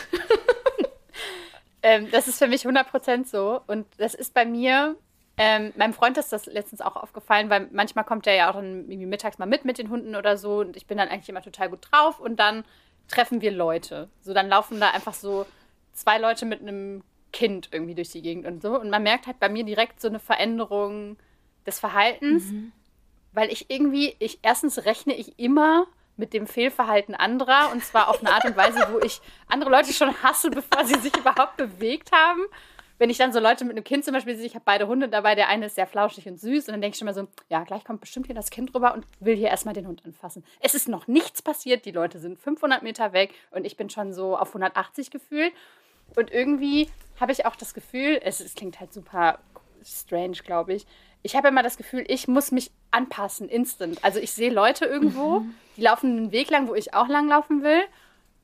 ähm, 1.82 2.08
das 2.10 2.28
ist 2.28 2.38
für 2.38 2.46
mich 2.46 2.66
100% 2.66 3.26
so. 3.26 3.60
Und 3.66 3.86
das 3.98 4.14
ist 4.14 4.32
bei 4.32 4.46
mir, 4.46 4.96
ähm, 5.36 5.72
meinem 5.76 5.92
Freund 5.92 6.16
ist 6.16 6.32
das 6.32 6.46
letztens 6.46 6.80
auch 6.80 6.96
aufgefallen, 6.96 7.50
weil 7.50 7.68
manchmal 7.72 8.04
kommt 8.04 8.26
er 8.26 8.34
ja 8.34 8.50
auch 8.50 8.54
dann 8.54 8.86
mittags 8.86 9.38
mal 9.38 9.46
mit 9.46 9.64
mit 9.64 9.78
den 9.78 9.90
Hunden 9.90 10.16
oder 10.16 10.38
so. 10.38 10.60
Und 10.60 10.76
ich 10.76 10.86
bin 10.86 10.96
dann 10.96 11.08
eigentlich 11.08 11.28
immer 11.28 11.42
total 11.42 11.68
gut 11.68 11.88
drauf. 11.90 12.20
Und 12.20 12.36
dann 12.36 12.64
treffen 13.08 13.40
wir 13.40 13.50
Leute. 13.50 14.08
So, 14.22 14.32
dann 14.32 14.48
laufen 14.48 14.80
da 14.80 14.90
einfach 14.90 15.14
so 15.14 15.44
zwei 15.92 16.18
Leute 16.18 16.46
mit 16.46 16.60
einem 16.62 17.02
Kind 17.36 17.68
irgendwie 17.72 17.94
durch 17.94 18.10
die 18.10 18.22
Gegend 18.22 18.46
und 18.46 18.62
so. 18.62 18.78
Und 18.78 18.90
man 18.90 19.02
merkt 19.02 19.26
halt 19.26 19.38
bei 19.38 19.48
mir 19.48 19.64
direkt 19.64 20.00
so 20.00 20.08
eine 20.08 20.18
Veränderung 20.18 21.16
des 21.66 21.78
Verhaltens. 21.78 22.50
Mhm 22.50 22.72
weil 23.36 23.52
ich 23.52 23.70
irgendwie, 23.70 24.16
ich 24.18 24.38
erstens 24.42 24.86
rechne 24.86 25.14
ich 25.14 25.38
immer 25.38 25.86
mit 26.16 26.32
dem 26.32 26.46
Fehlverhalten 26.46 27.14
anderer 27.14 27.70
und 27.70 27.84
zwar 27.84 28.08
auf 28.08 28.20
eine 28.20 28.32
Art 28.32 28.46
und 28.46 28.56
Weise, 28.56 28.88
wo 28.90 28.98
ich 28.98 29.20
andere 29.46 29.70
Leute 29.70 29.92
schon 29.92 30.10
hasse, 30.22 30.50
bevor 30.50 30.86
sie 30.86 30.98
sich 30.98 31.14
überhaupt 31.14 31.58
bewegt 31.58 32.10
haben. 32.12 32.40
Wenn 32.98 33.10
ich 33.10 33.18
dann 33.18 33.34
so 33.34 33.38
Leute 33.38 33.66
mit 33.66 33.76
einem 33.76 33.84
Kind 33.84 34.06
zum 34.06 34.14
Beispiel 34.14 34.34
sehe, 34.36 34.46
ich 34.46 34.54
habe 34.54 34.64
beide 34.64 34.88
Hunde 34.88 35.10
dabei, 35.10 35.34
der 35.34 35.48
eine 35.48 35.66
ist 35.66 35.74
sehr 35.74 35.86
flauschig 35.86 36.26
und 36.26 36.40
süß 36.40 36.66
und 36.68 36.72
dann 36.72 36.80
denke 36.80 36.94
ich 36.94 36.98
schon 36.98 37.04
mal 37.04 37.12
so, 37.12 37.28
ja, 37.50 37.62
gleich 37.64 37.84
kommt 37.84 38.00
bestimmt 38.00 38.24
hier 38.24 38.34
das 38.34 38.48
Kind 38.48 38.74
rüber 38.74 38.94
und 38.94 39.04
will 39.20 39.36
hier 39.36 39.48
erstmal 39.48 39.74
den 39.74 39.86
Hund 39.86 40.02
anfassen. 40.06 40.42
Es 40.60 40.74
ist 40.74 40.88
noch 40.88 41.06
nichts 41.06 41.42
passiert, 41.42 41.84
die 41.84 41.92
Leute 41.92 42.18
sind 42.18 42.38
500 42.38 42.82
Meter 42.82 43.12
weg 43.12 43.34
und 43.50 43.66
ich 43.66 43.76
bin 43.76 43.90
schon 43.90 44.14
so 44.14 44.38
auf 44.38 44.48
180 44.48 45.10
gefühlt 45.10 45.52
und 46.16 46.30
irgendwie 46.30 46.88
habe 47.20 47.32
ich 47.32 47.46
auch 47.46 47.56
das 47.56 47.74
Gefühl, 47.74 48.20
es, 48.22 48.40
es 48.40 48.54
klingt 48.54 48.80
halt 48.80 48.92
super 48.92 49.38
strange, 49.84 50.38
glaube 50.44 50.74
ich, 50.74 50.86
ich 51.26 51.34
habe 51.34 51.48
immer 51.48 51.64
das 51.64 51.76
Gefühl, 51.76 52.04
ich 52.06 52.28
muss 52.28 52.52
mich 52.52 52.70
anpassen, 52.92 53.48
instant. 53.48 53.98
Also 54.04 54.20
ich 54.20 54.30
sehe 54.32 54.50
Leute 54.50 54.84
irgendwo, 54.84 55.40
mhm. 55.40 55.54
die 55.76 55.82
laufen 55.82 56.16
einen 56.16 56.32
Weg 56.32 56.50
lang, 56.50 56.68
wo 56.68 56.74
ich 56.74 56.94
auch 56.94 57.08
lang 57.08 57.28
laufen 57.28 57.62
will. 57.64 57.82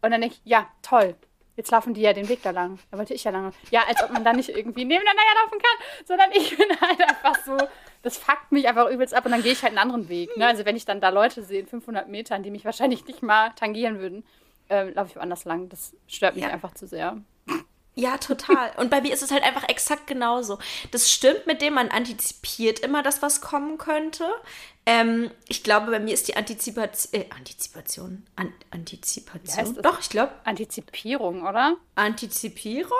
Und 0.02 0.10
dann 0.10 0.20
denke 0.20 0.34
ich, 0.34 0.50
ja, 0.50 0.66
toll. 0.82 1.14
Jetzt 1.56 1.70
laufen 1.70 1.94
die 1.94 2.00
ja 2.00 2.12
den 2.12 2.28
Weg 2.28 2.42
da 2.42 2.50
lang. 2.50 2.80
Da 2.90 2.98
wollte 2.98 3.14
ich 3.14 3.22
ja 3.22 3.30
lang. 3.30 3.52
Ja, 3.70 3.82
als 3.86 4.02
ob 4.02 4.10
man 4.10 4.24
da 4.24 4.32
nicht 4.32 4.48
irgendwie 4.48 4.84
nebeneinander 4.84 5.22
laufen 5.42 5.58
kann, 5.58 6.06
sondern 6.06 6.30
ich 6.32 6.56
bin 6.56 6.68
halt 6.80 7.00
einfach 7.00 7.44
so, 7.44 7.56
das 8.02 8.16
fuckt 8.16 8.50
mich 8.50 8.66
einfach 8.66 8.88
übelst 8.88 9.14
ab 9.14 9.26
und 9.26 9.30
dann 9.30 9.42
gehe 9.42 9.52
ich 9.52 9.62
halt 9.62 9.70
einen 9.70 9.78
anderen 9.78 10.08
Weg. 10.08 10.36
Ne? 10.36 10.46
Also 10.46 10.64
wenn 10.64 10.74
ich 10.74 10.84
dann 10.84 11.00
da 11.00 11.10
Leute 11.10 11.44
sehe 11.44 11.60
in 11.60 11.66
500 11.68 12.08
Metern, 12.08 12.42
die 12.42 12.50
mich 12.50 12.64
wahrscheinlich 12.64 13.06
nicht 13.06 13.22
mal 13.22 13.50
tangieren 13.50 14.00
würden, 14.00 14.24
äh, 14.70 14.90
laufe 14.90 15.10
ich 15.10 15.16
woanders 15.16 15.44
lang. 15.44 15.68
Das 15.68 15.94
stört 16.08 16.34
mich 16.34 16.44
ja. 16.44 16.50
einfach 16.50 16.74
zu 16.74 16.88
sehr. 16.88 17.18
Ja, 17.94 18.16
total. 18.16 18.72
Und 18.78 18.90
bei 18.90 19.02
mir 19.02 19.12
ist 19.12 19.22
es 19.22 19.30
halt 19.30 19.42
einfach 19.42 19.68
exakt 19.68 20.06
genauso. 20.06 20.58
Das 20.92 21.10
stimmt, 21.10 21.46
mit 21.46 21.60
dem 21.60 21.74
man 21.74 21.88
antizipiert 21.88 22.78
immer, 22.78 23.02
dass 23.02 23.20
was 23.20 23.42
kommen 23.42 23.76
könnte. 23.76 24.24
Ähm, 24.86 25.30
ich 25.46 25.62
glaube, 25.62 25.90
bei 25.90 26.00
mir 26.00 26.14
ist 26.14 26.28
die 26.28 26.36
Antizipation. 26.36 27.20
Äh, 27.20 27.26
Antizipation. 27.36 28.26
An 28.34 28.52
Antizipation. 28.70 29.82
Doch, 29.82 30.00
ich 30.00 30.08
glaube. 30.08 30.32
Antizipierung, 30.44 31.46
oder? 31.46 31.76
Antizipierung. 31.94 32.92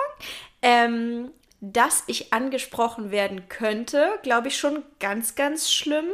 Ähm, 0.61 1.31
dass 1.59 2.03
ich 2.07 2.31
angesprochen 2.33 3.09
werden 3.09 3.49
könnte, 3.49 4.19
glaube 4.21 4.49
ich 4.49 4.57
schon 4.57 4.83
ganz, 4.99 5.35
ganz 5.35 5.71
schlimm 5.71 6.05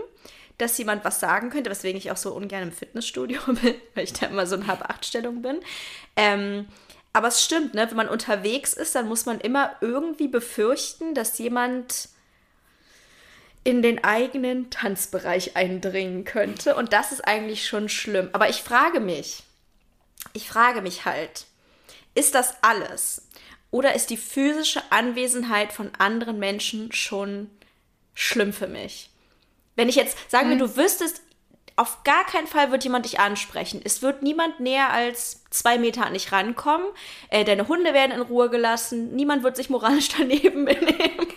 dass 0.59 0.77
jemand 0.77 1.05
was 1.05 1.19
sagen 1.19 1.49
könnte, 1.49 1.69
weswegen 1.69 1.97
ich 1.97 2.11
auch 2.11 2.17
so 2.17 2.33
ungern 2.33 2.63
im 2.63 2.71
Fitnessstudio 2.71 3.39
bin, 3.47 3.75
weil 3.95 4.03
ich 4.03 4.13
da 4.13 4.27
immer 4.27 4.45
so 4.45 4.57
in 4.57 4.67
Hab-Acht-Stellung 4.67 5.41
bin. 5.41 5.59
Ähm, 6.15 6.67
aber 7.13 7.29
es 7.29 7.43
stimmt, 7.43 7.73
ne? 7.73 7.87
wenn 7.89 7.97
man 7.97 8.09
unterwegs 8.09 8.73
ist, 8.73 8.95
dann 8.95 9.07
muss 9.07 9.25
man 9.25 9.39
immer 9.39 9.75
irgendwie 9.81 10.27
befürchten, 10.27 11.15
dass 11.15 11.37
jemand 11.37 12.09
in 13.63 13.81
den 13.81 14.03
eigenen 14.03 14.69
Tanzbereich 14.69 15.55
eindringen 15.55 16.23
könnte. 16.23 16.75
Und 16.75 16.93
das 16.93 17.11
ist 17.11 17.21
eigentlich 17.27 17.67
schon 17.67 17.89
schlimm. 17.89 18.29
Aber 18.31 18.49
ich 18.49 18.61
frage 18.61 18.99
mich, 18.99 19.43
ich 20.33 20.47
frage 20.47 20.81
mich 20.81 21.05
halt, 21.05 21.45
ist 22.15 22.35
das 22.35 22.55
alles? 22.61 23.27
Oder 23.71 23.95
ist 23.95 24.09
die 24.09 24.17
physische 24.17 24.81
Anwesenheit 24.91 25.73
von 25.73 25.91
anderen 25.97 26.39
Menschen 26.39 26.91
schon 26.91 27.49
schlimm 28.13 28.53
für 28.53 28.67
mich? 28.67 29.09
Wenn 29.75 29.89
ich 29.89 29.95
jetzt, 29.95 30.17
sagen 30.29 30.49
wir, 30.49 30.59
hm. 30.59 30.67
du 30.67 30.77
wüsstest, 30.77 31.21
auf 31.79 32.03
gar 32.03 32.25
keinen 32.25 32.45
Fall 32.45 32.71
wird 32.71 32.83
jemand 32.83 33.05
dich 33.05 33.21
ansprechen. 33.21 33.79
Es 33.81 34.01
wird 34.01 34.21
niemand 34.21 34.59
näher 34.59 34.91
als 34.91 35.45
zwei 35.49 35.77
Meter 35.77 36.05
an 36.05 36.13
dich 36.13 36.33
rankommen. 36.33 36.85
Äh, 37.29 37.45
deine 37.45 37.69
Hunde 37.69 37.93
werden 37.93 38.11
in 38.11 38.21
Ruhe 38.21 38.49
gelassen. 38.49 39.15
Niemand 39.15 39.43
wird 39.43 39.55
sich 39.55 39.69
moralisch 39.69 40.09
daneben 40.17 40.65
benehmen. 40.65 41.27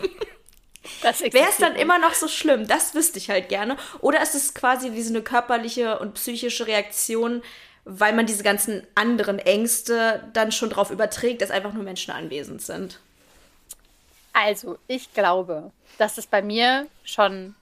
Wäre 1.01 1.49
es 1.49 1.57
dann 1.57 1.75
immer 1.75 1.97
noch 1.97 2.13
so 2.13 2.27
schlimm? 2.27 2.67
Das 2.67 2.93
wüsste 2.93 3.19
ich 3.19 3.29
halt 3.29 3.47
gerne. 3.47 3.77
Oder 4.01 4.21
ist 4.21 4.35
es 4.35 4.53
quasi 4.53 4.91
wie 4.91 5.01
so 5.01 5.13
eine 5.13 5.21
körperliche 5.21 5.99
und 5.99 6.15
psychische 6.15 6.67
Reaktion, 6.67 7.41
weil 7.85 8.11
man 8.11 8.25
diese 8.25 8.43
ganzen 8.43 8.85
anderen 8.95 9.39
Ängste 9.39 10.29
dann 10.33 10.51
schon 10.51 10.71
darauf 10.71 10.91
überträgt, 10.91 11.41
dass 11.41 11.51
einfach 11.51 11.71
nur 11.71 11.83
Menschen 11.83 12.11
anwesend 12.11 12.61
sind? 12.61 12.99
Also, 14.33 14.77
ich 14.87 15.13
glaube, 15.13 15.71
dass 15.97 16.17
es 16.17 16.27
bei 16.27 16.41
mir 16.41 16.87
schon 17.05 17.55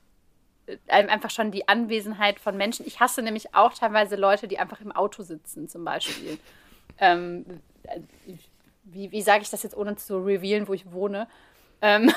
einfach 0.88 1.30
schon 1.30 1.52
die 1.52 1.68
Anwesenheit 1.68 2.40
von 2.40 2.58
Menschen. 2.58 2.86
Ich 2.86 3.00
hasse 3.00 3.22
nämlich 3.22 3.54
auch 3.56 3.74
teilweise 3.74 4.16
Leute, 4.16 4.48
die 4.48 4.60
einfach 4.60 4.82
im 4.82 4.92
Auto 4.92 5.24
sitzen, 5.24 5.68
zum 5.68 5.84
Beispiel. 5.84 6.38
ähm, 7.00 7.46
wie, 8.84 9.12
wie 9.12 9.22
sage 9.22 9.42
ich 9.44 9.50
das 9.50 9.64
jetzt, 9.64 9.76
ohne 9.76 9.96
zu 9.96 10.18
revealen, 10.18 10.68
wo 10.68 10.74
ich 10.74 10.92
wohne? 10.92 11.28
Ähm, 11.82 12.12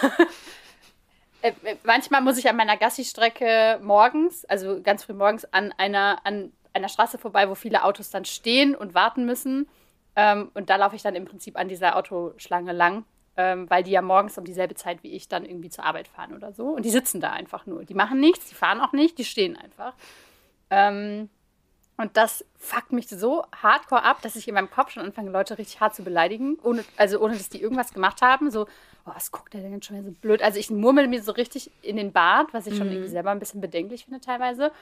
äh, 1.42 1.52
manchmal 1.84 2.20
muss 2.20 2.38
ich 2.38 2.48
an 2.48 2.56
meiner 2.56 2.76
Gassi-Strecke 2.76 3.80
morgens, 3.82 4.44
also 4.46 4.80
ganz 4.82 5.04
früh 5.04 5.14
morgens, 5.14 5.44
an 5.46 5.72
einer, 5.76 6.20
an 6.24 6.52
einer 6.72 6.88
Straße 6.88 7.18
vorbei, 7.18 7.48
wo 7.48 7.54
viele 7.54 7.84
Autos 7.84 8.10
dann 8.10 8.24
stehen 8.24 8.74
und 8.74 8.94
warten 8.94 9.24
müssen. 9.24 9.68
Ähm, 10.16 10.50
und 10.54 10.70
da 10.70 10.76
laufe 10.76 10.96
ich 10.96 11.02
dann 11.02 11.14
im 11.14 11.24
Prinzip 11.24 11.56
an 11.56 11.68
dieser 11.68 11.96
Autoschlange 11.96 12.72
lang, 12.72 13.04
ähm, 13.36 13.68
weil 13.68 13.82
die 13.82 13.90
ja 13.90 14.02
morgens 14.02 14.38
um 14.38 14.44
dieselbe 14.44 14.74
Zeit 14.74 15.02
wie 15.02 15.12
ich 15.12 15.28
dann 15.28 15.44
irgendwie 15.44 15.70
zur 15.70 15.84
Arbeit 15.84 16.08
fahren 16.08 16.34
oder 16.34 16.52
so. 16.52 16.68
Und 16.68 16.84
die 16.84 16.90
sitzen 16.90 17.20
da 17.20 17.30
einfach 17.30 17.66
nur. 17.66 17.84
Die 17.84 17.94
machen 17.94 18.20
nichts, 18.20 18.48
die 18.48 18.54
fahren 18.54 18.80
auch 18.80 18.92
nicht, 18.92 19.18
die 19.18 19.24
stehen 19.24 19.56
einfach. 19.56 19.94
Ähm, 20.70 21.28
und 21.96 22.16
das 22.16 22.44
fuckt 22.58 22.92
mich 22.92 23.08
so 23.08 23.44
hardcore 23.62 24.02
ab, 24.02 24.20
dass 24.22 24.34
ich 24.34 24.48
in 24.48 24.54
meinem 24.54 24.70
Kopf 24.70 24.90
schon 24.90 25.04
anfange, 25.04 25.30
Leute 25.30 25.58
richtig 25.58 25.80
hart 25.80 25.94
zu 25.94 26.02
beleidigen, 26.02 26.58
ohne, 26.62 26.84
also 26.96 27.20
ohne 27.20 27.34
dass 27.34 27.48
die 27.50 27.60
irgendwas 27.60 27.92
gemacht 27.92 28.20
haben. 28.20 28.50
So, 28.50 28.66
oh, 29.06 29.12
was 29.14 29.30
guckt 29.30 29.54
der 29.54 29.60
denn 29.60 29.80
schon 29.80 29.96
wieder 29.96 30.06
so 30.06 30.12
blöd? 30.12 30.42
Also 30.42 30.58
ich 30.58 30.70
murmel 30.70 31.06
mir 31.06 31.22
so 31.22 31.32
richtig 31.32 31.70
in 31.82 31.96
den 31.96 32.12
Bart, 32.12 32.52
was 32.52 32.66
ich 32.66 32.76
schon 32.76 32.88
mhm. 32.88 32.94
irgendwie 32.94 33.10
selber 33.10 33.30
ein 33.30 33.38
bisschen 33.38 33.60
bedenklich 33.60 34.06
finde 34.06 34.20
teilweise. 34.20 34.72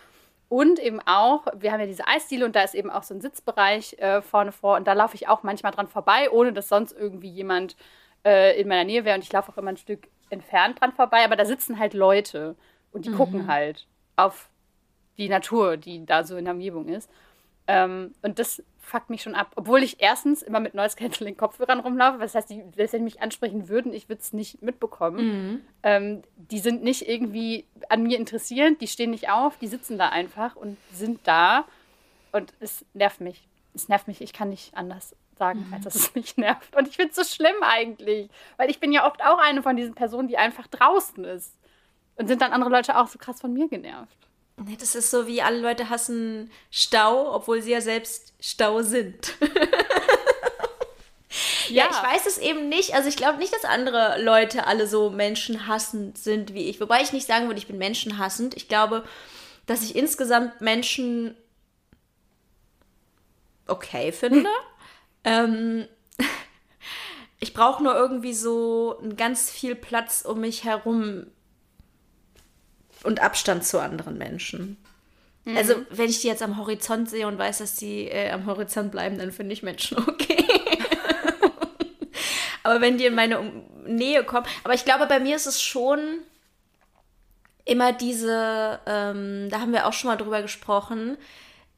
Und 0.48 0.78
eben 0.78 1.00
auch, 1.06 1.46
wir 1.56 1.72
haben 1.72 1.80
ja 1.80 1.86
diese 1.86 2.06
Eisdiele 2.06 2.44
und 2.44 2.54
da 2.54 2.62
ist 2.62 2.74
eben 2.74 2.90
auch 2.90 3.02
so 3.02 3.14
ein 3.14 3.22
Sitzbereich 3.22 3.94
äh, 3.98 4.20
vorne 4.20 4.52
vor 4.52 4.76
und 4.76 4.86
da 4.86 4.92
laufe 4.92 5.14
ich 5.14 5.28
auch 5.28 5.42
manchmal 5.42 5.72
dran 5.72 5.88
vorbei, 5.88 6.30
ohne 6.30 6.52
dass 6.52 6.68
sonst 6.68 6.92
irgendwie 6.92 7.30
jemand 7.30 7.76
äh, 8.24 8.60
in 8.60 8.68
meiner 8.68 8.84
Nähe 8.84 9.04
wäre 9.04 9.16
und 9.16 9.24
ich 9.24 9.32
laufe 9.32 9.52
auch 9.52 9.58
immer 9.58 9.70
ein 9.70 9.76
Stück 9.76 10.08
entfernt 10.30 10.80
dran 10.80 10.92
vorbei, 10.92 11.24
aber 11.24 11.36
da 11.36 11.44
sitzen 11.44 11.78
halt 11.78 11.94
Leute 11.94 12.56
und 12.92 13.04
die 13.04 13.10
mhm. 13.10 13.16
gucken 13.16 13.46
halt 13.46 13.86
auf 14.16 14.48
die 15.18 15.28
Natur, 15.28 15.76
die 15.76 16.06
da 16.06 16.24
so 16.24 16.36
in 16.36 16.44
der 16.44 16.54
Umgebung 16.54 16.88
ist. 16.88 17.10
Ähm, 17.66 18.14
und 18.22 18.38
das 18.38 18.62
fuckt 18.80 19.10
mich 19.10 19.22
schon 19.22 19.34
ab. 19.34 19.52
Obwohl 19.56 19.82
ich 19.82 20.00
erstens 20.00 20.42
immer 20.42 20.60
mit 20.60 20.74
Noise 20.74 20.96
Cancelling 20.96 21.36
Kopfhörern 21.36 21.80
rumlaufe. 21.80 22.18
Das 22.18 22.34
heißt, 22.34 22.50
die, 22.50 22.64
wenn 22.74 22.88
sie 22.88 22.98
mich 22.98 23.22
ansprechen 23.22 23.68
würden, 23.68 23.92
ich 23.92 24.08
würde 24.08 24.20
es 24.20 24.32
nicht 24.32 24.62
mitbekommen. 24.62 25.24
Mhm. 25.24 25.60
Ähm, 25.82 26.22
die 26.36 26.58
sind 26.58 26.82
nicht 26.82 27.08
irgendwie 27.08 27.64
an 27.88 28.02
mir 28.02 28.18
interessiert, 28.18 28.80
die 28.80 28.88
stehen 28.88 29.10
nicht 29.10 29.30
auf, 29.30 29.56
die 29.58 29.68
sitzen 29.68 29.98
da 29.98 30.08
einfach 30.08 30.56
und 30.56 30.76
sind 30.92 31.20
da. 31.24 31.64
Und 32.32 32.52
es 32.60 32.84
nervt 32.94 33.20
mich. 33.20 33.46
Es 33.74 33.88
nervt 33.88 34.08
mich, 34.08 34.20
ich 34.20 34.32
kann 34.32 34.50
nicht 34.50 34.76
anders 34.76 35.14
sagen, 35.38 35.66
mhm. 35.66 35.74
als 35.74 35.84
dass 35.84 35.94
es 35.96 36.14
mich 36.14 36.36
nervt. 36.36 36.74
Und 36.76 36.88
ich 36.88 36.96
finde 36.96 37.10
es 37.10 37.16
so 37.16 37.24
schlimm 37.24 37.56
eigentlich. 37.62 38.28
Weil 38.56 38.70
ich 38.70 38.80
bin 38.80 38.92
ja 38.92 39.06
oft 39.06 39.22
auch 39.24 39.38
eine 39.38 39.62
von 39.62 39.76
diesen 39.76 39.94
Personen, 39.94 40.28
die 40.28 40.38
einfach 40.38 40.66
draußen 40.66 41.24
ist. 41.24 41.52
Und 42.16 42.28
sind 42.28 42.42
dann 42.42 42.52
andere 42.52 42.70
Leute 42.70 42.96
auch 42.98 43.08
so 43.08 43.18
krass 43.18 43.40
von 43.40 43.52
mir 43.52 43.68
genervt. 43.68 44.16
Nee, 44.56 44.76
das 44.78 44.94
ist 44.94 45.10
so 45.10 45.26
wie 45.26 45.42
alle 45.42 45.60
Leute 45.60 45.88
hassen 45.88 46.50
Stau, 46.70 47.34
obwohl 47.34 47.62
sie 47.62 47.72
ja 47.72 47.80
selbst 47.80 48.34
Stau 48.38 48.82
sind. 48.82 49.34
ja. 51.68 51.84
ja. 51.84 51.88
ich 51.90 51.96
weiß 51.96 52.26
es 52.26 52.38
eben 52.38 52.68
nicht. 52.68 52.94
Also 52.94 53.08
ich 53.08 53.16
glaube 53.16 53.38
nicht, 53.38 53.54
dass 53.54 53.64
andere 53.64 54.22
Leute 54.22 54.66
alle 54.66 54.86
so 54.86 55.10
menschenhassend 55.10 56.18
sind 56.18 56.54
wie 56.54 56.68
ich. 56.68 56.80
Wobei 56.80 57.00
ich 57.00 57.12
nicht 57.12 57.26
sagen 57.26 57.46
würde, 57.46 57.58
ich 57.58 57.66
bin 57.66 57.78
menschenhassend. 57.78 58.54
Ich 58.56 58.68
glaube, 58.68 59.04
dass 59.66 59.82
ich 59.82 59.96
insgesamt 59.96 60.60
Menschen 60.60 61.34
okay 63.66 64.12
finde. 64.12 64.48
ähm, 65.24 65.86
ich 67.40 67.54
brauche 67.54 67.82
nur 67.82 67.94
irgendwie 67.94 68.34
so 68.34 69.00
ganz 69.16 69.50
viel 69.50 69.74
Platz 69.74 70.22
um 70.22 70.40
mich 70.40 70.64
herum 70.64 71.26
und 73.04 73.20
Abstand 73.20 73.64
zu 73.64 73.80
anderen 73.80 74.18
Menschen. 74.18 74.76
Mhm. 75.44 75.56
Also, 75.56 75.74
wenn 75.90 76.08
ich 76.08 76.20
die 76.20 76.28
jetzt 76.28 76.42
am 76.42 76.56
Horizont 76.56 77.10
sehe 77.10 77.26
und 77.26 77.38
weiß, 77.38 77.58
dass 77.58 77.76
die 77.76 78.08
äh, 78.08 78.30
am 78.30 78.46
Horizont 78.46 78.92
bleiben, 78.92 79.18
dann 79.18 79.32
finde 79.32 79.52
ich 79.52 79.62
Menschen 79.62 79.98
okay. 80.08 80.46
aber 82.62 82.80
wenn 82.80 82.98
die 82.98 83.06
in 83.06 83.14
meine 83.14 83.40
Nähe 83.86 84.24
kommen. 84.24 84.46
Aber 84.64 84.74
ich 84.74 84.84
glaube, 84.84 85.06
bei 85.06 85.20
mir 85.20 85.36
ist 85.36 85.46
es 85.46 85.60
schon 85.60 86.00
immer 87.64 87.92
diese, 87.92 88.80
ähm, 88.86 89.48
da 89.50 89.60
haben 89.60 89.72
wir 89.72 89.86
auch 89.86 89.92
schon 89.92 90.08
mal 90.08 90.16
drüber 90.16 90.42
gesprochen, 90.42 91.16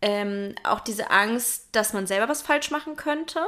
ähm, 0.05 0.55
auch 0.65 0.81
diese 0.81 1.11
Angst, 1.11 1.69
dass 1.73 1.95
man 1.95 2.07
selber 2.07 2.29
was 2.29 2.43
falsch 2.43 2.71
machen 2.71 2.95
könnte. 2.95 3.41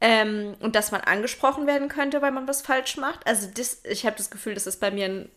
Ähm, 0.00 0.54
und 0.60 0.76
dass 0.76 0.90
man 0.92 1.00
angesprochen 1.00 1.66
werden 1.66 1.88
könnte, 1.88 2.20
weil 2.20 2.32
man 2.32 2.46
was 2.46 2.60
falsch 2.60 2.98
macht. 2.98 3.26
Also 3.26 3.48
das, 3.52 3.82
ich 3.84 4.04
habe 4.04 4.16
das 4.16 4.30
Gefühl, 4.30 4.52
das 4.52 4.66
ist 4.66 4.78
bei 4.78 4.90
mir 4.90 5.06
ein 5.06 5.30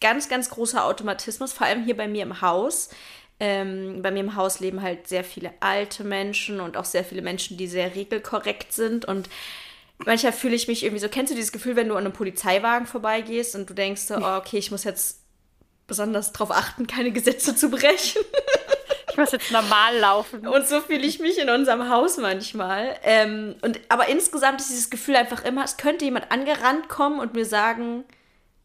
ganz, 0.00 0.30
ganz 0.30 0.48
großer 0.48 0.82
Automatismus, 0.82 1.52
vor 1.52 1.66
allem 1.66 1.84
hier 1.84 1.94
bei 1.94 2.08
mir 2.08 2.22
im 2.22 2.40
Haus. 2.40 2.88
Ähm, 3.38 4.00
bei 4.00 4.10
mir 4.10 4.20
im 4.20 4.34
Haus 4.34 4.60
leben 4.60 4.80
halt 4.80 5.08
sehr 5.08 5.24
viele 5.24 5.52
alte 5.60 6.04
Menschen 6.04 6.60
und 6.60 6.78
auch 6.78 6.86
sehr 6.86 7.04
viele 7.04 7.20
Menschen, 7.20 7.58
die 7.58 7.66
sehr 7.66 7.94
regelkorrekt 7.94 8.72
sind. 8.72 9.04
Und 9.04 9.28
manchmal 9.98 10.32
fühle 10.32 10.54
ich 10.54 10.68
mich 10.68 10.84
irgendwie 10.84 11.02
so, 11.02 11.10
kennst 11.10 11.32
du 11.32 11.36
dieses 11.36 11.52
Gefühl, 11.52 11.76
wenn 11.76 11.88
du 11.88 11.96
an 11.96 12.04
einem 12.06 12.14
Polizeiwagen 12.14 12.86
vorbeigehst 12.86 13.54
und 13.54 13.68
du 13.68 13.74
denkst 13.74 14.02
so, 14.02 14.16
oh, 14.16 14.36
okay, 14.38 14.56
ich 14.56 14.70
muss 14.70 14.84
jetzt 14.84 15.20
besonders 15.86 16.32
darauf 16.32 16.50
achten, 16.50 16.86
keine 16.86 17.12
Gesetze 17.12 17.54
zu 17.54 17.68
brechen. 17.68 18.22
Ich 19.16 19.18
muss 19.18 19.32
jetzt 19.32 19.50
normal 19.50 19.96
laufen. 19.96 20.46
Und 20.46 20.68
so 20.68 20.82
fühle 20.82 21.06
ich 21.06 21.20
mich 21.20 21.38
in 21.38 21.48
unserem 21.48 21.88
Haus 21.88 22.18
manchmal. 22.18 22.98
Ähm, 23.02 23.54
und, 23.62 23.80
aber 23.88 24.08
insgesamt 24.08 24.60
ist 24.60 24.68
dieses 24.68 24.90
Gefühl 24.90 25.16
einfach 25.16 25.42
immer, 25.42 25.64
es 25.64 25.78
könnte 25.78 26.04
jemand 26.04 26.30
angerannt 26.30 26.90
kommen 26.90 27.18
und 27.18 27.32
mir 27.32 27.46
sagen, 27.46 28.04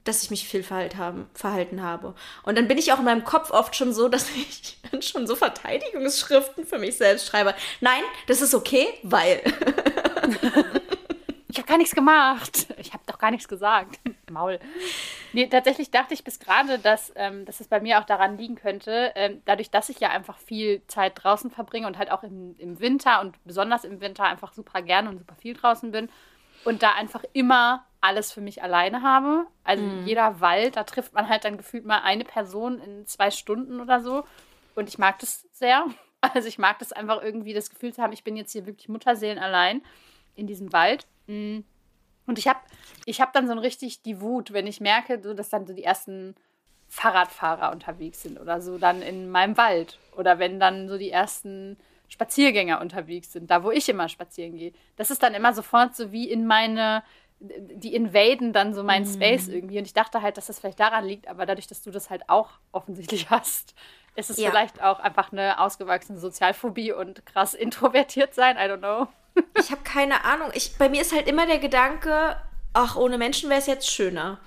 dass 0.04 0.24
ich 0.24 0.30
mich 0.30 0.45
viel 0.49 0.62
verhalten, 0.62 1.82
habe. 1.82 2.16
Und 2.43 2.58
dann 2.58 2.68
bin 2.68 2.78
ich 2.78 2.91
auch 2.91 2.99
in 2.99 3.06
meinem 3.06 3.24
Kopf 3.24 3.52
oft 3.52 3.78
schon 3.78 3.93
so, 3.93 4.10
dass 4.10 4.30
ich 4.32 4.78
dann 4.91 5.02
schon 5.02 5.26
so 5.26 5.38
Verteidigungsschriften 5.38 6.68
für 6.68 6.80
mich 6.80 6.97
selbst 6.97 7.28
schreibe. 7.28 7.56
Nein, 7.80 8.04
das 8.28 8.41
ist 8.41 8.54
okay, 8.54 8.88
weil. 9.04 9.41
ich 11.52 11.58
habe 11.58 11.68
gar 11.68 11.78
nichts 11.78 11.93
gemacht. 11.93 12.68
Ich 12.78 12.93
habe 12.93 13.04
doch 13.06 13.20
gar 13.20 13.30
nichts 13.30 13.47
gesagt. 13.47 13.99
Maul. 14.32 14.60
Nee, 15.34 15.47
tatsächlich 15.47 15.91
dachte 15.91 16.14
ich 16.14 16.24
bis 16.24 16.39
gerade, 16.39 16.80
dass, 16.80 17.12
ähm, 17.16 17.45
dass 17.45 17.60
es 17.60 17.68
bei 17.68 17.82
mir 17.82 17.99
auch 17.99 18.06
daran 18.06 18.38
liegen 18.38 18.56
könnte, 18.56 19.12
ähm, 19.16 19.41
dadurch, 19.45 19.70
dass 19.70 19.89
ich 19.89 19.99
ja 19.99 20.10
einfach 20.10 20.38
viel 20.38 20.82
Zeit 20.88 21.14
draußen 21.16 21.52
verbringe 21.52 21.88
und 21.88 21.97
halt 21.97 22.10
auch 22.10 22.24
im, 22.24 22.56
im 22.58 22.80
Winter 22.80 23.20
und 23.20 23.36
besonders 23.43 23.84
im 23.84 23.99
Winter 23.99 24.24
einfach 24.24 24.54
super 24.54 24.82
gerne 24.82 25.10
und 25.10 25.18
super 25.18 25.36
viel 25.36 25.54
draußen 25.54 25.91
bin 25.91 26.10
und 26.64 26.84
da 26.84 26.93
einfach 26.93 27.24
immer 27.34 27.86
alles 27.99 28.32
für 28.32 28.41
mich 28.41 28.64
alleine 28.64 29.02
habe. 29.02 29.45
Also 29.66 29.84
mhm. 29.84 30.06
jeder 30.06 30.39
Wald, 30.39 30.78
da 30.78 30.86
trifft 30.86 31.14
man 31.14 31.28
halt 31.28 31.43
dann 31.43 31.58
gefühlt 31.58 31.86
mal 31.86 32.02
eine 32.02 32.24
Person 32.24 32.80
in 32.80 33.06
zwei 33.06 33.30
Stunden 33.30 33.82
oder 33.82 33.99
so. 33.99 34.24
Und 34.76 34.88
ich 34.88 34.97
mag 34.97 35.20
das 35.20 35.47
sehr. 35.52 35.86
Also 36.36 36.47
ich 36.47 36.60
mag 36.60 36.78
das 36.78 36.91
einfach 36.91 37.24
irgendwie, 37.24 37.52
das 37.52 37.72
Gefühl 37.72 37.95
zu 37.95 38.04
haben, 38.04 38.14
ich 38.14 38.24
bin 38.24 38.38
jetzt 38.38 38.52
hier 38.52 38.68
wirklich 38.68 38.88
Mutterseelen 38.88 39.39
allein 39.39 39.82
in 40.41 40.47
diesem 40.47 40.73
Wald. 40.73 41.07
Mhm. 41.27 41.63
Und 42.27 42.37
ich 42.37 42.47
habe 42.47 42.59
ich 43.05 43.21
hab 43.21 43.33
dann 43.33 43.47
so 43.47 43.53
richtig 43.53 44.01
die 44.01 44.21
Wut, 44.21 44.53
wenn 44.53 44.67
ich 44.67 44.81
merke, 44.81 45.21
so, 45.23 45.33
dass 45.33 45.49
dann 45.49 45.65
so 45.65 45.73
die 45.73 45.83
ersten 45.83 46.35
Fahrradfahrer 46.87 47.71
unterwegs 47.71 48.21
sind 48.21 48.39
oder 48.39 48.61
so 48.61 48.77
dann 48.77 49.01
in 49.01 49.29
meinem 49.29 49.57
Wald. 49.57 49.97
Oder 50.17 50.39
wenn 50.39 50.59
dann 50.59 50.89
so 50.89 50.97
die 50.97 51.09
ersten 51.09 51.77
Spaziergänger 52.09 52.81
unterwegs 52.81 53.31
sind, 53.31 53.49
da 53.49 53.63
wo 53.63 53.71
ich 53.71 53.87
immer 53.87 54.09
spazieren 54.09 54.57
gehe. 54.57 54.73
Das 54.97 55.09
ist 55.09 55.23
dann 55.23 55.33
immer 55.33 55.53
sofort 55.53 55.95
so 55.95 56.11
wie 56.11 56.29
in 56.29 56.45
meine 56.45 57.03
die 57.41 57.95
invaden 57.95 58.53
dann 58.53 58.73
so 58.75 58.83
mein 58.83 59.03
mm. 59.03 59.07
Space 59.07 59.47
irgendwie. 59.47 59.79
Und 59.79 59.85
ich 59.85 59.93
dachte 59.93 60.21
halt, 60.21 60.37
dass 60.37 60.45
das 60.45 60.59
vielleicht 60.59 60.79
daran 60.79 61.05
liegt, 61.05 61.27
aber 61.27 61.47
dadurch, 61.47 61.65
dass 61.65 61.81
du 61.81 61.89
das 61.89 62.11
halt 62.11 62.29
auch 62.29 62.59
offensichtlich 62.71 63.29
hast, 63.31 63.73
ist 64.16 64.30
es 64.30 64.38
ja. 64.38 64.49
vielleicht 64.49 64.82
auch 64.82 64.99
einfach 64.99 65.32
eine 65.32 65.59
ausgewachsene 65.59 66.20
Sozialphobie 66.20 66.91
und 66.91 67.26
krass 67.26 67.53
introvertiert 67.53 68.34
sein. 68.34 68.57
I 68.57 68.70
don't 68.70 68.80
know. 68.80 69.07
ich 69.59 69.72
habe 69.72 69.82
keine 69.84 70.26
Ahnung. 70.26 70.49
Ich, 70.53 70.78
bei 70.78 70.89
mir 70.89 71.01
ist 71.01 71.14
halt 71.14 71.28
immer 71.28 71.45
der 71.45 71.59
Gedanke, 71.59 72.36
ach, 72.74 72.95
ohne 72.95 73.18
Menschen 73.18 73.49
wäre 73.49 73.59
es 73.59 73.68
jetzt 73.68 73.89
schöner. 73.89 74.39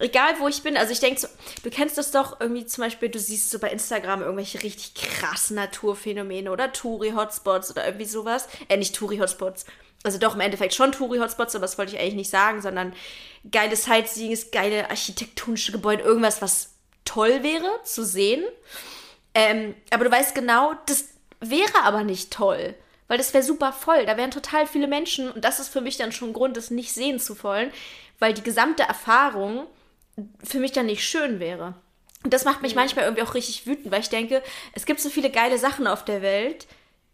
Egal, 0.00 0.34
wo 0.38 0.46
ich 0.46 0.62
bin. 0.62 0.76
Also 0.76 0.92
ich 0.92 1.00
denke, 1.00 1.20
so, 1.20 1.26
du 1.64 1.70
kennst 1.70 1.98
das 1.98 2.12
doch 2.12 2.40
irgendwie 2.40 2.64
zum 2.64 2.84
Beispiel, 2.84 3.08
du 3.08 3.18
siehst 3.18 3.50
so 3.50 3.58
bei 3.58 3.70
Instagram 3.70 4.22
irgendwelche 4.22 4.62
richtig 4.62 4.94
krassen 4.94 5.56
Naturphänomene 5.56 6.52
oder 6.52 6.72
Touri-Hotspots 6.72 7.72
oder 7.72 7.84
irgendwie 7.84 8.04
sowas. 8.04 8.48
Äh, 8.68 8.76
nicht 8.76 8.94
Touri-Hotspots 8.94 9.66
also 10.04 10.18
doch 10.18 10.34
im 10.34 10.40
Endeffekt 10.40 10.74
schon 10.74 10.92
Touri-Hotspots, 10.92 11.54
aber 11.54 11.62
das 11.62 11.78
wollte 11.78 11.94
ich 11.94 12.00
eigentlich 12.00 12.14
nicht 12.14 12.30
sagen, 12.30 12.62
sondern 12.62 12.94
geile 13.50 13.76
Sightseeings, 13.76 14.50
geile 14.50 14.90
architektonische 14.90 15.72
Gebäude, 15.72 16.02
irgendwas, 16.02 16.40
was 16.40 16.74
toll 17.04 17.42
wäre 17.42 17.68
zu 17.84 18.04
sehen. 18.04 18.44
Ähm, 19.38 19.76
aber 19.90 20.04
du 20.04 20.10
weißt 20.10 20.34
genau, 20.34 20.74
das 20.86 21.10
wäre 21.38 21.84
aber 21.84 22.02
nicht 22.02 22.32
toll, 22.32 22.74
weil 23.06 23.18
das 23.18 23.32
wäre 23.32 23.44
super 23.44 23.72
voll. 23.72 24.04
Da 24.04 24.16
wären 24.16 24.32
total 24.32 24.66
viele 24.66 24.88
Menschen 24.88 25.30
und 25.30 25.44
das 25.44 25.60
ist 25.60 25.68
für 25.68 25.80
mich 25.80 25.96
dann 25.96 26.10
schon 26.10 26.30
ein 26.30 26.34
Grund, 26.34 26.56
das 26.56 26.72
nicht 26.72 26.92
sehen 26.92 27.20
zu 27.20 27.40
wollen, 27.44 27.70
weil 28.18 28.34
die 28.34 28.42
gesamte 28.42 28.82
Erfahrung 28.82 29.68
für 30.42 30.58
mich 30.58 30.72
dann 30.72 30.86
nicht 30.86 31.04
schön 31.04 31.38
wäre. 31.38 31.74
Und 32.24 32.34
das 32.34 32.44
macht 32.44 32.62
mich 32.62 32.72
mhm. 32.72 32.80
manchmal 32.80 33.04
irgendwie 33.04 33.22
auch 33.22 33.34
richtig 33.34 33.64
wütend, 33.64 33.92
weil 33.92 34.00
ich 34.00 34.08
denke, 34.08 34.42
es 34.72 34.86
gibt 34.86 34.98
so 34.98 35.08
viele 35.08 35.30
geile 35.30 35.56
Sachen 35.56 35.86
auf 35.86 36.04
der 36.04 36.20
Welt, 36.20 36.66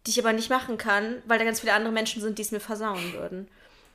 die 0.06 0.10
ich 0.12 0.18
aber 0.18 0.32
nicht 0.32 0.48
machen 0.48 0.78
kann, 0.78 1.22
weil 1.26 1.38
da 1.38 1.44
ganz 1.44 1.60
viele 1.60 1.74
andere 1.74 1.92
Menschen 1.92 2.22
sind, 2.22 2.38
die 2.38 2.42
es 2.42 2.52
mir 2.52 2.60
versauen 2.60 3.12
würden. 3.12 3.48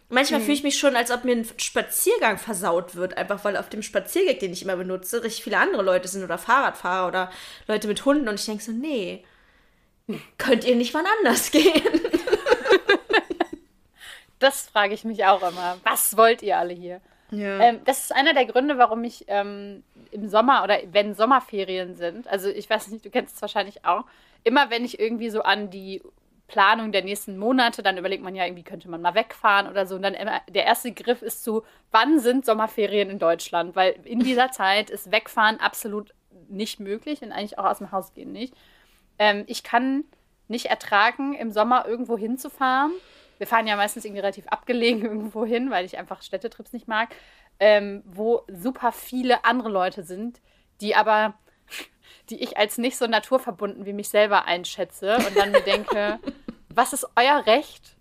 Manchmal 0.10 0.40
mhm. 0.40 0.46
fühle 0.46 0.58
ich 0.58 0.64
mich 0.64 0.80
schon, 0.80 0.96
als 0.96 1.12
ob 1.12 1.24
mir 1.24 1.36
ein 1.36 1.48
Spaziergang 1.58 2.40
versaut 2.40 2.96
wird, 2.96 3.16
einfach 3.16 3.44
weil 3.44 3.56
auf 3.56 3.70
dem 3.70 3.84
Spaziergang, 3.84 4.40
den 4.40 4.54
ich 4.54 4.64
immer 4.64 4.76
benutze, 4.76 5.24
richtig 5.24 5.44
viele 5.44 5.60
andere 5.60 5.84
Leute 5.84 6.08
sind 6.08 6.24
oder 6.24 6.40
Fahrradfahrer 6.40 7.08
oder 7.08 7.32
Leute 7.68 7.88
mit 7.88 8.04
Hunden 8.06 8.28
und 8.28 8.40
ich 8.40 8.46
denke 8.46 8.64
so, 8.64 8.72
nee, 8.72 9.24
könnt 10.40 10.66
ihr 10.66 10.76
nicht 10.76 10.96
wann 10.96 11.06
anders 11.20 11.52
gehen? 11.52 12.02
das 14.40 14.70
frage 14.70 14.96
ich 14.96 15.04
mich 15.04 15.26
auch 15.26 15.48
immer. 15.48 15.78
Was 15.84 16.18
wollt 16.18 16.42
ihr 16.42 16.58
alle 16.58 16.74
hier? 16.74 17.02
Ja. 17.30 17.60
Ähm, 17.60 17.82
das 17.86 18.00
ist 18.06 18.16
einer 18.16 18.34
der 18.34 18.46
Gründe, 18.46 18.80
warum 18.80 19.04
ich 19.04 19.26
ähm, 19.28 19.84
im 20.10 20.28
Sommer 20.28 20.64
oder 20.64 20.80
wenn 20.92 21.14
Sommerferien 21.14 21.96
sind, 21.96 22.28
also 22.28 22.50
ich 22.50 22.68
weiß 22.68 22.88
nicht, 22.88 23.06
du 23.06 23.12
kennst 23.12 23.36
es 23.36 23.42
wahrscheinlich 23.44 23.86
auch, 23.86 24.06
immer 24.44 24.72
wenn 24.72 24.86
ich 24.86 25.00
irgendwie 25.00 25.30
so 25.30 25.44
an 25.44 25.70
die 25.70 26.02
Planung 26.50 26.92
der 26.92 27.04
nächsten 27.04 27.38
Monate, 27.38 27.82
dann 27.82 27.98
überlegt 27.98 28.24
man 28.24 28.36
ja, 28.36 28.46
irgendwie 28.46 28.64
könnte 28.64 28.90
man 28.90 29.02
mal 29.02 29.16
wegfahren 29.16 29.70
oder 29.70 29.86
so. 29.86 29.96
Und 29.96 30.02
dann 30.02 30.14
immer, 30.14 30.42
der 30.50 30.66
erste 30.66 30.92
Griff 30.92 31.22
ist 31.22 31.44
zu, 31.44 31.64
wann 31.92 32.20
sind 32.20 32.46
Sommerferien 32.46 33.10
in 33.10 33.20
Deutschland? 33.20 33.76
Weil 33.76 33.96
in 34.04 34.20
dieser 34.20 34.52
Zeit 34.52 34.90
ist 34.90 35.12
Wegfahren 35.12 35.60
absolut 35.60 36.14
nicht 36.50 36.80
möglich 36.80 37.22
und 37.22 37.32
eigentlich 37.32 37.58
auch 37.58 37.66
aus 37.66 37.78
dem 37.78 37.92
Haus 37.92 38.14
gehen 38.14 38.32
nicht. 38.32 38.54
Ähm, 39.18 39.44
ich 39.48 39.64
kann 39.64 40.04
nicht 40.48 40.66
ertragen, 40.66 41.34
im 41.34 41.52
Sommer 41.52 41.86
irgendwo 41.88 42.18
hinzufahren. 42.18 42.92
Wir 43.38 43.48
fahren 43.48 43.68
ja 43.68 43.76
meistens 43.76 44.04
irgendwie 44.04 44.22
relativ 44.22 44.48
abgelegen 44.48 45.02
irgendwo 45.04 45.46
hin, 45.46 45.70
weil 45.70 45.86
ich 45.86 45.98
einfach 45.98 46.22
Städtetrips 46.22 46.74
nicht 46.74 46.88
mag, 46.88 47.16
ähm, 47.60 48.04
wo 48.06 48.44
super 48.48 48.92
viele 48.92 49.46
andere 49.46 49.70
Leute 49.70 50.04
sind, 50.04 50.42
die 50.82 50.96
aber 50.96 51.36
die 52.30 52.42
ich 52.44 52.58
als 52.58 52.78
nicht 52.78 52.98
so 52.98 53.08
naturverbunden 53.08 53.86
wie 53.86 53.94
mich 53.94 54.10
selber 54.10 54.46
einschätze 54.46 55.18
und 55.18 55.36
dann 55.36 55.52
mir 55.52 55.62
denke, 55.62 56.20
was 56.74 56.94
ist 56.94 57.08
euer 57.16 57.46
Recht, 57.46 57.96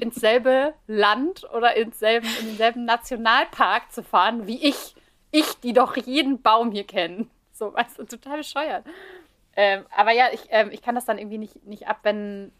ins 0.00 0.16
selbe 0.16 0.74
Land 0.86 1.44
oder 1.52 1.76
ins 1.76 1.98
selben, 1.98 2.28
in 2.40 2.46
denselben 2.46 2.84
Nationalpark 2.84 3.92
zu 3.92 4.02
fahren 4.02 4.46
wie 4.46 4.62
ich? 4.62 4.94
Ich, 5.30 5.60
die 5.60 5.72
doch 5.72 5.96
jeden 5.96 6.42
Baum 6.42 6.72
hier 6.72 6.86
kennen. 6.86 7.30
So, 7.52 7.72
weißt 7.72 7.98
du, 7.98 8.04
total 8.04 8.38
bescheuert. 8.38 8.84
Ähm, 9.56 9.84
aber 9.96 10.12
ja, 10.12 10.26
ich, 10.32 10.46
ähm, 10.50 10.70
ich 10.72 10.82
kann 10.82 10.94
das 10.94 11.04
dann 11.04 11.18
irgendwie 11.18 11.38
nicht, 11.38 11.64
nicht 11.64 11.86
ab, 11.86 12.00
wenn 12.02 12.52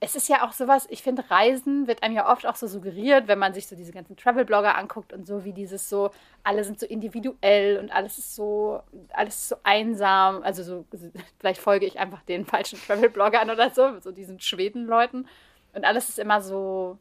es 0.00 0.14
ist 0.14 0.28
ja 0.28 0.46
auch 0.46 0.52
sowas, 0.52 0.86
ich 0.90 1.02
finde, 1.02 1.30
Reisen 1.30 1.86
wird 1.86 2.02
einem 2.02 2.14
ja 2.14 2.30
oft 2.30 2.46
auch 2.46 2.56
so 2.56 2.66
suggeriert, 2.66 3.28
wenn 3.28 3.38
man 3.38 3.54
sich 3.54 3.66
so 3.66 3.76
diese 3.76 3.92
ganzen 3.92 4.16
Travel-Blogger 4.16 4.76
anguckt 4.76 5.12
und 5.12 5.26
so, 5.26 5.44
wie 5.44 5.52
dieses 5.52 5.88
so, 5.88 6.10
alle 6.42 6.64
sind 6.64 6.78
so 6.78 6.86
individuell 6.86 7.78
und 7.78 7.90
alles 7.90 8.18
ist 8.18 8.34
so, 8.34 8.82
alles 9.12 9.36
ist 9.36 9.48
so 9.48 9.56
einsam. 9.62 10.42
Also 10.42 10.62
so, 10.62 10.84
vielleicht 11.38 11.60
folge 11.60 11.86
ich 11.86 11.98
einfach 11.98 12.22
den 12.22 12.44
falschen 12.44 12.78
Travel-Bloggern 12.78 13.50
oder 13.50 13.70
so, 13.70 13.98
so 14.00 14.12
diesen 14.12 14.40
Schweden-Leuten. 14.40 15.28
Und 15.72 15.84
alles 15.84 16.08
ist 16.10 16.18
immer 16.18 16.42
so, 16.42 16.98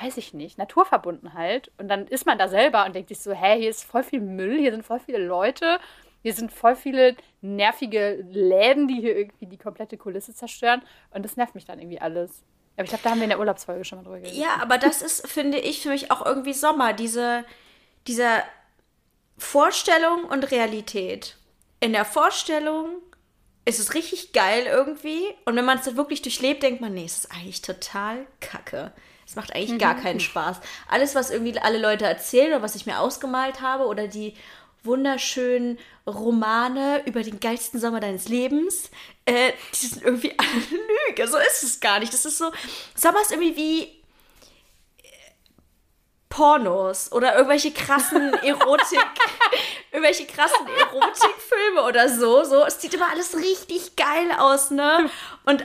weiß 0.00 0.16
ich 0.16 0.32
nicht, 0.32 0.58
naturverbunden 0.58 1.34
halt. 1.34 1.72
Und 1.78 1.88
dann 1.88 2.06
ist 2.06 2.26
man 2.26 2.38
da 2.38 2.48
selber 2.48 2.86
und 2.86 2.94
denkt 2.94 3.08
sich 3.08 3.20
so, 3.20 3.32
hä, 3.32 3.58
hier 3.58 3.70
ist 3.70 3.84
voll 3.84 4.04
viel 4.04 4.20
Müll, 4.20 4.58
hier 4.58 4.70
sind 4.70 4.84
voll 4.84 5.00
viele 5.00 5.18
Leute 5.18 5.78
hier 6.22 6.34
sind 6.34 6.52
voll 6.52 6.76
viele 6.76 7.16
nervige 7.40 8.24
Läden, 8.30 8.88
die 8.88 9.00
hier 9.00 9.16
irgendwie 9.16 9.46
die 9.46 9.58
komplette 9.58 9.96
Kulisse 9.96 10.34
zerstören. 10.34 10.82
Und 11.10 11.24
das 11.24 11.36
nervt 11.36 11.54
mich 11.54 11.64
dann 11.64 11.80
irgendwie 11.80 12.00
alles. 12.00 12.42
Aber 12.76 12.84
ich 12.84 12.90
glaube, 12.90 13.02
da 13.04 13.10
haben 13.10 13.18
wir 13.18 13.24
in 13.24 13.30
der 13.30 13.40
Urlaubsfolge 13.40 13.84
schon 13.84 13.98
mal 13.98 14.04
drüber 14.04 14.20
geredet. 14.20 14.38
Ja, 14.38 14.56
aber 14.60 14.78
das 14.78 15.02
ist, 15.02 15.28
finde 15.28 15.58
ich, 15.58 15.82
für 15.82 15.90
mich 15.90 16.10
auch 16.10 16.24
irgendwie 16.24 16.54
Sommer. 16.54 16.92
Diese, 16.92 17.44
diese 18.06 18.42
Vorstellung 19.36 20.24
und 20.24 20.50
Realität. 20.50 21.36
In 21.80 21.92
der 21.92 22.04
Vorstellung 22.04 23.02
ist 23.64 23.80
es 23.80 23.94
richtig 23.94 24.32
geil 24.32 24.66
irgendwie. 24.66 25.22
Und 25.44 25.56
wenn 25.56 25.64
man 25.64 25.78
es 25.78 25.84
dann 25.84 25.96
wirklich 25.96 26.22
durchlebt, 26.22 26.62
denkt 26.62 26.80
man, 26.80 26.94
nee, 26.94 27.04
es 27.04 27.18
ist 27.18 27.32
eigentlich 27.32 27.62
total 27.62 28.26
kacke. 28.40 28.92
Es 29.26 29.36
macht 29.36 29.54
eigentlich 29.54 29.72
mhm. 29.72 29.78
gar 29.78 29.96
keinen 29.96 30.20
Spaß. 30.20 30.60
Alles, 30.88 31.14
was 31.14 31.30
irgendwie 31.30 31.58
alle 31.58 31.78
Leute 31.78 32.04
erzählen 32.04 32.48
oder 32.48 32.62
was 32.62 32.74
ich 32.74 32.86
mir 32.86 32.98
ausgemalt 32.98 33.60
habe 33.60 33.86
oder 33.86 34.08
die 34.08 34.34
wunderschönen 34.84 35.78
Romane 36.06 37.02
über 37.06 37.22
den 37.22 37.40
geilsten 37.40 37.80
Sommer 37.80 38.00
deines 38.00 38.28
Lebens. 38.28 38.90
Äh, 39.24 39.52
die 39.80 39.86
sind 39.86 40.02
irgendwie 40.02 40.32
eine 40.38 40.50
Lüge. 41.08 41.28
So 41.28 41.38
ist 41.38 41.62
es 41.62 41.80
gar 41.80 42.00
nicht. 42.00 42.12
Das 42.12 42.24
ist 42.24 42.38
so. 42.38 42.50
Sommer 42.94 43.20
ist 43.22 43.30
irgendwie 43.30 43.56
wie 43.56 43.82
äh, 45.02 45.08
Pornos 46.28 47.12
oder 47.12 47.34
irgendwelche 47.34 47.72
krassen 47.72 48.34
Erotik, 48.42 48.98
irgendwelche 49.92 50.26
krassen 50.26 50.66
Erotikfilme 50.66 51.82
oder 51.84 52.08
so. 52.08 52.42
So, 52.44 52.64
es 52.64 52.80
sieht 52.80 52.94
immer 52.94 53.10
alles 53.10 53.36
richtig 53.36 53.94
geil 53.96 54.32
aus, 54.36 54.70
ne? 54.70 55.08
Und 55.44 55.64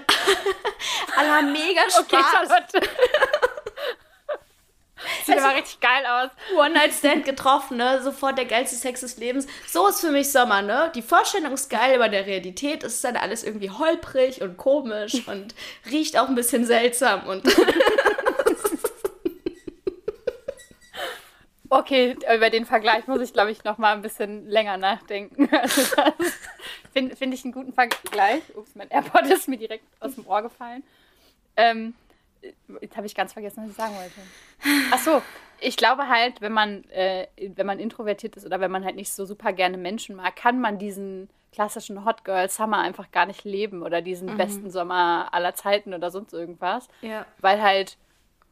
alle 1.17 1.29
haben 1.31 1.51
mega 1.51 1.81
Spaß. 1.89 1.99
Okay, 2.01 2.23
Charlotte. 2.31 2.89
Sieht 5.25 5.35
also, 5.35 5.47
aber 5.47 5.57
richtig 5.57 5.79
geil 5.79 6.05
aus. 6.05 6.29
One-Night-Stand 6.57 7.25
getroffen, 7.25 7.77
ne? 7.77 8.01
Sofort 8.01 8.37
der 8.37 8.45
geilste 8.45 8.75
Sex 8.75 9.01
des 9.01 9.17
Lebens. 9.17 9.47
So 9.67 9.87
ist 9.87 10.01
für 10.01 10.11
mich 10.11 10.31
Sommer, 10.31 10.61
ne? 10.61 10.91
Die 10.95 11.01
Vorstellung 11.01 11.53
ist 11.53 11.69
geil, 11.69 11.95
aber 11.95 12.09
der 12.09 12.25
Realität 12.25 12.83
ist 12.83 13.03
dann 13.03 13.17
alles 13.17 13.43
irgendwie 13.43 13.69
holprig 13.69 14.41
und 14.41 14.57
komisch 14.57 15.27
und 15.27 15.55
riecht 15.89 16.17
auch 16.17 16.27
ein 16.27 16.35
bisschen 16.35 16.65
seltsam 16.65 17.25
und. 17.27 17.43
okay, 21.69 22.15
über 22.35 22.49
den 22.49 22.65
Vergleich 22.65 23.07
muss 23.07 23.21
ich, 23.21 23.33
glaube 23.33 23.51
ich, 23.51 23.63
noch 23.63 23.77
mal 23.77 23.93
ein 23.93 24.01
bisschen 24.01 24.49
länger 24.49 24.77
nachdenken. 24.77 25.49
Also 25.59 25.81
Finde 26.93 27.15
find 27.15 27.33
ich 27.33 27.43
einen 27.43 27.53
guten 27.53 27.73
Vergleich. 27.73 28.41
Ups, 28.55 28.71
mein 28.73 28.89
AirPod 28.89 29.27
ist 29.27 29.47
mir 29.47 29.57
direkt 29.57 29.83
aus 29.99 30.15
dem 30.15 30.25
Ohr 30.25 30.41
gefallen. 30.41 30.83
Ähm, 31.55 31.93
Jetzt 32.81 32.97
habe 32.97 33.07
ich 33.07 33.15
ganz 33.15 33.33
vergessen, 33.33 33.63
was 33.63 33.71
ich 33.71 33.75
sagen 33.75 33.95
wollte. 33.95 34.21
Ach 34.91 34.99
so, 34.99 35.21
ich 35.59 35.77
glaube 35.77 36.07
halt, 36.07 36.41
wenn 36.41 36.51
man, 36.51 36.83
äh, 36.89 37.27
wenn 37.55 37.65
man 37.65 37.79
introvertiert 37.79 38.35
ist 38.35 38.45
oder 38.45 38.59
wenn 38.59 38.71
man 38.71 38.85
halt 38.85 38.95
nicht 38.95 39.11
so 39.11 39.25
super 39.25 39.53
gerne 39.53 39.77
Menschen 39.77 40.15
mag, 40.15 40.35
kann 40.35 40.59
man 40.59 40.77
diesen 40.77 41.29
klassischen 41.51 42.05
Hot 42.05 42.23
Girl 42.23 42.49
Summer 42.49 42.79
einfach 42.79 43.11
gar 43.11 43.25
nicht 43.25 43.43
leben 43.43 43.81
oder 43.81 44.01
diesen 44.01 44.33
mhm. 44.33 44.37
besten 44.37 44.69
Sommer 44.69 45.29
aller 45.31 45.55
Zeiten 45.55 45.93
oder 45.93 46.11
sonst 46.11 46.33
irgendwas. 46.33 46.87
Ja. 47.01 47.25
Weil 47.39 47.61
halt, 47.61 47.97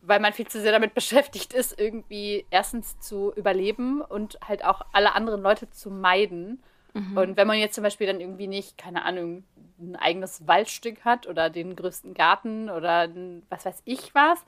weil 0.02 0.20
man 0.20 0.34
viel 0.34 0.48
zu 0.48 0.60
sehr 0.60 0.72
damit 0.72 0.94
beschäftigt 0.96 1.54
ist, 1.54 1.80
irgendwie 1.80 2.46
erstens 2.50 3.00
zu 3.00 3.34
überleben 3.36 4.02
und 4.02 4.40
halt 4.48 4.66
auch 4.66 4.82
alle 4.92 5.14
anderen 5.14 5.42
Leute 5.42 5.70
zu 5.70 5.92
meiden. 5.92 6.64
Mhm. 6.96 7.18
Und 7.18 7.38
wenn 7.38 7.48
man 7.48 7.60
jetzt 7.60 7.76
zum 7.76 7.84
Beispiel 7.84 8.08
dann 8.08 8.22
irgendwie 8.22 8.48
nicht, 8.48 8.78
keine 8.78 9.04
Ahnung, 9.04 9.44
ein 9.80 9.98
eigenes 9.98 10.48
Waldstück 10.48 11.04
hat 11.04 11.28
oder 11.28 11.50
den 11.50 11.76
größten 11.76 12.14
Garten 12.14 12.70
oder 12.70 13.02
ein, 13.02 13.44
was 13.50 13.66
weiß 13.66 13.82
ich 13.84 14.16
was, 14.16 14.40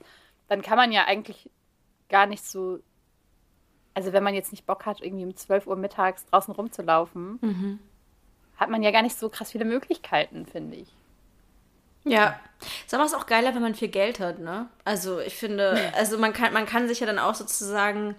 dann 0.48 0.62
kann 0.62 0.78
man 0.78 0.90
ja 0.90 1.04
eigentlich 1.04 1.50
gar 2.08 2.26
nicht 2.26 2.44
so. 2.44 2.80
Also, 3.92 4.12
wenn 4.12 4.22
man 4.22 4.34
jetzt 4.34 4.52
nicht 4.52 4.64
Bock 4.64 4.86
hat, 4.86 5.02
irgendwie 5.02 5.24
um 5.24 5.36
12 5.36 5.66
Uhr 5.66 5.76
mittags 5.76 6.24
draußen 6.26 6.54
rumzulaufen, 6.54 7.38
mhm. 7.42 7.78
hat 8.56 8.70
man 8.70 8.82
ja 8.82 8.92
gar 8.92 9.02
nicht 9.02 9.18
so 9.18 9.28
krass 9.28 9.50
viele 9.52 9.64
Möglichkeiten, 9.64 10.46
finde 10.46 10.76
ich. 10.76 10.88
Ja. 12.04 12.40
Ist 12.86 12.94
auch 12.94 13.26
geiler, 13.26 13.54
wenn 13.54 13.62
man 13.62 13.74
viel 13.74 13.88
Geld 13.88 14.20
hat, 14.20 14.38
ne? 14.38 14.68
Also, 14.84 15.20
ich 15.20 15.36
finde, 15.36 15.92
also 15.96 16.16
man 16.16 16.32
kann, 16.32 16.54
man 16.54 16.64
kann 16.64 16.88
sich 16.88 17.00
ja 17.00 17.06
dann 17.06 17.18
auch 17.18 17.34
sozusagen 17.34 18.14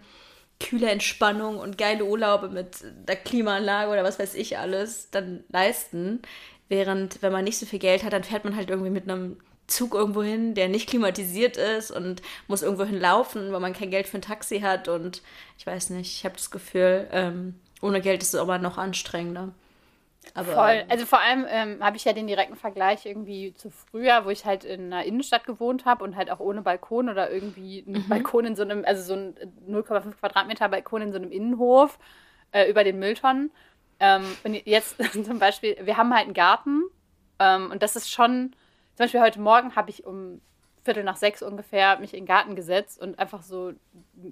kühle 0.60 0.90
Entspannung 0.90 1.58
und 1.58 1.78
geile 1.78 2.06
Urlaube 2.06 2.50
mit 2.50 2.78
der 3.08 3.16
Klimaanlage 3.16 3.92
oder 3.92 4.04
was 4.04 4.20
weiß 4.20 4.36
ich 4.36 4.58
alles 4.58 5.10
dann 5.12 5.44
leisten. 5.50 6.22
Während, 6.68 7.22
wenn 7.22 7.32
man 7.32 7.46
nicht 7.46 7.58
so 7.58 7.66
viel 7.66 7.80
Geld 7.80 8.04
hat, 8.04 8.14
dann 8.14 8.24
fährt 8.24 8.44
man 8.44 8.56
halt 8.56 8.70
irgendwie 8.70 8.92
mit 8.92 9.10
einem 9.10 9.38
Zug 9.68 9.94
irgendwo 9.94 10.22
hin, 10.22 10.56
der 10.56 10.68
nicht 10.68 10.90
klimatisiert 10.90 11.58
ist 11.58 11.92
und 11.92 12.22
muss 12.48 12.62
irgendwo 12.62 12.84
hin 12.84 13.00
laufen, 13.00 13.52
weil 13.52 13.60
man 13.60 13.74
kein 13.74 13.92
Geld 13.92 14.08
für 14.08 14.18
ein 14.18 14.22
Taxi 14.22 14.60
hat. 14.60 14.88
Und 14.88 15.22
ich 15.58 15.66
weiß 15.66 15.92
nicht, 15.92 16.12
ich 16.18 16.26
habe 16.26 16.36
das 16.36 16.52
Gefühl, 16.52 17.08
ähm, 17.12 17.56
ohne 17.82 18.02
Geld 18.02 18.22
ist 18.22 18.34
es 18.34 18.40
aber 18.40 18.58
noch 18.58 18.78
anstrengender. 18.78 19.54
Aber, 20.34 20.54
Voll. 20.54 20.86
Also 20.90 21.06
vor 21.06 21.20
allem 21.20 21.46
ähm, 21.50 21.84
habe 21.84 21.98
ich 21.98 22.06
ja 22.06 22.14
den 22.14 22.28
direkten 22.28 22.56
Vergleich 22.56 23.06
irgendwie 23.06 23.54
zu 23.54 23.70
früher, 23.70 24.26
wo 24.26 24.30
ich 24.30 24.46
halt 24.46 24.64
in 24.64 24.94
einer 24.94 25.04
Innenstadt 25.04 25.46
gewohnt 25.46 25.86
habe 25.86 26.04
und 26.04 26.16
halt 26.16 26.30
auch 26.30 26.40
ohne 26.40 26.62
Balkon 26.62 27.10
oder 27.10 27.32
irgendwie 27.32 27.84
einen 27.88 28.04
mhm. 28.04 28.10
Balkon 28.10 28.46
in 28.46 28.56
so 28.56 28.64
einem, 28.64 28.84
also 28.86 29.02
so 29.02 29.14
ein 29.14 29.36
0,5 29.68 30.12
Quadratmeter 30.20 30.70
Balkon 30.70 31.02
in 31.02 31.12
so 31.12 31.18
einem 31.18 31.32
Innenhof 31.32 31.98
äh, 32.52 32.70
über 32.70 32.84
den 32.84 33.00
Mülltonnen. 33.00 33.52
Ähm, 34.00 34.26
und 34.44 34.54
jetzt 34.66 34.98
zum 35.26 35.40
Beispiel, 35.40 35.78
wir 35.82 35.98
haben 35.98 36.14
halt 36.14 36.26
einen 36.26 36.34
Garten 36.34 36.84
ähm, 37.40 37.72
und 37.72 37.82
das 37.82 37.96
ist 37.96 38.12
schon, 38.12 38.52
zum 38.96 39.06
Beispiel 39.06 39.22
heute 39.22 39.40
Morgen 39.40 39.76
habe 39.76 39.90
ich 39.90 40.06
um 40.06 40.42
Viertel 40.84 41.04
nach 41.04 41.18
sechs 41.18 41.42
ungefähr 41.42 42.00
mich 42.00 42.14
in 42.14 42.22
den 42.22 42.26
Garten 42.26 42.56
gesetzt 42.56 43.02
und 43.02 43.20
einfach 43.20 43.42
so 43.42 43.74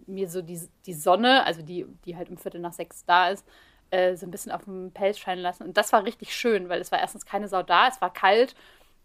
mir 0.05 0.29
so 0.29 0.41
die, 0.41 0.59
die 0.85 0.93
Sonne, 0.93 1.45
also 1.45 1.61
die, 1.61 1.85
die 2.05 2.15
halt 2.15 2.29
um 2.29 2.37
Viertel 2.37 2.61
nach 2.61 2.73
sechs 2.73 3.05
da 3.05 3.29
ist, 3.29 3.45
äh, 3.91 4.15
so 4.15 4.25
ein 4.25 4.31
bisschen 4.31 4.51
auf 4.51 4.65
dem 4.65 4.91
Pelz 4.91 5.17
scheinen 5.17 5.41
lassen. 5.41 5.63
Und 5.63 5.77
das 5.77 5.93
war 5.93 6.03
richtig 6.03 6.35
schön, 6.35 6.69
weil 6.69 6.81
es 6.81 6.91
war 6.91 6.99
erstens 6.99 7.25
keine 7.25 7.47
Sau 7.47 7.63
da, 7.63 7.87
es 7.87 8.01
war 8.01 8.11
kalt 8.11 8.55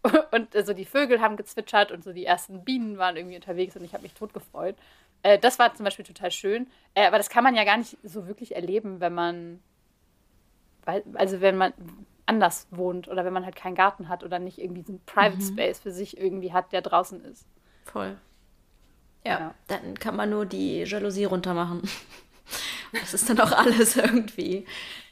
und 0.31 0.53
äh, 0.55 0.63
so 0.63 0.73
die 0.73 0.85
Vögel 0.85 1.21
haben 1.21 1.37
gezwitschert 1.37 1.91
und 1.91 2.03
so 2.03 2.13
die 2.13 2.25
ersten 2.25 2.63
Bienen 2.63 2.97
waren 2.97 3.15
irgendwie 3.15 3.35
unterwegs 3.35 3.75
und 3.75 3.83
ich 3.83 3.93
habe 3.93 4.03
mich 4.03 4.13
tot 4.13 4.33
gefreut. 4.33 4.75
Äh, 5.21 5.39
das 5.39 5.59
war 5.59 5.73
zum 5.73 5.85
Beispiel 5.85 6.05
total 6.05 6.31
schön. 6.31 6.67
Äh, 6.93 7.07
aber 7.07 7.17
das 7.17 7.29
kann 7.29 7.43
man 7.43 7.55
ja 7.55 7.63
gar 7.63 7.77
nicht 7.77 7.97
so 8.03 8.27
wirklich 8.27 8.55
erleben, 8.55 8.99
wenn 8.99 9.13
man 9.13 9.59
weil, 10.85 11.03
also 11.13 11.41
wenn 11.41 11.57
man 11.57 11.73
anders 12.25 12.67
wohnt 12.71 13.07
oder 13.07 13.25
wenn 13.25 13.33
man 13.33 13.45
halt 13.45 13.55
keinen 13.55 13.75
Garten 13.75 14.09
hat 14.09 14.23
oder 14.23 14.39
nicht 14.39 14.59
irgendwie 14.59 14.83
so 14.83 14.93
einen 14.93 15.01
Private 15.05 15.37
mhm. 15.37 15.41
Space 15.41 15.79
für 15.79 15.91
sich 15.91 16.17
irgendwie 16.17 16.53
hat, 16.53 16.71
der 16.71 16.81
draußen 16.81 17.23
ist. 17.25 17.45
Voll. 17.85 18.17
Ja, 19.25 19.39
ja, 19.39 19.55
dann 19.67 19.97
kann 19.99 20.15
man 20.15 20.29
nur 20.29 20.45
die 20.45 20.83
Jalousie 20.83 21.25
runtermachen. 21.25 21.81
Das 22.93 23.13
ist 23.13 23.29
dann 23.29 23.39
auch 23.39 23.51
alles 23.51 23.95
irgendwie. 23.97 24.65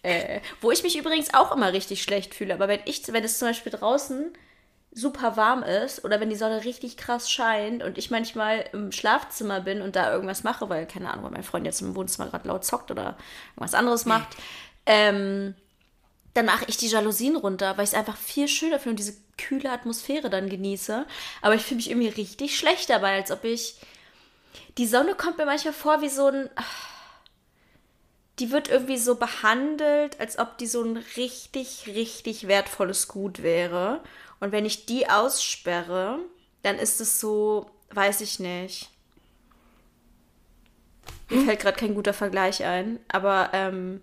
Äh, 0.03 0.39
wo 0.61 0.71
ich 0.71 0.83
mich 0.83 0.97
übrigens 0.97 1.33
auch 1.33 1.51
immer 1.51 1.73
richtig 1.73 2.01
schlecht 2.03 2.33
fühle. 2.33 2.53
Aber 2.53 2.67
wenn 2.67 2.79
ich, 2.85 3.01
wenn 3.11 3.23
es 3.23 3.39
zum 3.39 3.49
Beispiel 3.49 3.71
draußen 3.71 4.31
super 4.93 5.37
warm 5.37 5.63
ist 5.63 6.03
oder 6.03 6.19
wenn 6.19 6.29
die 6.29 6.35
Sonne 6.35 6.65
richtig 6.65 6.97
krass 6.97 7.31
scheint 7.31 7.81
und 7.81 7.97
ich 7.97 8.11
manchmal 8.11 8.65
im 8.73 8.91
Schlafzimmer 8.91 9.61
bin 9.61 9.81
und 9.81 9.95
da 9.95 10.11
irgendwas 10.11 10.43
mache, 10.43 10.69
weil, 10.69 10.85
keine 10.85 11.09
Ahnung, 11.11 11.25
weil 11.25 11.31
mein 11.31 11.43
Freund 11.43 11.65
jetzt 11.65 11.81
im 11.81 11.95
Wohnzimmer 11.95 12.29
gerade 12.29 12.47
laut 12.47 12.65
zockt 12.65 12.91
oder 12.91 13.17
irgendwas 13.55 13.73
anderes 13.73 14.05
macht, 14.05 14.35
ähm, 14.85 15.55
dann 16.33 16.45
mache 16.45 16.65
ich 16.67 16.77
die 16.77 16.87
Jalousien 16.87 17.35
runter, 17.35 17.77
weil 17.77 17.85
ich 17.85 17.91
es 17.91 17.97
einfach 17.97 18.17
viel 18.17 18.47
schöner 18.47 18.79
finde 18.79 18.91
und 18.91 18.99
diese 18.99 19.17
kühle 19.37 19.71
Atmosphäre 19.71 20.29
dann 20.29 20.49
genieße. 20.49 21.05
Aber 21.41 21.55
ich 21.55 21.61
fühle 21.61 21.77
mich 21.77 21.89
irgendwie 21.89 22.09
richtig 22.09 22.57
schlecht 22.57 22.89
dabei, 22.89 23.15
als 23.15 23.31
ob 23.31 23.43
ich. 23.43 23.75
Die 24.77 24.87
Sonne 24.87 25.15
kommt 25.15 25.37
mir 25.37 25.45
manchmal 25.45 25.73
vor 25.73 26.01
wie 26.01 26.09
so 26.09 26.27
ein. 26.27 26.49
Die 28.41 28.51
wird 28.51 28.69
irgendwie 28.69 28.97
so 28.97 29.15
behandelt, 29.15 30.19
als 30.19 30.39
ob 30.39 30.57
die 30.57 30.65
so 30.65 30.83
ein 30.83 30.97
richtig, 31.15 31.83
richtig 31.85 32.47
wertvolles 32.47 33.07
Gut 33.07 33.43
wäre. 33.43 34.01
Und 34.39 34.51
wenn 34.51 34.65
ich 34.65 34.87
die 34.87 35.07
aussperre, 35.07 36.17
dann 36.63 36.77
ist 36.77 36.99
es 36.99 37.19
so, 37.19 37.69
weiß 37.91 38.21
ich 38.21 38.39
nicht. 38.39 38.89
Mir 41.29 41.37
hm? 41.37 41.45
fällt 41.45 41.59
gerade 41.59 41.77
kein 41.77 41.93
guter 41.93 42.13
Vergleich 42.13 42.63
ein, 42.65 42.99
aber 43.09 43.51
ähm, 43.53 44.01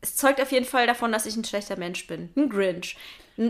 es 0.00 0.14
zeugt 0.14 0.40
auf 0.40 0.52
jeden 0.52 0.64
Fall 0.64 0.86
davon, 0.86 1.10
dass 1.10 1.26
ich 1.26 1.36
ein 1.36 1.44
schlechter 1.44 1.76
Mensch 1.76 2.06
bin. 2.06 2.30
Ein 2.36 2.48
Grinch. 2.48 2.96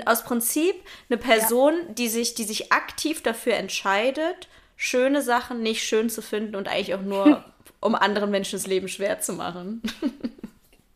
Aus 0.06 0.24
Prinzip 0.24 0.74
eine 1.10 1.18
Person, 1.18 1.74
ja. 1.74 1.92
die, 1.92 2.08
sich, 2.08 2.34
die 2.34 2.44
sich 2.44 2.72
aktiv 2.72 3.22
dafür 3.22 3.54
entscheidet, 3.54 4.48
schöne 4.76 5.20
Sachen 5.20 5.62
nicht 5.62 5.84
schön 5.84 6.08
zu 6.08 6.22
finden 6.22 6.56
und 6.56 6.68
eigentlich 6.68 6.94
auch 6.94 7.02
nur, 7.02 7.44
um 7.80 7.94
anderen 7.94 8.30
Menschen 8.30 8.58
das 8.58 8.66
Leben 8.66 8.88
schwer 8.88 9.20
zu 9.20 9.32
machen. 9.32 9.82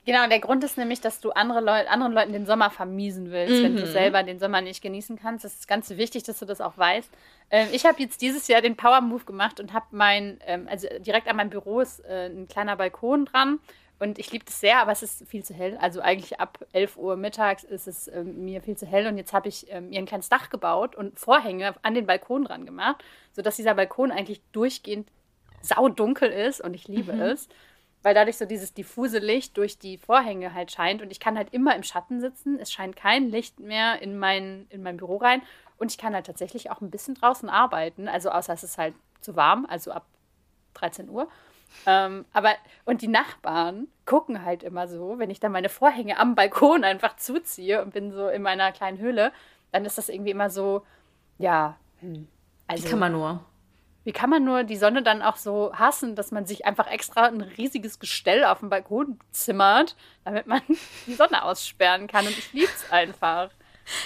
Genau, 0.07 0.27
der 0.29 0.41
Grund 0.41 0.65
ist 0.65 0.79
nämlich, 0.79 1.01
dass 1.01 1.21
du 1.21 1.31
andere 1.31 1.61
Leut, 1.61 1.87
anderen 1.87 2.13
Leuten 2.13 2.33
den 2.33 2.47
Sommer 2.47 2.71
vermiesen 2.71 3.31
willst, 3.31 3.55
mhm. 3.55 3.63
wenn 3.63 3.77
du 3.77 3.83
mhm. 3.83 3.93
selber 3.93 4.23
den 4.23 4.39
Sommer 4.39 4.61
nicht 4.61 4.83
genießen 4.83 5.17
kannst. 5.17 5.45
Das 5.45 5.55
ist 5.55 5.69
ganz 5.69 5.91
wichtig, 5.91 6.23
dass 6.23 6.39
du 6.39 6.47
das 6.47 6.61
auch 6.61 6.77
weißt. 6.79 7.11
Ähm, 7.51 7.69
ich 7.71 7.85
habe 7.85 8.01
jetzt 8.01 8.23
dieses 8.23 8.49
Jahr 8.49 8.63
den 8.63 8.77
Power 8.77 9.03
Move 9.03 9.25
gemacht 9.25 9.61
und 9.61 9.73
habe 9.75 9.87
mein, 9.91 10.41
ähm, 10.47 10.67
also 10.71 10.89
direkt 11.01 11.29
an 11.29 11.37
meinem 11.37 11.51
Büro 11.51 11.81
ist 11.81 12.01
äh, 12.07 12.27
ein 12.27 12.49
kleiner 12.49 12.77
Balkon 12.77 13.27
dran. 13.27 13.61
Und 14.01 14.19
ich 14.19 14.33
liebe 14.33 14.47
das 14.47 14.59
sehr, 14.59 14.81
aber 14.81 14.93
es 14.93 15.03
ist 15.03 15.29
viel 15.29 15.45
zu 15.45 15.53
hell. 15.53 15.77
Also 15.79 16.01
eigentlich 16.01 16.41
ab 16.41 16.59
11 16.73 16.97
Uhr 16.97 17.17
mittags 17.17 17.65
ist 17.65 17.87
es 17.87 18.09
ähm, 18.09 18.47
mir 18.47 18.63
viel 18.63 18.77
zu 18.77 18.87
hell. 18.87 19.07
Und 19.07 19.19
jetzt 19.19 19.35
habe 19.35 19.49
ich 19.49 19.67
ähm, 19.71 19.91
mir 19.91 19.99
ein 19.99 20.07
kleines 20.07 20.31
Dach 20.31 20.49
gebaut 20.49 20.97
und 20.97 21.21
Vorhänge 21.21 21.75
an 21.83 21.95
den 21.95 22.07
Balkon 22.07 22.47
dran 22.47 22.65
gemacht, 22.65 23.05
sodass 23.33 23.57
dieser 23.57 23.75
Balkon 23.75 24.11
eigentlich 24.11 24.41
durchgehend 24.53 25.07
saudunkel 25.63 26.31
ist. 26.31 26.61
Und 26.61 26.75
ich 26.75 26.89
liebe 26.89 27.13
mhm. 27.13 27.23
es 27.23 27.49
weil 28.03 28.15
dadurch 28.15 28.39
so 28.39 28.47
dieses 28.47 28.73
diffuse 28.73 29.19
Licht 29.19 29.57
durch 29.57 29.79
die 29.79 29.99
Vorhänge 29.99 30.55
halt 30.55 30.73
scheint 30.73 31.03
und 31.03 31.11
ich 31.11 31.21
kann 31.21 31.37
halt 31.37 31.53
immer 31.53 31.77
im 31.77 31.83
Schatten 31.83 32.21
sitzen. 32.21 32.59
Es 32.59 32.73
scheint 32.73 32.97
kein 32.97 33.29
Licht 33.29 33.61
mehr 33.61 34.01
in 34.01 34.19
mein, 34.19 34.67
in 34.71 34.83
mein 34.83 34.97
Büro 34.97 35.17
rein 35.17 35.43
und 35.79 35.91
ich 35.91 35.99
kann 35.99 36.15
halt 36.15 36.27
tatsächlich 36.27 36.71
auch 36.71 36.81
ein 36.81 36.91
bisschen 36.91 37.15
draußen 37.15 37.49
arbeiten, 37.49 38.09
also 38.09 38.31
außer 38.31 38.53
es 38.53 38.65
ist 38.65 38.79
halt 38.79 38.95
zu 39.21 39.37
warm, 39.37 39.67
also 39.69 39.93
ab 39.93 40.07
13 40.75 41.09
Uhr. 41.11 41.29
Ähm, 41.87 42.25
aber, 42.33 42.55
und 42.85 43.03
die 43.03 43.09
Nachbarn 43.09 43.87
gucken 44.05 44.45
halt 44.45 44.63
immer 44.63 44.89
so, 44.89 45.19
wenn 45.19 45.31
ich 45.31 45.39
dann 45.39 45.53
meine 45.53 45.69
Vorhänge 45.69 46.19
am 46.19 46.35
Balkon 46.35 46.83
einfach 46.85 47.17
zuziehe 47.17 47.83
und 47.83 47.93
bin 47.93 48.11
so 48.13 48.29
in 48.29 48.43
meiner 48.43 48.73
kleinen 48.73 48.99
Höhle, 48.99 49.31
dann 49.71 49.85
ist 49.85 49.97
das 49.97 50.09
irgendwie 50.09 50.33
immer 50.33 50.51
so, 50.51 50.85
ja, 51.39 51.77
hm, 52.01 52.27
also. 52.67 52.85
Wie 52.85 52.89
kann 52.89 52.99
man 52.99 53.13
nur. 53.13 53.45
Wie 54.05 54.13
kann 54.13 54.31
man 54.31 54.45
nur 54.45 54.65
die 54.65 54.77
Sonne 54.77 55.03
dann 55.03 55.21
auch 55.21 55.37
so 55.37 55.73
hassen, 55.75 56.17
dass 56.17 56.31
man 56.31 56.47
sich 56.47 56.65
einfach 56.65 56.87
extra 56.87 57.27
ein 57.27 57.43
riesiges 57.43 57.99
Gestell 57.99 58.45
auf 58.45 58.61
dem 58.61 58.71
Balkon 58.71 59.19
zimmert, 59.31 59.95
damit 60.25 60.47
man 60.47 60.63
die 61.07 61.15
Sonne 61.15 61.45
aussperren 61.45 62.07
kann? 62.07 62.27
Und 62.27 62.37
ich 62.37 62.53
liebe 62.53 62.71
es 62.75 62.91
einfach. 62.91 63.51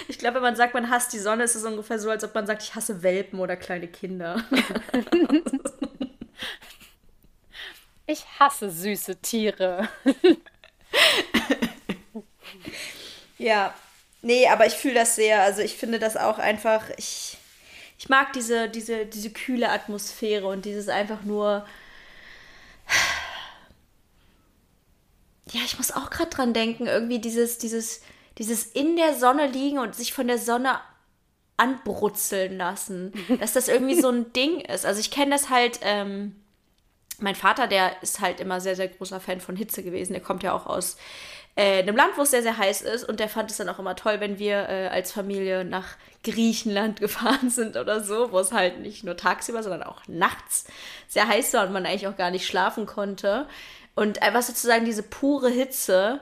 Ich 0.07 0.17
glaube, 0.17 0.35
wenn 0.35 0.43
man 0.43 0.55
sagt, 0.55 0.73
man 0.73 0.89
hasst 0.89 1.13
die 1.13 1.19
Sonne, 1.19 1.43
ist 1.43 1.55
es 1.55 1.63
ungefähr 1.63 1.99
so, 1.99 2.09
als 2.09 2.23
ob 2.23 2.33
man 2.33 2.47
sagt, 2.47 2.63
ich 2.63 2.75
hasse 2.75 3.03
Welpen 3.03 3.39
oder 3.39 3.55
kleine 3.55 3.87
Kinder. 3.87 4.43
ich 8.07 8.25
hasse 8.39 8.71
süße 8.71 9.21
Tiere. 9.21 9.87
ja, 13.37 13.73
nee, 14.21 14.47
aber 14.47 14.65
ich 14.65 14.73
fühle 14.73 14.95
das 14.95 15.15
sehr. 15.15 15.43
Also 15.43 15.61
ich 15.61 15.77
finde 15.77 15.99
das 15.99 16.17
auch 16.17 16.39
einfach, 16.39 16.89
ich 16.97 17.34
ich 17.97 18.09
mag 18.09 18.33
diese, 18.33 18.69
diese, 18.69 19.05
diese 19.05 19.31
kühle 19.31 19.69
Atmosphäre 19.69 20.47
und 20.47 20.65
dieses 20.65 20.89
einfach 20.89 21.23
nur. 21.23 21.65
Ja, 25.51 25.61
ich 25.63 25.77
muss 25.77 25.91
auch 25.91 26.09
gerade 26.09 26.29
dran 26.29 26.53
denken, 26.53 26.87
irgendwie 26.87 27.19
dieses, 27.19 27.57
dieses, 27.57 28.01
dieses 28.37 28.65
in 28.65 28.95
der 28.95 29.15
Sonne 29.15 29.47
liegen 29.47 29.79
und 29.79 29.95
sich 29.95 30.11
von 30.11 30.27
der 30.27 30.39
Sonne 30.39 30.79
anbrutzeln 31.55 32.57
lassen. 32.57 33.13
Dass 33.39 33.53
das 33.53 33.67
irgendwie 33.67 33.99
so 33.99 34.09
ein 34.09 34.33
Ding 34.33 34.59
ist. 34.59 34.85
Also 34.85 34.99
ich 34.99 35.11
kenne 35.11 35.31
das 35.31 35.49
halt, 35.49 35.79
ähm, 35.81 36.35
mein 37.19 37.35
Vater, 37.35 37.67
der 37.67 38.01
ist 38.03 38.19
halt 38.19 38.41
immer 38.41 38.59
sehr, 38.59 38.75
sehr 38.75 38.89
großer 38.89 39.21
Fan 39.21 39.39
von 39.39 39.55
Hitze 39.55 39.83
gewesen. 39.83 40.11
Der 40.11 40.21
kommt 40.21 40.43
ja 40.43 40.53
auch 40.53 40.65
aus 40.65 40.97
äh, 41.55 41.79
einem 41.79 41.95
Land, 41.95 42.17
wo 42.17 42.23
es 42.23 42.31
sehr, 42.31 42.41
sehr 42.41 42.57
heiß 42.57 42.81
ist. 42.81 43.03
Und 43.07 43.19
der 43.19 43.29
fand 43.29 43.49
es 43.49 43.57
dann 43.57 43.69
auch 43.69 43.79
immer 43.79 43.95
toll, 43.95 44.19
wenn 44.19 44.39
wir 44.39 44.67
äh, 44.69 44.87
als 44.87 45.11
Familie 45.11 45.63
nach 45.63 45.95
Griechenland 46.23 46.99
gefahren 46.99 47.49
sind 47.49 47.77
oder 47.77 48.03
so, 48.03 48.31
wo 48.31 48.39
es 48.39 48.51
halt 48.51 48.79
nicht 48.79 49.03
nur 49.03 49.17
tagsüber, 49.17 49.63
sondern 49.63 49.83
auch 49.83 50.01
nachts 50.07 50.65
sehr 51.07 51.27
heiß 51.27 51.53
war 51.53 51.65
und 51.65 51.73
man 51.73 51.85
eigentlich 51.85 52.07
auch 52.07 52.17
gar 52.17 52.31
nicht 52.31 52.45
schlafen 52.45 52.85
konnte. 52.85 53.47
Und 53.95 54.21
einfach 54.21 54.41
sozusagen 54.41 54.85
diese 54.85 55.03
pure 55.03 55.49
Hitze 55.49 56.19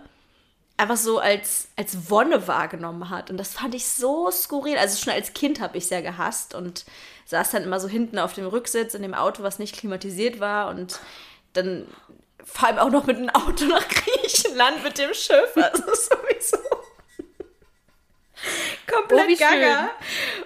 einfach 0.78 0.98
so 0.98 1.20
als, 1.20 1.70
als 1.76 2.10
Wonne 2.10 2.48
wahrgenommen 2.48 3.10
hat. 3.10 3.30
Und 3.30 3.38
das 3.38 3.54
fand 3.54 3.76
ich 3.76 3.88
so 3.88 4.30
skurril. 4.32 4.78
Also 4.78 5.02
schon 5.02 5.14
als 5.14 5.34
Kind 5.34 5.60
habe 5.60 5.78
ich 5.78 5.88
sehr 5.88 6.02
gehasst 6.02 6.56
und 6.56 6.86
saß 7.26 7.52
dann 7.52 7.64
immer 7.64 7.80
so 7.80 7.88
hinten 7.88 8.20
auf 8.20 8.34
dem 8.34 8.46
Rücksitz 8.46 8.94
in 8.94 9.02
dem 9.02 9.14
Auto, 9.14 9.44
was 9.44 9.60
nicht 9.60 9.76
klimatisiert 9.76 10.40
war. 10.40 10.70
Und 10.70 11.00
dann 11.54 11.88
vor 12.44 12.68
allem 12.68 12.80
auch 12.80 12.90
noch 12.90 13.06
mit 13.06 13.18
einem 13.18 13.30
Auto 13.30 13.66
nach 13.66 13.88
Griechenland 13.88 14.84
mit 14.84 14.98
dem 14.98 15.14
Schiff. 15.14 15.56
Also 15.56 15.84
sowieso 15.84 16.58
komplett 18.88 19.30
oh, 19.30 19.36
gaga. 19.38 19.92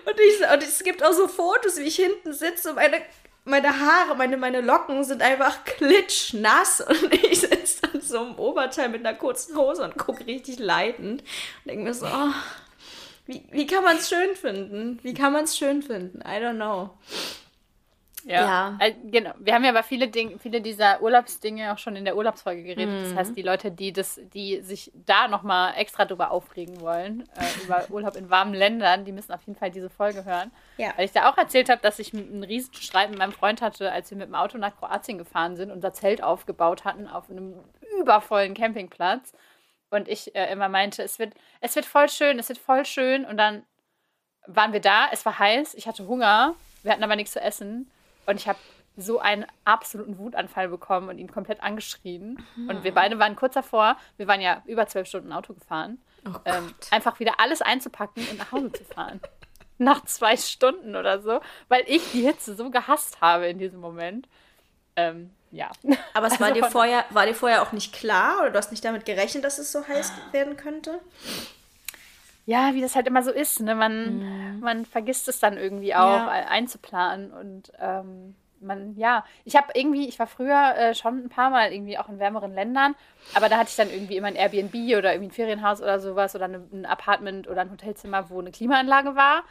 Und, 0.06 0.20
ich, 0.20 0.52
und 0.54 0.64
es 0.64 0.84
gibt 0.84 1.04
auch 1.04 1.14
so 1.14 1.28
Fotos, 1.28 1.78
wie 1.78 1.84
ich 1.84 1.96
hinten 1.96 2.34
sitze 2.34 2.70
und 2.70 2.76
meine, 2.76 3.02
meine 3.46 3.80
Haare, 3.80 4.16
meine, 4.16 4.38
meine 4.38 4.62
Locken 4.62 5.04
sind 5.04 5.22
einfach 5.22 5.64
klitschnass 5.64 6.82
und 6.82 7.14
ich 7.14 7.42
sitze 7.42 7.82
dann 7.82 8.02
so 8.02 8.24
im 8.24 8.36
Oberteil 8.38 8.90
mit 8.90 9.06
einer 9.06 9.18
kurzen 9.18 9.56
Hose 9.58 9.84
und 9.84 9.98
gucke 9.98 10.26
richtig 10.26 10.60
leidend 10.60 11.22
und 11.22 11.66
denke 11.66 11.84
mir 11.84 11.94
so, 11.94 12.06
oh, 12.06 12.34
wie, 13.26 13.44
wie 13.52 13.68
kann 13.68 13.84
man 13.84 13.98
es 13.98 14.10
schön 14.10 14.36
finden? 14.36 15.00
Wie 15.04 15.14
kann 15.14 15.34
man 15.34 15.44
es 15.44 15.58
schön 15.58 15.82
finden? 15.82 16.22
I 16.22 16.42
don't 16.42 16.56
know. 16.56 16.92
Ja. 18.28 18.78
ja. 18.80 18.90
Genau. 19.06 19.32
Wir 19.40 19.54
haben 19.54 19.64
ja 19.64 19.70
aber 19.70 19.84
viele 19.84 20.10
Dinge, 20.10 20.38
viele 20.38 20.60
dieser 20.60 21.02
Urlaubsdinge 21.02 21.72
auch 21.72 21.78
schon 21.78 21.96
in 21.96 22.04
der 22.04 22.18
Urlaubsfolge 22.18 22.62
geredet. 22.64 22.94
Mhm. 22.94 23.04
Das 23.04 23.16
heißt, 23.16 23.38
die 23.38 23.42
Leute, 23.42 23.72
die 23.72 23.94
das, 23.94 24.20
die 24.34 24.62
sich 24.62 24.92
da 24.94 25.30
nochmal 25.30 25.74
extra 25.78 26.04
drüber 26.04 26.32
aufregen 26.32 26.82
wollen, 26.82 27.24
äh, 27.38 27.64
über 27.64 27.86
Urlaub 27.90 28.18
in 28.18 28.30
warmen 28.30 28.54
Ländern, 28.54 29.06
die 29.06 29.14
müssen 29.14 29.32
auf 29.32 29.42
jeden 29.46 29.58
Fall 29.58 29.72
diese 29.72 29.90
Folge 29.90 30.26
hören. 30.26 30.52
Ja. 30.76 30.94
Weil 30.98 31.06
ich 31.06 31.14
da 31.14 31.30
auch 31.30 31.38
erzählt 31.38 31.70
habe, 31.70 31.82
dass 31.82 32.00
ich 32.00 32.14
einen 32.14 32.44
riesen 32.44 32.74
Streit 32.74 33.10
mit 33.10 33.18
meinem 33.18 33.32
Freund 33.32 33.62
hatte, 33.62 33.92
als 33.92 34.12
wir 34.12 34.18
mit 34.18 34.28
dem 34.28 34.36
Auto 34.36 34.58
nach 34.58 34.76
Kroatien 34.78 35.18
gefahren 35.18 35.56
sind, 35.56 35.72
unser 35.72 35.94
Zelt 35.94 36.22
aufgebaut 36.22 36.84
hatten 36.84 37.08
auf 37.08 37.30
einem 37.30 37.56
übervollen 38.00 38.54
Campingplatz. 38.54 39.34
Und 39.90 40.10
ich 40.10 40.36
äh, 40.36 40.52
immer 40.52 40.68
meinte, 40.68 41.02
es 41.02 41.18
wird, 41.18 41.34
es 41.62 41.78
wird 41.78 41.86
voll 41.86 42.10
schön, 42.10 42.40
es 42.40 42.50
wird 42.50 42.60
voll 42.60 42.86
schön. 42.86 43.24
Und 43.24 43.38
dann 43.38 43.64
waren 44.46 44.74
wir 44.74 44.82
da, 44.82 45.08
es 45.14 45.26
war 45.26 45.40
heiß, 45.40 45.76
ich 45.76 45.88
hatte 45.88 46.08
Hunger, 46.08 46.56
wir 46.84 46.92
hatten 46.92 47.04
aber 47.04 47.16
nichts 47.16 47.32
zu 47.32 47.42
essen. 47.42 47.90
Und 48.28 48.36
ich 48.36 48.48
habe 48.48 48.60
so 48.98 49.20
einen 49.20 49.46
absoluten 49.64 50.18
Wutanfall 50.18 50.70
bekommen 50.70 51.10
und 51.10 51.18
ihn 51.18 51.32
komplett 51.32 51.62
angeschrien. 51.62 52.44
Mhm. 52.56 52.70
Und 52.70 52.84
wir 52.84 52.94
beide 52.94 53.20
waren 53.20 53.36
kurz 53.36 53.54
davor, 53.54 53.98
wir 54.18 54.28
waren 54.28 54.42
ja 54.42 54.64
über 54.66 54.88
zwölf 54.88 55.08
Stunden 55.08 55.32
Auto 55.32 55.54
gefahren, 55.54 56.00
oh 56.26 56.32
ähm, 56.46 56.74
einfach 56.92 57.20
wieder 57.20 57.40
alles 57.40 57.62
einzupacken 57.62 58.28
und 58.30 58.38
nach 58.38 58.52
Hause 58.52 58.72
zu 58.72 58.84
fahren. 58.84 59.22
nach 59.78 60.04
zwei 60.06 60.36
Stunden 60.36 60.96
oder 60.96 61.22
so, 61.22 61.40
weil 61.68 61.84
ich 61.88 62.12
die 62.12 62.22
Hitze 62.22 62.56
so 62.56 62.70
gehasst 62.72 63.22
habe 63.22 63.48
in 63.48 63.60
diesem 63.60 63.80
Moment. 63.80 64.28
Ähm, 64.96 65.32
ja. 65.52 65.70
Aber 66.14 66.28
es 66.28 66.34
also 66.42 66.46
war, 66.46 66.52
dir 66.52 66.66
vorher, 66.66 67.06
war 67.12 67.26
dir 67.26 67.36
vorher 67.36 67.62
auch 67.62 67.72
nicht 67.72 67.94
klar 67.94 68.40
oder 68.42 68.50
du 68.50 68.58
hast 68.58 68.72
nicht 68.72 68.84
damit 68.84 69.06
gerechnet, 69.06 69.44
dass 69.44 69.60
es 69.60 69.72
so 69.72 69.88
heiß 69.88 70.12
werden 70.32 70.58
könnte? 70.58 71.00
Ja, 72.48 72.74
wie 72.74 72.82
das 72.82 72.96
halt 72.96 73.08
immer 73.08 73.24
so 73.24 73.32
ist. 73.32 73.60
Ne? 73.60 73.76
Man, 73.76 74.20
mhm. 74.20 74.60
man 74.62 74.86
vergisst 74.86 75.28
es 75.28 75.40
dann 75.40 75.58
irgendwie 75.58 75.94
auch 75.94 76.16
ja. 76.16 76.28
einzuplanen. 76.48 77.32
Und 77.32 77.74
ähm, 77.78 78.36
man, 78.62 78.96
ja, 78.96 79.26
ich 79.44 79.58
habe 79.58 79.68
irgendwie, 79.74 80.08
ich 80.08 80.18
war 80.18 80.28
früher 80.28 80.74
äh, 80.78 80.96
schon 80.96 81.26
ein 81.26 81.30
paar 81.30 81.50
Mal 81.50 81.74
irgendwie 81.74 81.98
auch 81.98 82.08
in 82.08 82.20
wärmeren 82.20 82.54
Ländern, 82.54 82.96
aber 83.34 83.50
da 83.50 83.58
hatte 83.58 83.70
ich 83.70 83.76
dann 83.76 83.90
irgendwie 83.90 84.16
immer 84.16 84.30
ein 84.30 84.36
Airbnb 84.36 84.74
oder 84.98 85.12
irgendwie 85.12 85.28
ein 85.28 85.32
Ferienhaus 85.32 85.82
oder 85.82 86.00
sowas 86.00 86.36
oder 86.36 86.46
eine, 86.46 86.64
ein 86.72 86.86
Apartment 86.86 87.50
oder 87.50 87.62
ein 87.62 87.70
Hotelzimmer, 87.70 88.30
wo 88.30 88.40
eine 88.40 88.52
Klimaanlage 88.52 89.16
war. 89.18 89.44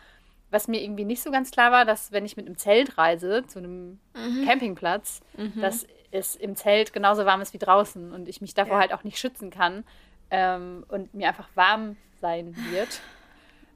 was 0.51 0.66
mir 0.66 0.82
irgendwie 0.82 1.05
nicht 1.05 1.22
so 1.22 1.30
ganz 1.30 1.51
klar 1.51 1.72
war, 1.72 1.84
dass 1.84 2.12
wenn 2.12 2.24
ich 2.24 2.38
mit 2.38 2.47
einem 2.47 2.57
Zelt 2.57 2.97
reise 2.97 3.47
zu 3.47 3.59
einem 3.59 4.01
mhm. 4.14 4.47
Campingplatz, 4.47 5.20
mhm. 5.36 5.61
dass 5.61 5.86
es 6.12 6.34
im 6.34 6.57
Zelt 6.57 6.94
genauso 6.94 7.26
warm 7.26 7.42
ist 7.42 7.53
wie 7.53 7.59
draußen 7.59 8.11
und 8.11 8.26
ich 8.26 8.40
mich 8.40 8.55
davor 8.55 8.76
ja. 8.76 8.80
halt 8.80 8.94
auch 8.94 9.05
nicht 9.05 9.18
schützen 9.18 9.51
kann 9.51 9.84
ähm, 10.30 10.84
und 10.88 11.12
mir 11.12 11.28
einfach 11.28 11.49
warm 11.55 11.97
sein 12.20 12.56
wird. 12.70 13.00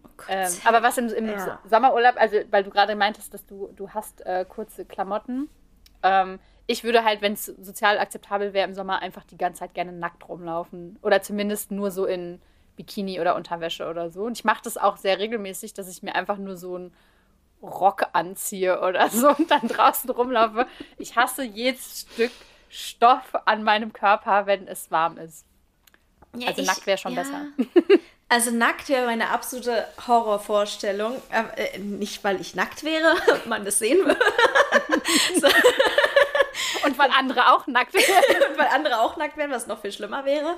Oh 0.02 0.22
ähm, 0.28 0.52
aber 0.64 0.82
was 0.82 0.98
im, 0.98 1.08
im 1.08 1.28
ja. 1.28 1.58
Sommerurlaub, 1.68 2.16
also 2.16 2.36
weil 2.50 2.62
du 2.62 2.70
gerade 2.70 2.94
meintest, 2.94 3.32
dass 3.32 3.46
du, 3.46 3.70
du 3.74 3.90
hast 3.90 4.20
äh, 4.26 4.44
kurze 4.46 4.84
Klamotten. 4.84 5.48
Ähm, 6.02 6.38
ich 6.66 6.84
würde 6.84 7.04
halt, 7.04 7.22
wenn 7.22 7.32
es 7.32 7.46
sozial 7.46 7.98
akzeptabel 7.98 8.52
wäre, 8.52 8.68
im 8.68 8.74
Sommer 8.74 9.00
einfach 9.00 9.24
die 9.24 9.38
ganze 9.38 9.60
Zeit 9.60 9.74
gerne 9.74 9.92
nackt 9.92 10.28
rumlaufen. 10.28 10.98
Oder 11.02 11.22
zumindest 11.22 11.70
nur 11.70 11.90
so 11.90 12.04
in 12.04 12.40
Bikini 12.76 13.20
oder 13.20 13.34
Unterwäsche 13.34 13.88
oder 13.88 14.10
so. 14.10 14.24
Und 14.24 14.38
ich 14.38 14.44
mache 14.44 14.62
das 14.62 14.76
auch 14.76 14.96
sehr 14.96 15.18
regelmäßig, 15.18 15.74
dass 15.74 15.88
ich 15.88 16.02
mir 16.02 16.14
einfach 16.14 16.36
nur 16.36 16.56
so 16.56 16.76
einen 16.76 16.94
Rock 17.62 18.06
anziehe 18.12 18.80
oder 18.80 19.08
so 19.08 19.30
und 19.30 19.50
dann 19.50 19.68
draußen 19.68 20.10
rumlaufe. 20.10 20.66
Ich 20.98 21.16
hasse 21.16 21.42
jedes 21.42 22.06
Stück 22.12 22.32
Stoff 22.68 23.34
an 23.46 23.64
meinem 23.64 23.92
Körper, 23.92 24.46
wenn 24.46 24.68
es 24.68 24.90
warm 24.90 25.18
ist. 25.18 25.44
Ja, 26.36 26.48
also 26.48 26.62
ich, 26.62 26.68
nackt 26.68 26.86
wäre 26.86 26.98
schon 26.98 27.14
ja. 27.14 27.22
besser. 27.22 27.46
Also 28.30 28.52
nackt 28.52 28.88
wäre 28.88 29.06
meine 29.06 29.30
absolute 29.30 29.88
Horrorvorstellung. 30.06 31.20
Äh, 31.30 31.78
nicht, 31.80 32.22
weil 32.22 32.40
ich 32.40 32.54
nackt 32.54 32.84
wäre 32.84 33.16
und 33.34 33.46
man 33.46 33.64
das 33.64 33.80
sehen 33.80 33.98
würde. 33.98 34.20
so. 35.40 35.48
Und 36.86 36.96
weil 36.96 37.10
andere 37.10 37.52
auch 37.52 37.66
nackt 37.66 37.92
wären. 37.92 38.04
weil 38.56 38.68
andere 38.68 39.00
auch 39.00 39.16
nackt 39.16 39.36
wären, 39.36 39.50
was 39.50 39.66
noch 39.66 39.80
viel 39.80 39.90
schlimmer 39.90 40.24
wäre. 40.24 40.56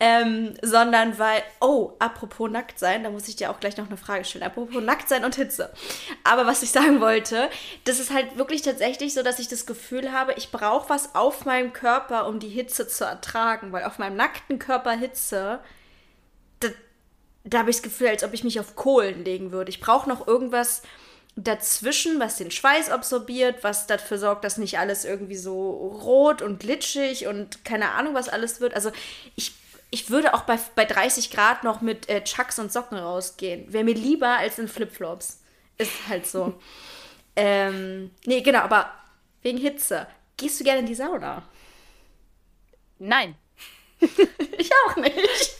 Ähm, 0.00 0.54
sondern 0.62 1.18
weil, 1.18 1.42
oh, 1.60 1.92
apropos 1.98 2.50
nackt 2.50 2.78
sein, 2.78 3.04
da 3.04 3.10
muss 3.10 3.28
ich 3.28 3.36
dir 3.36 3.50
auch 3.50 3.60
gleich 3.60 3.76
noch 3.76 3.88
eine 3.88 3.98
Frage 3.98 4.24
stellen. 4.24 4.44
Apropos 4.44 4.82
nackt 4.82 5.10
sein 5.10 5.22
und 5.22 5.36
Hitze. 5.36 5.70
Aber 6.24 6.46
was 6.46 6.62
ich 6.62 6.70
sagen 6.70 7.02
wollte, 7.02 7.50
das 7.84 8.00
ist 8.00 8.14
halt 8.14 8.38
wirklich 8.38 8.62
tatsächlich 8.62 9.12
so, 9.12 9.22
dass 9.22 9.38
ich 9.38 9.48
das 9.48 9.66
Gefühl 9.66 10.10
habe, 10.12 10.32
ich 10.38 10.50
brauche 10.50 10.88
was 10.88 11.14
auf 11.14 11.44
meinem 11.44 11.74
Körper, 11.74 12.26
um 12.26 12.40
die 12.40 12.48
Hitze 12.48 12.88
zu 12.88 13.04
ertragen. 13.04 13.72
Weil 13.72 13.84
auf 13.84 13.98
meinem 13.98 14.16
nackten 14.16 14.58
Körper 14.58 14.92
Hitze, 14.92 15.60
da 17.44 17.60
habe 17.60 17.70
ich 17.70 17.76
das 17.76 17.82
Gefühl, 17.82 18.08
als 18.08 18.24
ob 18.24 18.34
ich 18.34 18.44
mich 18.44 18.60
auf 18.60 18.76
Kohlen 18.76 19.24
legen 19.24 19.52
würde. 19.52 19.70
Ich 19.70 19.80
brauche 19.80 20.08
noch 20.08 20.26
irgendwas 20.26 20.82
dazwischen, 21.36 22.20
was 22.20 22.36
den 22.36 22.50
Schweiß 22.50 22.90
absorbiert, 22.90 23.62
was 23.62 23.86
dafür 23.86 24.18
sorgt, 24.18 24.44
dass 24.44 24.58
nicht 24.58 24.78
alles 24.78 25.04
irgendwie 25.04 25.36
so 25.36 25.70
rot 25.70 26.42
und 26.42 26.60
glitschig 26.60 27.26
und 27.26 27.64
keine 27.64 27.92
Ahnung, 27.92 28.14
was 28.14 28.28
alles 28.28 28.60
wird. 28.60 28.74
Also 28.74 28.90
ich, 29.36 29.52
ich 29.90 30.10
würde 30.10 30.34
auch 30.34 30.42
bei, 30.42 30.58
bei 30.74 30.84
30 30.84 31.30
Grad 31.30 31.64
noch 31.64 31.80
mit 31.80 32.08
äh, 32.08 32.22
Chucks 32.24 32.58
und 32.58 32.72
Socken 32.72 32.98
rausgehen. 32.98 33.72
Wäre 33.72 33.84
mir 33.84 33.94
lieber 33.94 34.38
als 34.38 34.58
in 34.58 34.68
Flipflops. 34.68 35.40
Ist 35.78 36.08
halt 36.08 36.26
so. 36.26 36.60
ähm, 37.36 38.10
nee, 38.26 38.42
genau, 38.42 38.60
aber 38.60 38.92
wegen 39.42 39.58
Hitze. 39.58 40.06
Gehst 40.36 40.60
du 40.60 40.64
gerne 40.64 40.80
in 40.80 40.86
die 40.86 40.94
Sauna? 40.94 41.42
Nein. 42.98 43.34
ich 44.00 44.70
auch 44.86 44.96
nicht 44.96 45.56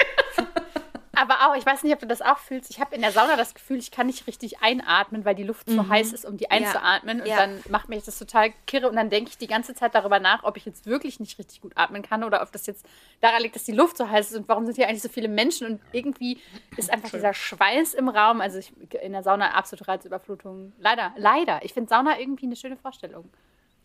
aber 1.20 1.46
auch, 1.46 1.54
ich 1.54 1.66
weiß 1.66 1.82
nicht, 1.82 1.92
ob 1.92 2.00
du 2.00 2.06
das 2.06 2.22
auch 2.22 2.38
fühlst. 2.38 2.70
Ich 2.70 2.80
habe 2.80 2.94
in 2.94 3.02
der 3.02 3.12
Sauna 3.12 3.36
das 3.36 3.52
Gefühl, 3.52 3.76
ich 3.76 3.90
kann 3.90 4.06
nicht 4.06 4.26
richtig 4.26 4.62
einatmen, 4.62 5.26
weil 5.26 5.34
die 5.34 5.42
Luft 5.42 5.68
mhm. 5.68 5.74
zu 5.74 5.88
heiß 5.90 6.14
ist, 6.14 6.24
um 6.24 6.38
die 6.38 6.50
einzuatmen. 6.50 7.18
Ja. 7.18 7.22
Und 7.24 7.30
ja. 7.30 7.36
dann 7.36 7.60
macht 7.68 7.90
mich 7.90 8.02
das 8.04 8.18
total 8.18 8.54
kirre. 8.66 8.88
Und 8.88 8.96
dann 8.96 9.10
denke 9.10 9.28
ich 9.28 9.36
die 9.36 9.46
ganze 9.46 9.74
Zeit 9.74 9.94
darüber 9.94 10.18
nach, 10.18 10.44
ob 10.44 10.56
ich 10.56 10.64
jetzt 10.64 10.86
wirklich 10.86 11.20
nicht 11.20 11.38
richtig 11.38 11.60
gut 11.60 11.72
atmen 11.74 12.00
kann 12.00 12.24
oder 12.24 12.40
ob 12.40 12.50
das 12.52 12.66
jetzt 12.66 12.86
daran 13.20 13.42
liegt, 13.42 13.54
dass 13.54 13.64
die 13.64 13.72
Luft 13.72 13.98
so 13.98 14.08
heiß 14.08 14.30
ist 14.30 14.36
und 14.38 14.48
warum 14.48 14.64
sind 14.64 14.76
hier 14.76 14.88
eigentlich 14.88 15.02
so 15.02 15.10
viele 15.10 15.28
Menschen. 15.28 15.66
Und 15.66 15.80
irgendwie 15.92 16.40
ist 16.78 16.90
einfach 16.90 17.10
dieser 17.10 17.34
Schweiß 17.34 17.92
im 17.92 18.08
Raum. 18.08 18.40
Also 18.40 18.58
ich, 18.58 18.72
in 19.02 19.12
der 19.12 19.22
Sauna 19.22 19.50
absolute 19.50 19.88
Reizüberflutung. 19.88 20.72
Leider, 20.78 21.12
leider. 21.18 21.60
Ich 21.64 21.74
finde 21.74 21.90
Sauna 21.90 22.18
irgendwie 22.18 22.46
eine 22.46 22.56
schöne 22.56 22.78
Vorstellung. 22.78 23.28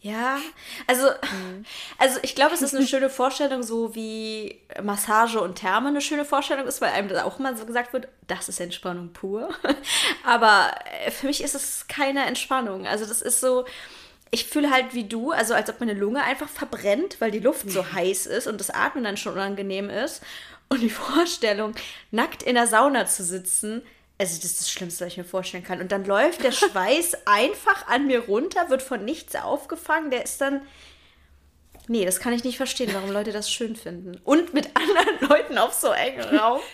Ja, 0.05 0.37
also, 0.85 1.07
mhm. 1.07 1.65
also 1.97 2.19
ich 2.21 2.35
glaube, 2.35 2.53
es 2.53 2.61
ist 2.61 2.75
eine 2.75 2.85
schöne 2.87 3.09
Vorstellung, 3.09 3.63
so 3.63 3.95
wie 3.95 4.61
Massage 4.83 5.41
und 5.41 5.55
Therme 5.55 5.87
eine 5.87 5.99
schöne 5.99 6.25
Vorstellung 6.25 6.67
ist, 6.67 6.79
weil 6.79 6.91
einem 6.91 7.07
das 7.09 7.23
auch 7.23 7.39
immer 7.39 7.57
so 7.57 7.65
gesagt 7.65 7.91
wird, 7.91 8.07
das 8.27 8.47
ist 8.47 8.59
Entspannung 8.59 9.13
pur. 9.13 9.49
Aber 10.23 10.69
äh, 11.07 11.09
für 11.09 11.25
mich 11.25 11.41
ist 11.41 11.55
es 11.55 11.87
keine 11.87 12.23
Entspannung. 12.27 12.85
Also 12.85 13.07
das 13.07 13.23
ist 13.23 13.41
so, 13.41 13.65
ich 14.29 14.45
fühle 14.45 14.69
halt 14.69 14.93
wie 14.93 15.05
du, 15.05 15.31
also 15.31 15.55
als 15.55 15.71
ob 15.71 15.79
meine 15.79 15.95
Lunge 15.95 16.23
einfach 16.23 16.49
verbrennt, 16.49 17.19
weil 17.19 17.31
die 17.31 17.39
Luft 17.39 17.71
so 17.71 17.91
heiß 17.91 18.27
ist 18.27 18.45
und 18.45 18.59
das 18.59 18.69
Atmen 18.69 19.05
dann 19.05 19.17
schon 19.17 19.33
unangenehm 19.33 19.89
ist. 19.89 20.21
Und 20.69 20.81
die 20.81 20.89
Vorstellung, 20.91 21.73
nackt 22.11 22.43
in 22.43 22.53
der 22.53 22.67
Sauna 22.67 23.07
zu 23.07 23.23
sitzen, 23.23 23.81
also 24.17 24.35
das 24.37 24.45
ist 24.45 24.61
das 24.61 24.71
Schlimmste, 24.71 25.05
was 25.05 25.13
ich 25.13 25.17
mir 25.17 25.25
vorstellen 25.25 25.63
kann. 25.63 25.81
Und 25.81 25.91
dann 25.91 26.05
läuft 26.05 26.43
der 26.43 26.51
Schweiß 26.53 27.25
einfach 27.25 27.87
an 27.87 28.07
mir 28.07 28.25
runter, 28.25 28.69
wird 28.69 28.81
von 28.81 29.03
nichts 29.03 29.35
aufgefangen. 29.35 30.11
Der 30.11 30.23
ist 30.23 30.39
dann. 30.41 30.61
Nee, 31.87 32.03
das 32.03 32.19
kann 32.19 32.33
ich 32.33 32.43
nicht 32.43 32.57
verstehen, 32.57 32.89
warum 32.93 33.11
Leute 33.11 33.31
das 33.31 33.51
schön 33.51 33.75
finden. 33.75 34.19
Und 34.23 34.55
mit 34.55 34.71
anderen 34.75 35.19
Leuten 35.29 35.57
auf 35.57 35.73
so 35.73 35.91
engen 35.91 36.23
Raum. 36.37 36.61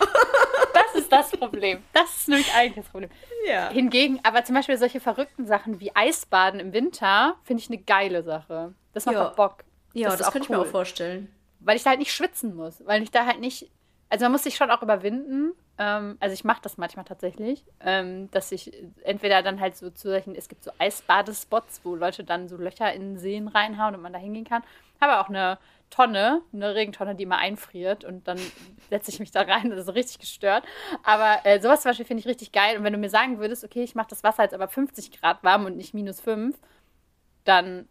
Das 0.74 1.02
ist 1.02 1.12
das 1.12 1.30
Problem. 1.32 1.82
Das 1.92 2.16
ist 2.16 2.28
nämlich 2.28 2.50
eigentlich 2.54 2.84
das 2.84 2.90
Problem. 2.90 3.10
Ja. 3.46 3.68
Hingegen, 3.68 4.20
aber 4.22 4.42
zum 4.44 4.54
Beispiel 4.54 4.78
solche 4.78 5.00
verrückten 5.00 5.46
Sachen 5.46 5.80
wie 5.80 5.94
Eisbaden 5.94 6.60
im 6.60 6.72
Winter 6.72 7.36
finde 7.44 7.62
ich 7.62 7.68
eine 7.68 7.78
geile 7.78 8.22
Sache. 8.22 8.72
Das 8.94 9.04
macht 9.04 9.16
ja. 9.16 9.28
auch 9.28 9.34
Bock. 9.34 9.64
Ja, 9.92 10.08
das, 10.08 10.18
das 10.18 10.30
könnte 10.30 10.48
cool. 10.48 10.56
ich 10.56 10.62
mir 10.62 10.66
auch 10.66 10.70
vorstellen. 10.70 11.34
Weil 11.60 11.76
ich 11.76 11.82
da 11.82 11.90
halt 11.90 11.98
nicht 11.98 12.12
schwitzen 12.12 12.56
muss. 12.56 12.82
Weil 12.86 13.02
ich 13.02 13.10
da 13.10 13.26
halt 13.26 13.40
nicht. 13.40 13.70
Also 14.12 14.26
man 14.26 14.32
muss 14.32 14.42
sich 14.42 14.56
schon 14.56 14.70
auch 14.70 14.82
überwinden, 14.82 15.54
ähm, 15.78 16.18
also 16.20 16.34
ich 16.34 16.44
mache 16.44 16.60
das 16.60 16.76
manchmal 16.76 17.06
tatsächlich, 17.06 17.64
ähm, 17.80 18.30
dass 18.30 18.52
ich 18.52 18.70
entweder 19.04 19.42
dann 19.42 19.58
halt 19.58 19.74
so 19.74 19.88
zu 19.88 20.10
solchen, 20.10 20.34
es 20.34 20.50
gibt 20.50 20.62
so 20.62 20.70
Eisbadespots, 20.76 21.80
wo 21.82 21.94
Leute 21.94 22.22
dann 22.22 22.46
so 22.46 22.58
Löcher 22.58 22.92
in 22.92 23.16
Seen 23.16 23.48
reinhauen 23.48 23.94
und 23.94 24.02
man 24.02 24.12
da 24.12 24.18
hingehen 24.18 24.44
kann. 24.44 24.62
Habe 25.00 25.18
auch 25.18 25.30
eine 25.30 25.56
Tonne, 25.88 26.42
eine 26.52 26.74
Regentonne, 26.74 27.14
die 27.14 27.22
immer 27.22 27.38
einfriert 27.38 28.04
und 28.04 28.28
dann 28.28 28.38
setze 28.90 29.10
ich 29.10 29.18
mich 29.18 29.30
da 29.30 29.40
rein. 29.40 29.70
Das 29.70 29.88
ist 29.88 29.94
richtig 29.94 30.18
gestört. 30.18 30.62
Aber 31.04 31.38
äh, 31.44 31.58
sowas 31.62 31.80
zum 31.80 31.88
Beispiel 31.88 32.04
finde 32.04 32.20
ich 32.20 32.26
richtig 32.26 32.52
geil. 32.52 32.76
Und 32.76 32.84
wenn 32.84 32.92
du 32.92 32.98
mir 32.98 33.08
sagen 33.08 33.38
würdest, 33.38 33.64
okay, 33.64 33.82
ich 33.82 33.94
mache 33.94 34.08
das 34.10 34.22
Wasser 34.22 34.42
jetzt 34.42 34.52
aber 34.52 34.68
50 34.68 35.10
Grad 35.18 35.42
warm 35.42 35.64
und 35.64 35.78
nicht 35.78 35.94
minus 35.94 36.20
5, 36.20 36.58
dann 37.44 37.88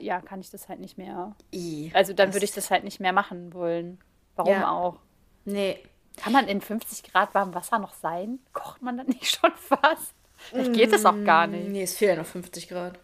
ja, 0.00 0.20
kann 0.20 0.40
ich 0.40 0.50
das 0.50 0.68
halt 0.68 0.80
nicht 0.80 0.98
mehr. 0.98 1.34
I, 1.54 1.90
also 1.94 2.12
dann 2.12 2.34
würde 2.34 2.44
ich 2.44 2.52
das 2.52 2.70
halt 2.70 2.84
nicht 2.84 3.00
mehr 3.00 3.14
machen 3.14 3.54
wollen. 3.54 4.00
Warum 4.36 4.52
ja. 4.52 4.70
auch? 4.70 4.98
Nee, 5.44 5.78
kann 6.16 6.32
man 6.32 6.48
in 6.48 6.60
50 6.60 7.10
Grad 7.10 7.34
warmem 7.34 7.54
Wasser 7.54 7.78
noch 7.78 7.94
sein? 7.94 8.38
Kocht 8.52 8.82
man 8.82 8.96
dann 8.96 9.06
nicht 9.06 9.38
schon 9.40 9.52
fast? 9.56 10.14
Vielleicht 10.50 10.72
geht 10.72 10.92
es 10.92 11.04
auch 11.04 11.24
gar 11.24 11.46
nicht. 11.46 11.68
Nee, 11.68 11.82
es 11.82 11.96
fehlen 11.96 12.18
noch 12.18 12.26
50 12.26 12.68
Grad. 12.68 12.98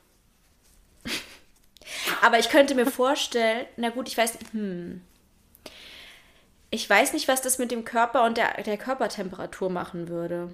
Aber 2.22 2.38
ich 2.38 2.48
könnte 2.48 2.74
mir 2.74 2.86
vorstellen, 2.86 3.66
na 3.76 3.90
gut, 3.90 4.08
ich 4.08 4.16
weiß, 4.18 4.38
hm. 4.52 5.02
Ich 6.70 6.88
weiß 6.88 7.14
nicht, 7.14 7.28
was 7.28 7.40
das 7.40 7.58
mit 7.58 7.70
dem 7.70 7.84
Körper 7.84 8.24
und 8.24 8.36
der, 8.36 8.62
der 8.62 8.76
Körpertemperatur 8.76 9.70
machen 9.70 10.08
würde. 10.08 10.52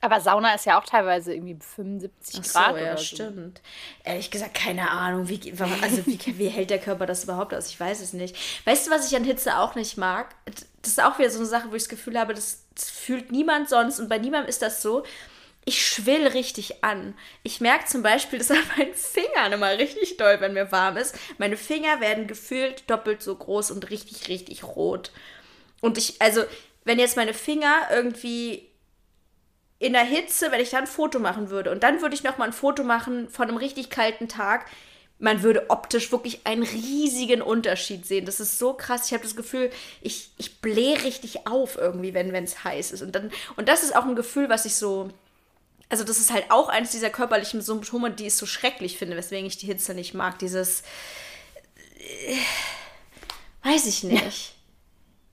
Aber 0.00 0.20
Sauna 0.20 0.54
ist 0.54 0.66
ja 0.66 0.78
auch 0.78 0.84
teilweise 0.84 1.32
irgendwie 1.34 1.56
75 1.58 2.40
Ach 2.40 2.44
so, 2.44 2.58
Grad. 2.58 2.80
Ja, 2.80 2.96
stimmt. 2.96 3.62
Ehrlich 4.04 4.30
gesagt, 4.30 4.54
keine 4.54 4.90
Ahnung. 4.90 5.28
Wie, 5.28 5.40
also 5.82 6.06
wie, 6.06 6.38
wie 6.38 6.48
hält 6.48 6.70
der 6.70 6.78
Körper 6.78 7.06
das 7.06 7.24
überhaupt 7.24 7.54
aus? 7.54 7.68
Ich 7.68 7.80
weiß 7.80 8.00
es 8.00 8.12
nicht. 8.12 8.36
Weißt 8.66 8.86
du, 8.86 8.90
was 8.90 9.10
ich 9.10 9.16
an 9.16 9.24
Hitze 9.24 9.58
auch 9.58 9.74
nicht 9.74 9.96
mag? 9.96 10.34
Das 10.44 10.90
ist 10.90 11.02
auch 11.02 11.18
wieder 11.18 11.30
so 11.30 11.38
eine 11.38 11.46
Sache, 11.46 11.70
wo 11.70 11.74
ich 11.74 11.84
das 11.84 11.88
Gefühl 11.88 12.18
habe, 12.18 12.34
das, 12.34 12.64
das 12.74 12.90
fühlt 12.90 13.32
niemand 13.32 13.68
sonst 13.70 13.98
und 13.98 14.08
bei 14.08 14.18
niemandem 14.18 14.48
ist 14.48 14.62
das 14.62 14.82
so. 14.82 15.02
Ich 15.64 15.84
schwill 15.84 16.28
richtig 16.28 16.84
an. 16.84 17.16
Ich 17.42 17.60
merke 17.60 17.86
zum 17.86 18.02
Beispiel, 18.02 18.38
dass 18.38 18.50
an 18.52 18.58
meinen 18.76 18.94
Fingern 18.94 19.52
immer 19.52 19.70
richtig 19.70 20.16
doll, 20.18 20.40
wenn 20.40 20.52
mir 20.52 20.70
warm 20.70 20.96
ist. 20.96 21.18
Meine 21.38 21.56
Finger 21.56 22.00
werden 22.00 22.28
gefühlt 22.28 22.88
doppelt 22.88 23.22
so 23.22 23.34
groß 23.34 23.72
und 23.72 23.90
richtig, 23.90 24.28
richtig 24.28 24.62
rot. 24.62 25.10
Und 25.80 25.98
ich, 25.98 26.20
also, 26.20 26.44
wenn 26.84 27.00
jetzt 27.00 27.16
meine 27.16 27.34
Finger 27.34 27.88
irgendwie 27.90 28.68
in 29.78 29.92
der 29.92 30.04
Hitze, 30.04 30.50
wenn 30.50 30.60
ich 30.60 30.70
da 30.70 30.78
ein 30.78 30.86
Foto 30.86 31.18
machen 31.18 31.50
würde 31.50 31.70
und 31.70 31.82
dann 31.82 32.00
würde 32.00 32.14
ich 32.14 32.22
noch 32.22 32.38
mal 32.38 32.46
ein 32.46 32.52
Foto 32.52 32.82
machen 32.82 33.28
von 33.28 33.48
einem 33.48 33.58
richtig 33.58 33.90
kalten 33.90 34.28
Tag, 34.28 34.66
man 35.18 35.42
würde 35.42 35.70
optisch 35.70 36.12
wirklich 36.12 36.46
einen 36.46 36.62
riesigen 36.62 37.40
Unterschied 37.40 38.06
sehen. 38.06 38.26
Das 38.26 38.40
ist 38.40 38.58
so 38.58 38.74
krass. 38.74 39.06
Ich 39.06 39.12
habe 39.12 39.22
das 39.22 39.34
Gefühl, 39.34 39.70
ich, 40.02 40.30
ich 40.36 40.60
blähe 40.60 41.02
richtig 41.04 41.46
auf 41.46 41.76
irgendwie, 41.76 42.12
wenn 42.12 42.34
es 42.34 42.64
heiß 42.64 42.92
ist. 42.92 43.02
Und, 43.02 43.14
dann, 43.14 43.30
und 43.56 43.68
das 43.68 43.82
ist 43.82 43.96
auch 43.96 44.04
ein 44.04 44.16
Gefühl, 44.16 44.48
was 44.48 44.66
ich 44.66 44.76
so. 44.76 45.08
Also, 45.88 46.04
das 46.04 46.18
ist 46.18 46.32
halt 46.32 46.50
auch 46.50 46.68
eines 46.68 46.90
dieser 46.90 47.10
körperlichen 47.10 47.62
Symptome, 47.62 48.10
die 48.10 48.26
ich 48.26 48.34
so 48.34 48.44
schrecklich 48.44 48.98
finde, 48.98 49.16
weswegen 49.16 49.46
ich 49.46 49.56
die 49.56 49.66
Hitze 49.66 49.94
nicht 49.94 50.14
mag. 50.14 50.38
Dieses. 50.38 50.82
Äh, 51.98 52.36
weiß 53.62 53.86
ich 53.86 54.02
nicht. 54.02 54.55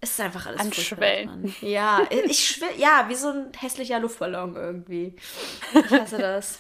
Es 0.04 0.10
ist 0.10 0.20
einfach 0.20 0.47
alles 0.47 0.60
Anschwellen. 0.60 1.56
Ja, 1.62 2.01
ich 2.10 2.45
schwill, 2.45 2.68
ja, 2.76 3.06
wie 3.08 3.16
so 3.16 3.30
ein 3.30 3.51
hässlicher 3.58 3.99
Luftballon 3.99 4.54
irgendwie. 4.54 5.16
Ich 5.74 5.91
hasse 5.91 6.18
das. 6.18 6.60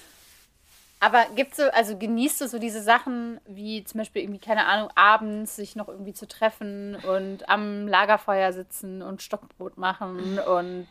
Aber 1.01 1.25
gibt 1.35 1.53
so, 1.53 1.63
also 1.63 1.97
genießt 1.97 2.39
du 2.39 2.47
so 2.47 2.57
diese 2.57 2.81
Sachen 2.81 3.41
wie 3.45 3.83
zum 3.83 3.97
Beispiel 3.97 4.21
irgendwie, 4.21 4.39
keine 4.39 4.65
Ahnung, 4.65 4.89
abends 4.95 5.57
sich 5.57 5.75
noch 5.75 5.89
irgendwie 5.89 6.13
zu 6.13 6.25
treffen 6.25 6.95
und 6.95 7.49
am 7.49 7.85
Lagerfeuer 7.85 8.53
sitzen 8.53 9.01
und 9.01 9.21
Stockbrot 9.21 9.77
machen 9.77 10.39
und 10.39 10.87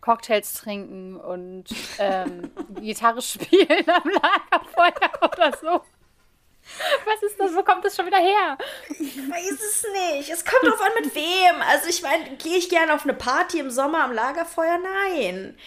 Cocktails 0.00 0.52
trinken 0.52 1.16
und 1.16 1.64
ähm, 1.98 2.52
Gitarre 2.80 3.20
spielen 3.20 3.84
am 3.88 4.08
Lagerfeuer 4.08 5.10
oder 5.24 5.58
so. 5.60 5.80
Was 7.04 7.22
ist 7.22 7.38
das? 7.38 7.54
Wo 7.54 7.62
kommt 7.62 7.84
das 7.84 7.96
schon 7.96 8.06
wieder 8.06 8.18
her? 8.18 8.58
Ich 8.90 9.16
weiß 9.16 9.52
es 9.52 9.86
nicht. 9.92 10.30
Es 10.30 10.44
kommt 10.44 10.64
drauf 10.64 10.80
an, 10.80 11.02
mit 11.02 11.14
wem. 11.14 11.62
Also 11.68 11.88
ich 11.88 12.02
meine, 12.02 12.36
gehe 12.36 12.56
ich 12.56 12.68
gerne 12.68 12.94
auf 12.94 13.04
eine 13.04 13.14
Party 13.14 13.58
im 13.58 13.70
Sommer 13.70 14.04
am 14.04 14.12
Lagerfeuer? 14.12 14.78
Nein. 14.78 15.58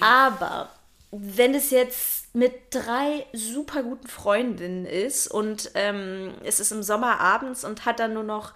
Aber 0.00 0.70
wenn 1.10 1.54
es 1.54 1.70
jetzt 1.70 2.34
mit 2.34 2.52
drei 2.70 3.26
super 3.32 3.82
guten 3.82 4.06
Freundinnen 4.06 4.86
ist 4.86 5.28
und 5.28 5.70
ähm, 5.74 6.34
es 6.44 6.60
ist 6.60 6.70
im 6.70 6.82
Sommer 6.82 7.20
abends 7.20 7.64
und 7.64 7.84
hat 7.84 7.98
dann 7.98 8.14
nur 8.14 8.22
noch 8.22 8.54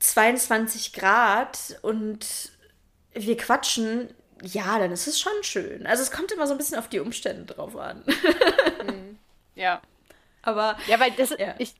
22 0.00 0.92
Grad 0.92 1.78
und 1.82 2.50
wir 3.12 3.36
quatschen, 3.36 4.12
ja, 4.42 4.78
dann 4.78 4.90
ist 4.90 5.06
es 5.06 5.20
schon 5.20 5.32
schön. 5.42 5.86
Also 5.86 6.02
es 6.02 6.10
kommt 6.10 6.32
immer 6.32 6.46
so 6.46 6.52
ein 6.52 6.58
bisschen 6.58 6.78
auf 6.78 6.88
die 6.88 7.00
Umstände 7.00 7.54
drauf 7.54 7.76
an. 7.76 8.04
Ja. 9.54 9.80
Aber 10.44 10.76
Ja, 10.86 11.00
weil 11.00 11.12
das, 11.12 11.30
Ja. 11.38 11.54
ich, 11.58 11.74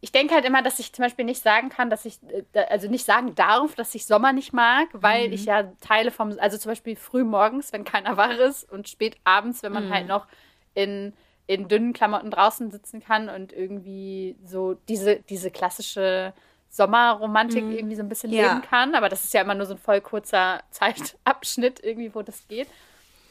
ich 0.00 0.10
denke 0.12 0.34
halt 0.34 0.44
immer, 0.44 0.62
dass 0.62 0.78
ich 0.78 0.92
zum 0.92 1.04
Beispiel 1.04 1.24
nicht 1.24 1.42
sagen 1.42 1.68
kann, 1.68 1.88
dass 1.90 2.04
ich, 2.04 2.18
äh, 2.54 2.64
also 2.68 2.88
nicht 2.88 3.04
sagen 3.04 3.34
darf, 3.34 3.74
dass 3.74 3.94
ich 3.94 4.04
Sommer 4.06 4.32
nicht 4.32 4.52
mag, 4.52 4.88
weil 4.92 5.28
Mhm. 5.28 5.34
ich 5.34 5.44
ja 5.46 5.64
Teile 5.80 6.10
vom, 6.10 6.36
also 6.38 6.58
zum 6.58 6.70
Beispiel 6.72 6.96
früh 6.96 7.24
morgens, 7.24 7.72
wenn 7.72 7.84
keiner 7.84 8.16
wach 8.16 8.36
ist 8.36 8.70
und 8.70 8.88
spät 8.88 9.16
abends, 9.24 9.62
wenn 9.62 9.72
man 9.72 9.86
Mhm. 9.88 9.90
halt 9.92 10.06
noch 10.08 10.26
in, 10.74 11.12
in 11.46 11.68
dünnen 11.68 11.92
Klamotten 11.92 12.30
draußen 12.30 12.70
sitzen 12.70 13.00
kann 13.02 13.28
und 13.28 13.52
irgendwie 13.52 14.36
so 14.44 14.74
diese, 14.88 15.16
diese 15.16 15.50
klassische 15.50 16.32
Sommerromantik 16.68 17.64
irgendwie 17.70 17.96
so 17.96 18.02
ein 18.02 18.08
bisschen 18.08 18.30
Mhm. 18.30 18.36
Ja. 18.36 18.48
leben 18.54 18.62
kann. 18.62 18.94
Aber 18.94 19.08
das 19.08 19.24
ist 19.24 19.34
ja 19.34 19.42
immer 19.42 19.54
nur 19.54 19.66
so 19.66 19.74
ein 19.74 19.78
voll 19.78 20.00
kurzer 20.00 20.62
Zeitabschnitt 20.70 21.80
irgendwie, 21.84 22.14
wo 22.14 22.22
das 22.22 22.46
geht. 22.48 22.68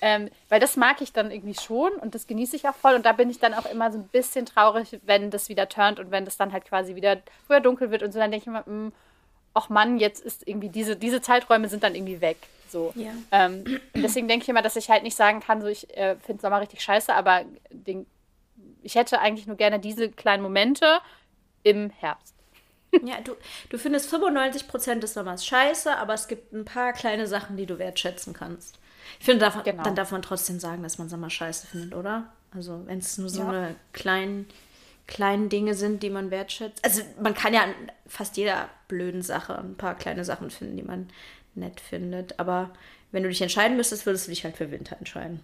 Ähm, 0.03 0.29
weil 0.49 0.59
das 0.59 0.77
mag 0.77 0.99
ich 1.01 1.13
dann 1.13 1.29
irgendwie 1.29 1.53
schon 1.53 1.91
und 1.93 2.15
das 2.15 2.25
genieße 2.25 2.55
ich 2.55 2.67
auch 2.67 2.75
voll. 2.75 2.95
Und 2.95 3.05
da 3.05 3.11
bin 3.11 3.29
ich 3.29 3.39
dann 3.39 3.53
auch 3.53 3.65
immer 3.65 3.91
so 3.91 3.99
ein 3.99 4.07
bisschen 4.07 4.47
traurig, 4.47 4.99
wenn 5.03 5.29
das 5.29 5.47
wieder 5.47 5.69
turnt 5.69 5.99
und 5.99 6.09
wenn 6.09 6.25
das 6.25 6.37
dann 6.37 6.51
halt 6.51 6.65
quasi 6.65 6.95
wieder 6.95 7.17
früher 7.45 7.59
dunkel 7.59 7.91
wird 7.91 8.01
und 8.01 8.11
so. 8.11 8.19
Dann 8.19 8.31
denke 8.31 8.43
ich 8.43 8.47
immer, 8.47 8.63
mh, 8.65 8.91
ach 9.53 9.69
Mann, 9.69 9.99
jetzt 9.99 10.23
ist 10.23 10.47
irgendwie 10.47 10.69
diese, 10.69 10.95
diese 10.95 11.21
Zeiträume 11.21 11.69
sind 11.69 11.83
dann 11.83 11.95
irgendwie 11.95 12.19
weg. 12.19 12.37
So. 12.69 12.93
Ja. 12.95 13.11
Ähm, 13.31 13.79
deswegen 13.95 14.27
denke 14.27 14.43
ich 14.43 14.49
immer, 14.49 14.61
dass 14.61 14.75
ich 14.75 14.89
halt 14.89 15.03
nicht 15.03 15.15
sagen 15.15 15.39
kann, 15.39 15.61
so 15.61 15.67
ich 15.67 15.95
äh, 15.95 16.15
finde 16.15 16.41
Sommer 16.41 16.61
richtig 16.61 16.81
scheiße, 16.81 17.13
aber 17.13 17.43
den, 17.69 18.05
ich 18.81 18.95
hätte 18.95 19.19
eigentlich 19.19 19.45
nur 19.45 19.57
gerne 19.57 19.79
diese 19.79 20.09
kleinen 20.09 20.41
Momente 20.41 20.99
im 21.63 21.89
Herbst. 21.89 22.35
ja, 23.03 23.21
du, 23.23 23.35
du 23.69 23.77
findest 23.77 24.13
95% 24.13 24.99
des 24.99 25.13
Sommers 25.13 25.45
scheiße, 25.45 25.95
aber 25.95 26.13
es 26.13 26.27
gibt 26.27 26.53
ein 26.53 26.65
paar 26.65 26.93
kleine 26.93 27.27
Sachen, 27.27 27.55
die 27.55 27.65
du 27.65 27.77
wertschätzen 27.77 28.33
kannst. 28.33 28.79
Ich 29.19 29.25
finde, 29.25 29.39
darf, 29.41 29.63
Genau. 29.63 29.83
dann 29.83 29.95
darf 29.95 30.11
man 30.11 30.21
trotzdem 30.21 30.59
sagen, 30.59 30.83
dass 30.83 30.97
man 30.97 31.09
Sommer 31.09 31.29
scheiße 31.29 31.67
findet, 31.67 31.95
oder? 31.95 32.31
Also, 32.55 32.81
wenn 32.85 32.99
es 32.99 33.17
nur 33.17 33.29
so 33.29 33.41
Ja. 33.41 33.47
eine 33.49 33.75
kleinen, 33.93 34.45
kleinen 35.07 35.49
Dinge 35.49 35.73
sind, 35.73 36.03
die 36.03 36.09
man 36.09 36.31
wertschätzt. 36.31 36.83
Also, 36.83 37.01
man 37.21 37.33
kann 37.33 37.53
ja 37.53 37.63
an 37.63 37.73
fast 38.07 38.37
jeder 38.37 38.69
blöden 38.87 39.21
Sache 39.21 39.57
ein 39.57 39.75
paar 39.75 39.95
kleine 39.95 40.25
Sachen 40.25 40.49
finden, 40.49 40.77
die 40.77 40.83
man 40.83 41.09
nett 41.55 41.79
findet. 41.79 42.39
Aber 42.39 42.71
wenn 43.11 43.23
du 43.23 43.29
dich 43.29 43.41
entscheiden 43.41 43.77
müsstest, 43.77 44.05
würdest 44.05 44.27
du 44.27 44.31
dich 44.31 44.43
halt 44.43 44.57
für 44.57 44.71
Winter 44.71 44.97
entscheiden. 44.97 45.41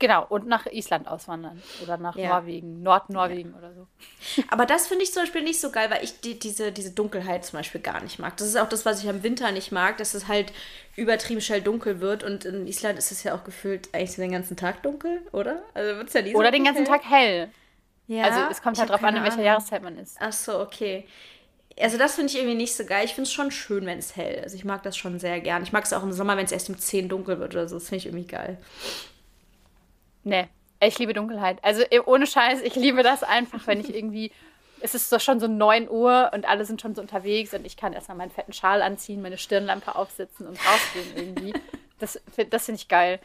Genau, 0.00 0.24
und 0.28 0.46
nach 0.46 0.66
Island 0.66 1.08
auswandern 1.08 1.60
oder 1.82 1.96
nach 1.96 2.14
Ja. 2.16 2.28
Norwegen, 2.28 2.82
Nordnorwegen 2.84 3.52
oder 3.54 3.74
so. 3.74 3.86
Aber 4.48 4.64
das 4.64 4.86
finde 4.86 5.02
ich 5.02 5.12
zum 5.12 5.22
Beispiel 5.22 5.42
nicht 5.42 5.60
so 5.60 5.70
geil, 5.70 5.90
weil 5.90 6.04
ich 6.04 6.20
die, 6.20 6.38
diese, 6.38 6.70
diese 6.70 6.92
Dunkelheit 6.92 7.44
zum 7.44 7.58
Beispiel 7.58 7.80
gar 7.80 8.00
nicht 8.02 8.20
mag. 8.20 8.36
Das 8.36 8.46
ist 8.46 8.56
auch 8.56 8.68
das, 8.68 8.86
was 8.86 9.02
ich 9.02 9.08
am 9.08 9.24
Winter 9.24 9.50
nicht 9.50 9.72
mag, 9.72 9.96
dass 9.98 10.14
es 10.14 10.28
halt 10.28 10.52
übertrieben 10.94 11.40
schnell 11.40 11.62
dunkel 11.62 12.00
wird. 12.00 12.22
Und 12.22 12.44
in 12.44 12.66
Island 12.68 12.96
ist 12.98 13.10
es 13.10 13.24
ja 13.24 13.34
auch 13.34 13.42
gefühlt 13.42 13.92
eigentlich 13.92 14.14
den 14.14 14.30
ganzen 14.30 14.56
Tag 14.56 14.82
dunkel, 14.84 15.20
oder? 15.32 15.62
Also 15.74 15.96
wird 15.96 16.08
es 16.08 16.14
ja 16.14 16.22
nie 16.22 16.32
so 16.32 16.38
Oder 16.38 16.52
den 16.52 16.64
ganzen 16.64 16.86
hell. 16.86 16.98
Tag 16.98 17.04
hell. 17.10 17.50
Ja, 18.06 18.24
Also 18.24 18.40
es 18.50 18.62
kommt 18.62 18.78
halt 18.78 18.90
drauf 18.90 19.02
an, 19.02 19.16
in 19.16 19.22
welcher. 19.24 19.42
Jahreszeit 19.42 19.82
man 19.82 19.98
ist. 19.98 20.16
Ach 20.20 20.32
so, 20.32 20.60
okay. 20.60 21.06
Also 21.80 21.98
das 21.98 22.14
finde 22.14 22.32
ich 22.32 22.38
irgendwie 22.38 22.56
nicht 22.56 22.74
so 22.74 22.84
geil. 22.84 23.04
Ich 23.04 23.14
finde 23.14 23.28
es 23.28 23.32
schon 23.32 23.50
schön, 23.50 23.84
wenn 23.86 23.98
es 23.98 24.16
hell 24.16 24.42
ist. 24.44 24.54
Ich 24.54 24.64
mag 24.64 24.82
das 24.84 24.96
schon 24.96 25.18
sehr 25.18 25.40
gern. 25.40 25.62
Ich 25.62 25.72
mag 25.72 25.84
es 25.84 25.92
auch 25.92 26.02
im 26.02 26.12
Sommer, 26.12 26.36
wenn 26.36 26.44
es 26.44 26.52
erst 26.52 26.68
um 26.70 26.78
10 26.78 27.08
dunkel 27.08 27.38
wird 27.40 27.54
oder 27.54 27.68
so. 27.68 27.76
Das 27.76 27.88
finde 27.88 27.96
ich 27.98 28.06
irgendwie 28.06 28.26
geil. 28.26 28.58
Nee, 30.24 30.48
ich 30.80 30.98
liebe 30.98 31.12
Dunkelheit. 31.12 31.58
Also 31.62 31.82
ohne 32.06 32.26
Scheiß, 32.26 32.62
ich 32.62 32.74
liebe 32.74 33.02
das 33.02 33.22
einfach, 33.22 33.66
wenn 33.66 33.80
ich 33.80 33.94
irgendwie. 33.94 34.32
Es 34.80 34.94
ist 34.94 35.12
doch 35.12 35.20
schon 35.20 35.40
so 35.40 35.48
9 35.48 35.88
Uhr 35.90 36.30
und 36.32 36.48
alle 36.48 36.64
sind 36.64 36.80
schon 36.80 36.94
so 36.94 37.00
unterwegs 37.00 37.52
und 37.52 37.66
ich 37.66 37.76
kann 37.76 37.92
erstmal 37.92 38.16
meinen 38.16 38.30
fetten 38.30 38.52
Schal 38.52 38.80
anziehen, 38.80 39.20
meine 39.20 39.36
Stirnlampe 39.36 39.96
aufsetzen 39.96 40.46
und 40.46 40.56
rausgehen 40.56 41.16
irgendwie. 41.16 41.52
Das, 41.98 42.20
das 42.50 42.66
finde 42.66 42.80
ich 42.80 42.86
geil. 42.86 43.18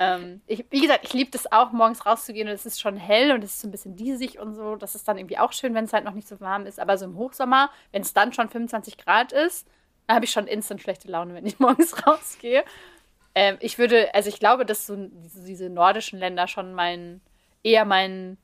Ähm, 0.00 0.42
ich, 0.46 0.64
wie 0.70 0.80
gesagt, 0.80 1.04
ich 1.04 1.12
liebe 1.12 1.30
das 1.30 1.50
auch, 1.50 1.72
morgens 1.72 2.06
rauszugehen 2.06 2.48
und 2.48 2.54
es 2.54 2.66
ist 2.66 2.80
schon 2.80 2.96
hell 2.96 3.32
und 3.32 3.42
es 3.42 3.54
ist 3.54 3.60
so 3.60 3.68
ein 3.68 3.70
bisschen 3.70 3.96
diesig 3.96 4.38
und 4.38 4.54
so. 4.54 4.76
Das 4.76 4.94
ist 4.94 5.08
dann 5.08 5.18
irgendwie 5.18 5.38
auch 5.38 5.52
schön, 5.52 5.74
wenn 5.74 5.84
es 5.84 5.92
halt 5.92 6.04
noch 6.04 6.12
nicht 6.12 6.28
so 6.28 6.40
warm 6.40 6.66
ist. 6.66 6.78
Aber 6.78 6.98
so 6.98 7.04
im 7.04 7.16
Hochsommer, 7.16 7.70
wenn 7.90 8.02
es 8.02 8.14
dann 8.14 8.32
schon 8.32 8.48
25 8.48 8.98
Grad 8.98 9.32
ist, 9.32 9.66
habe 10.08 10.24
ich 10.24 10.30
schon 10.30 10.46
instant 10.46 10.80
schlechte 10.80 11.08
Laune, 11.08 11.34
wenn 11.34 11.46
ich 11.46 11.58
morgens 11.58 12.06
rausgehe. 12.06 12.64
Ähm, 13.38 13.56
ich 13.60 13.78
würde, 13.78 14.12
also 14.14 14.28
ich 14.28 14.40
glaube, 14.40 14.66
dass 14.66 14.84
so 14.88 14.96
diese, 14.96 15.70
nordischen 15.70 16.18
Länder 16.18 16.48
schon 16.48 16.74
mein, 16.74 17.20
eher 17.62 17.84
meinen 17.84 18.36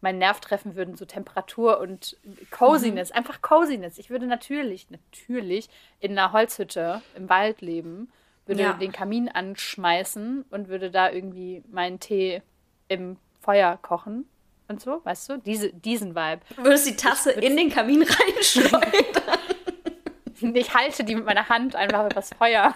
mein 0.00 0.18
Nerv 0.18 0.40
treffen 0.40 0.74
würden, 0.74 0.96
so 0.96 1.04
Temperatur 1.04 1.78
und 1.78 2.16
Coziness, 2.50 3.12
einfach 3.12 3.40
Coziness. 3.40 3.98
Ich 3.98 4.10
würde 4.10 4.26
natürlich, 4.26 4.88
natürlich 4.90 5.68
in 6.00 6.18
einer 6.18 6.32
Holzhütte 6.32 7.02
im 7.14 7.28
Wald 7.28 7.60
leben, 7.60 8.10
würde 8.44 8.62
Ja. 8.62 8.72
den 8.72 8.90
Kamin 8.90 9.28
anschmeißen 9.28 10.44
und 10.50 10.66
würde 10.66 10.90
da 10.90 11.08
irgendwie 11.08 11.62
meinen 11.70 12.00
Tee 12.00 12.42
im 12.88 13.16
Feuer 13.40 13.78
kochen 13.80 14.28
und 14.66 14.80
so, 14.80 15.00
weißt 15.04 15.28
du? 15.28 15.36
Diese, 15.38 15.72
diesen 15.72 16.16
Vibe. 16.16 16.40
Du 16.56 16.64
würdest 16.64 16.88
die 16.88 16.96
Tasse 16.96 17.30
in 17.30 17.56
den 17.56 17.70
Kamin 17.70 18.02
reinschleudern. 18.02 19.38
Ich 20.54 20.74
halte 20.74 21.04
die 21.04 21.14
mit 21.14 21.26
meiner 21.26 21.48
Hand 21.48 21.76
einfach 21.76 22.10
übers 22.10 22.30
Feuer. 22.36 22.74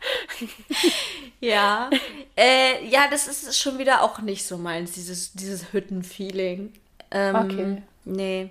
Ja. 1.40 1.88
äh, 2.36 2.84
ja, 2.88 3.06
das 3.10 3.28
ist 3.28 3.58
schon 3.58 3.78
wieder 3.78 4.02
auch 4.02 4.20
nicht 4.20 4.44
so 4.44 4.58
meins, 4.58 4.92
dieses, 4.92 5.32
dieses 5.32 5.72
Hüttenfeeling. 5.72 6.72
Ähm, 7.10 7.36
Okay. 7.36 7.82
Nee. 8.04 8.50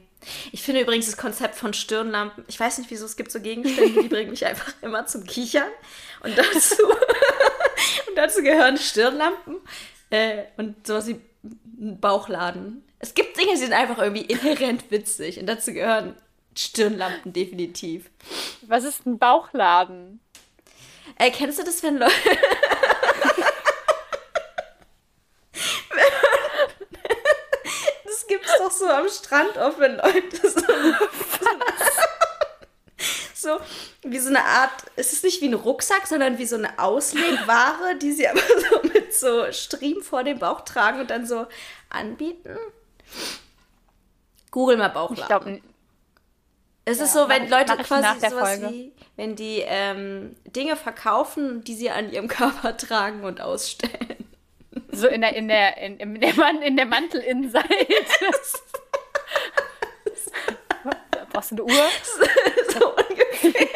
Ich 0.51 0.63
finde 0.63 0.81
übrigens 0.81 1.05
das 1.05 1.17
Konzept 1.17 1.55
von 1.55 1.73
Stirnlampen, 1.73 2.43
ich 2.47 2.59
weiß 2.59 2.77
nicht 2.79 2.89
wieso, 2.91 3.05
es 3.05 3.15
gibt 3.17 3.31
so 3.31 3.39
Gegenstände, 3.39 4.01
die 4.01 4.07
bringen 4.07 4.31
mich 4.31 4.45
einfach 4.45 4.73
immer 4.81 5.05
zum 5.05 5.25
Kichern. 5.25 5.69
Und 6.21 6.37
dazu, 6.37 6.83
und 8.07 8.15
dazu 8.15 8.41
gehören 8.41 8.77
Stirnlampen 8.77 9.57
äh, 10.09 10.43
und 10.57 10.85
sowas 10.85 11.07
wie 11.07 11.19
ein 11.79 11.99
Bauchladen. 11.99 12.83
Es 12.99 13.13
gibt 13.13 13.37
Dinge, 13.37 13.51
die 13.51 13.57
sind 13.57 13.73
einfach 13.73 13.99
irgendwie 13.99 14.25
inhärent 14.25 14.89
witzig. 14.89 15.39
Und 15.39 15.47
dazu 15.47 15.73
gehören 15.73 16.15
Stirnlampen 16.55 17.33
definitiv. 17.33 18.09
Was 18.63 18.83
ist 18.83 19.05
ein 19.05 19.19
Bauchladen? 19.19 20.19
Äh, 21.19 21.31
kennst 21.31 21.57
du 21.59 21.63
das, 21.63 21.81
wenn 21.83 21.97
Leute. 21.97 22.13
das 28.05 28.27
gibt's 28.27 28.51
doch 28.59 28.71
so 28.71 28.87
am 28.87 29.09
Strand 29.09 29.57
oft, 29.57 29.79
wenn 29.79 29.97
Leute 29.97 30.49
so. 30.49 30.61
so 33.33 33.59
wie 34.03 34.19
so 34.19 34.29
eine 34.29 34.43
Art. 34.43 34.85
Es 34.95 35.11
ist 35.13 35.23
nicht 35.23 35.41
wie 35.41 35.47
ein 35.47 35.55
Rucksack, 35.55 36.05
sondern 36.05 36.37
wie 36.37 36.45
so 36.45 36.55
eine 36.55 36.77
Auslegware, 36.77 37.95
die 37.99 38.11
sie 38.11 38.27
aber 38.27 38.41
so 38.69 38.81
mit 38.83 39.15
so 39.15 39.51
Striemen 39.51 40.03
vor 40.03 40.23
dem 40.23 40.37
Bauch 40.37 40.61
tragen 40.61 40.99
und 40.99 41.09
dann 41.09 41.25
so 41.25 41.47
anbieten. 41.89 42.57
Google 44.51 44.77
mal 44.77 44.89
Bauchladen. 44.89 45.63
Es 46.89 47.01
ist 47.01 47.13
Ja, 47.15 47.23
so, 47.23 47.29
wenn 47.29 47.49
Leute 47.49 47.75
quasi 47.77 48.19
sowas 48.19 48.31
Folge. 48.59 48.69
wie, 48.73 48.93
wenn 49.17 49.35
die 49.35 49.61
ähm, 49.65 50.35
Dinge 50.45 50.75
verkaufen, 50.77 51.61
die 51.65 51.75
sie 51.75 51.89
an 51.89 52.11
ihrem 52.11 52.27
Körper 52.29 52.77
tragen 52.77 53.23
und 53.25 53.41
ausstellen. 53.41 54.15
so 54.91 55.07
in 55.07 55.19
der, 55.21 55.35
in 55.35 55.47
der, 55.49 55.77
in, 55.77 55.99
in 55.99 56.19
der, 56.21 56.33
Man 56.35 56.61
in 56.61 56.77
der 56.77 56.85
Mantelinnenseite. 56.85 57.67
Da 61.11 61.25
brauchst 61.31 61.51
du 61.51 61.55
eine 61.55 61.63
Uhr, 61.63 61.89
so 62.79 62.95
ungefähr. 62.95 63.67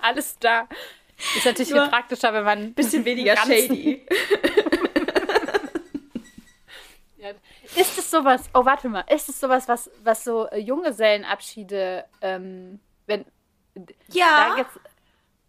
alles 0.00 0.36
da. 0.40 0.66
Ist 1.36 1.44
natürlich 1.44 1.70
Nur 1.70 1.82
viel 1.82 1.90
praktischer, 1.90 2.32
wenn 2.32 2.44
man 2.44 2.58
ein 2.58 2.74
Bisschen 2.74 3.04
weniger 3.04 3.36
shady. 3.36 4.06
Ja. 7.18 7.30
Ist 7.76 7.98
es 7.98 8.10
sowas, 8.10 8.48
oh 8.54 8.64
warte 8.64 8.88
mal, 8.88 9.04
ist 9.12 9.28
es 9.28 9.40
sowas, 9.40 9.66
was, 9.68 9.90
was 10.04 10.24
so 10.24 10.46
äh, 10.48 10.58
Junggesellenabschiede, 10.58 12.04
ähm, 12.20 12.80
wenn, 13.06 13.24
Ja. 14.08 14.54
gibt's, 14.56 14.78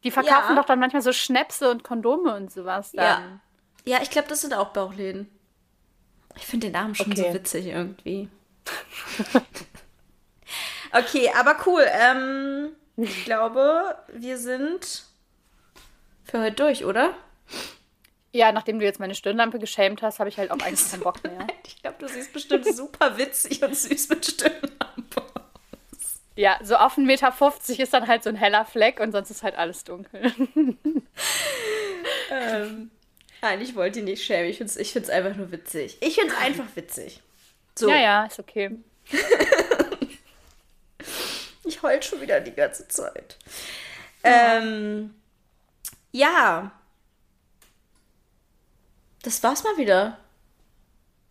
die 0.04 0.12
verkaufen 0.12 0.56
Ja. 0.56 0.62
doch 0.62 0.66
dann 0.66 0.80
manchmal 0.80 1.02
so 1.04 1.14
Schnäpse 1.14 1.70
und 1.70 1.84
Kondome 1.84 2.36
und 2.36 2.52
sowas 2.52 2.92
dann. 2.94 3.42
Ja. 3.86 3.98
Ja, 3.98 4.02
ich 4.02 4.10
glaube, 4.10 4.28
das 4.28 4.42
sind 4.42 4.54
auch 4.54 4.70
Bauchläden. 4.70 5.30
Ich 6.36 6.46
finde 6.46 6.68
den 6.68 6.74
Namen 6.74 6.96
schon 6.96 7.12
Okay. 7.12 7.28
so 7.30 7.34
witzig 7.34 7.68
irgendwie. 7.68 8.30
okay, 10.94 11.32
aber 11.38 11.56
cool. 11.66 11.86
Ähm, 11.88 12.70
ich 12.98 13.26
glaube, 13.26 13.98
wir 14.14 14.38
sind 14.38 15.04
für 16.24 16.42
heute 16.42 16.56
durch, 16.56 16.86
oder? 16.86 17.14
Ja, 18.32 18.52
nachdem 18.52 18.80
du 18.80 18.86
jetzt 18.86 19.00
meine 19.00 19.16
Stirnlampe 19.16 19.58
geschämt 19.58 20.04
hast, 20.04 20.20
habe 20.20 20.30
ich 20.30 20.38
halt 20.38 20.52
auch 20.52 20.60
eigentlich 20.60 20.92
keinen 20.92 21.04
Bock 21.04 21.24
mehr. 21.24 21.48
Ich 21.66 21.82
glaube, 21.82 21.98
du 22.00 22.08
siehst 22.08 22.34
bestimmt 22.34 22.66
super 22.76 23.18
witzig 23.18 23.64
und 23.64 23.76
süß 23.76 24.10
mit 24.10 24.26
Stirnlampe. 24.26 25.24
Ja, 26.36 26.58
so 26.64 26.76
auf 26.76 26.98
1,50 26.98 27.02
Meter 27.02 27.84
ist 27.84 27.94
dann 27.94 28.08
halt 28.08 28.24
so 28.24 28.30
ein 28.30 28.36
heller 28.36 28.66
Fleck 28.66 29.00
und 29.00 29.12
sonst 29.12 29.30
ist 29.30 29.44
halt 29.44 29.56
alles 29.56 29.84
dunkel. 29.84 30.22
ähm, 32.32 32.92
nein, 33.42 33.62
ich 33.62 33.76
wollte 33.76 34.00
ihn 34.00 34.06
nicht 34.06 34.24
schämen. 34.24 34.50
Ich 34.50 34.58
finde 34.58 34.72
es 34.72 34.78
ich 34.78 34.94
find's 34.94 35.10
einfach 35.10 35.36
nur 35.36 35.52
witzig. 35.52 35.98
Ich 36.00 36.16
finde 36.16 36.34
es 36.34 36.40
einfach 36.40 36.66
witzig. 36.76 37.22
So. 37.78 37.90
Ja, 37.90 38.00
ja, 38.00 38.26
ist 38.26 38.40
okay. 38.40 38.72
ich 41.66 41.82
heul 41.82 42.02
schon 42.02 42.22
wieder 42.22 42.40
die 42.40 42.54
ganze 42.54 42.88
Zeit. 42.88 43.38
Ähm, 44.24 45.14
ja. 46.12 46.72
Das 49.30 49.44
war's 49.44 49.64
mal 49.64 49.78
wieder. 49.78 50.18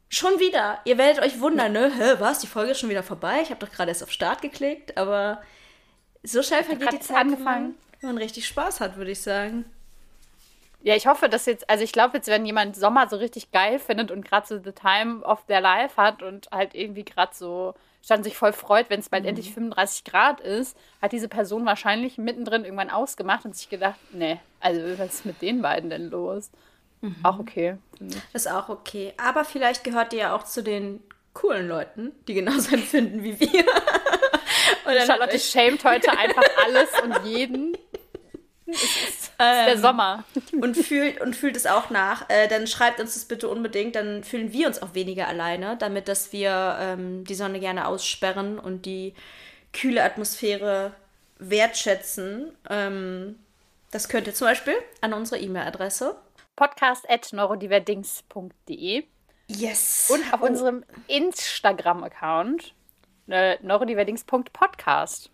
Schon 0.08 0.38
wieder. 0.38 0.78
Ihr 0.84 0.98
werdet 0.98 1.20
euch 1.20 1.40
wundern, 1.40 1.72
ne? 1.72 1.92
Hä, 1.92 2.14
was? 2.20 2.38
Die 2.38 2.46
Folge 2.46 2.70
ist 2.70 2.78
schon 2.78 2.90
wieder 2.90 3.02
vorbei? 3.02 3.40
Ich 3.42 3.50
habe 3.50 3.58
doch 3.58 3.72
gerade 3.72 3.90
erst 3.90 4.04
auf 4.04 4.12
Start 4.12 4.40
geklickt, 4.40 4.96
aber 4.96 5.42
so 6.22 6.44
schnell 6.44 6.62
vergeht 6.62 6.92
die 6.92 7.00
Zeit, 7.00 7.16
angefangen. 7.16 7.74
wenn 8.00 8.10
man 8.10 8.18
richtig 8.18 8.46
Spaß 8.46 8.78
hat, 8.78 8.98
würde 8.98 9.10
ich 9.10 9.20
sagen. 9.20 9.64
Ja, 10.80 10.94
ich 10.94 11.08
hoffe, 11.08 11.28
dass 11.28 11.46
jetzt, 11.46 11.68
also 11.68 11.82
ich 11.82 11.90
glaube 11.90 12.18
jetzt, 12.18 12.28
wenn 12.28 12.46
jemand 12.46 12.76
Sommer 12.76 13.08
so 13.08 13.16
richtig 13.16 13.50
geil 13.50 13.80
findet 13.80 14.12
und 14.12 14.24
gerade 14.24 14.46
so 14.46 14.60
the 14.62 14.70
time 14.70 15.24
of 15.24 15.44
their 15.46 15.60
life 15.60 16.00
hat 16.00 16.22
und 16.22 16.48
halt 16.52 16.76
irgendwie 16.76 17.04
gerade 17.04 17.34
so 17.34 17.74
stand 18.00 18.22
sich 18.22 18.36
voll 18.36 18.52
freut, 18.52 18.90
wenn 18.90 19.00
es 19.00 19.08
bald 19.08 19.24
mhm. 19.24 19.30
endlich 19.30 19.52
35 19.52 20.04
Grad 20.04 20.40
ist, 20.40 20.76
hat 21.02 21.10
diese 21.10 21.26
Person 21.26 21.66
wahrscheinlich 21.66 22.16
mittendrin 22.16 22.62
irgendwann 22.64 22.90
ausgemacht 22.90 23.44
und 23.44 23.56
sich 23.56 23.68
gedacht, 23.68 23.98
nee, 24.12 24.38
also 24.60 24.80
was 25.00 25.14
ist 25.14 25.26
mit 25.26 25.42
den 25.42 25.62
beiden 25.62 25.90
denn 25.90 26.10
los? 26.10 26.52
Mhm. 27.00 27.16
Auch 27.22 27.38
okay. 27.38 27.76
Ist 28.32 28.50
auch 28.50 28.68
okay. 28.68 29.12
Aber 29.16 29.44
vielleicht 29.44 29.84
gehört 29.84 30.12
ihr 30.12 30.20
ja 30.20 30.36
auch 30.36 30.44
zu 30.44 30.62
den 30.62 31.00
coolen 31.34 31.68
Leuten, 31.68 32.12
die 32.26 32.34
genauso 32.34 32.74
empfinden 32.74 33.22
wie 33.22 33.38
wir. 33.38 33.64
Und 34.84 35.06
Charlotte 35.06 35.38
schämt 35.38 35.84
heute 35.84 36.10
einfach 36.10 36.44
alles 36.64 36.88
und 37.02 37.26
jeden. 37.26 37.76
Es 38.66 38.82
ist, 38.82 39.32
ähm, 39.38 39.66
der 39.66 39.78
Sommer. 39.78 40.24
Und 40.52 40.76
fühlt, 40.76 41.20
und 41.20 41.34
fühlt 41.34 41.56
es 41.56 41.66
auch 41.66 41.90
nach. 41.90 42.28
Äh, 42.28 42.48
dann 42.48 42.66
schreibt 42.66 43.00
uns 43.00 43.14
das 43.14 43.24
bitte 43.24 43.48
unbedingt. 43.48 43.96
Dann 43.96 44.24
fühlen 44.24 44.52
wir 44.52 44.66
uns 44.66 44.82
auch 44.82 44.94
weniger 44.94 45.26
alleine, 45.26 45.76
damit 45.78 46.08
dass 46.08 46.32
wir 46.32 46.76
ähm, 46.80 47.24
die 47.24 47.34
Sonne 47.34 47.60
gerne 47.60 47.86
aussperren 47.86 48.58
und 48.58 48.84
die 48.84 49.14
kühle 49.72 50.02
Atmosphäre 50.02 50.92
wertschätzen. 51.38 52.52
Ähm, 52.68 53.38
das 53.90 54.08
könnt 54.08 54.26
ihr 54.26 54.34
zum 54.34 54.48
Beispiel 54.48 54.74
an 55.00 55.14
unsere 55.14 55.40
E-Mail-Adresse 55.40 56.16
podcast.neurodiverdings.de. 56.58 59.04
Yes. 59.46 60.10
Und 60.12 60.34
auf 60.34 60.42
oh. 60.42 60.46
unserem 60.46 60.84
Instagram-Account 61.06 62.74
äh, 63.28 63.56
neurodiverdings.podcast. 63.62 65.30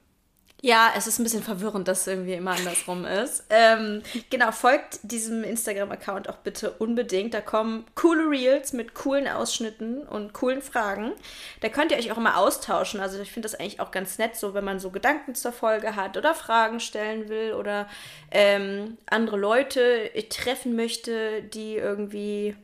Ja, 0.64 0.94
es 0.96 1.06
ist 1.06 1.18
ein 1.18 1.24
bisschen 1.24 1.42
verwirrend, 1.42 1.88
dass 1.88 2.00
es 2.00 2.06
irgendwie 2.06 2.32
immer 2.32 2.52
andersrum 2.52 3.04
ist. 3.04 3.44
Ähm, 3.50 4.02
genau, 4.30 4.50
folgt 4.50 4.98
diesem 5.02 5.44
Instagram-Account 5.44 6.30
auch 6.30 6.38
bitte 6.38 6.70
unbedingt. 6.70 7.34
Da 7.34 7.42
kommen 7.42 7.84
coole 7.94 8.30
Reels 8.30 8.72
mit 8.72 8.94
coolen 8.94 9.28
Ausschnitten 9.28 10.04
und 10.04 10.32
coolen 10.32 10.62
Fragen. 10.62 11.12
Da 11.60 11.68
könnt 11.68 11.92
ihr 11.92 11.98
euch 11.98 12.10
auch 12.10 12.16
immer 12.16 12.38
austauschen. 12.38 13.00
Also 13.00 13.20
ich 13.20 13.30
finde 13.30 13.46
das 13.46 13.60
eigentlich 13.60 13.78
auch 13.78 13.90
ganz 13.90 14.16
nett, 14.16 14.36
so 14.36 14.54
wenn 14.54 14.64
man 14.64 14.80
so 14.80 14.88
Gedanken 14.88 15.34
zur 15.34 15.52
Folge 15.52 15.96
hat 15.96 16.16
oder 16.16 16.34
Fragen 16.34 16.80
stellen 16.80 17.28
will 17.28 17.52
oder 17.52 17.86
ähm, 18.30 18.96
andere 19.04 19.36
Leute 19.36 20.10
treffen 20.30 20.76
möchte, 20.76 21.42
die 21.42 21.76
irgendwie, 21.76 22.56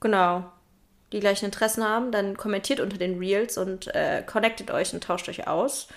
genau, 0.00 0.50
die 1.12 1.20
gleichen 1.20 1.44
Interessen 1.44 1.84
haben, 1.84 2.10
dann 2.10 2.38
kommentiert 2.38 2.80
unter 2.80 2.96
den 2.96 3.18
Reels 3.18 3.58
und 3.58 3.94
äh, 3.94 4.22
connectet 4.26 4.70
euch 4.70 4.94
und 4.94 5.04
tauscht 5.04 5.28
euch 5.28 5.46
aus. 5.46 5.88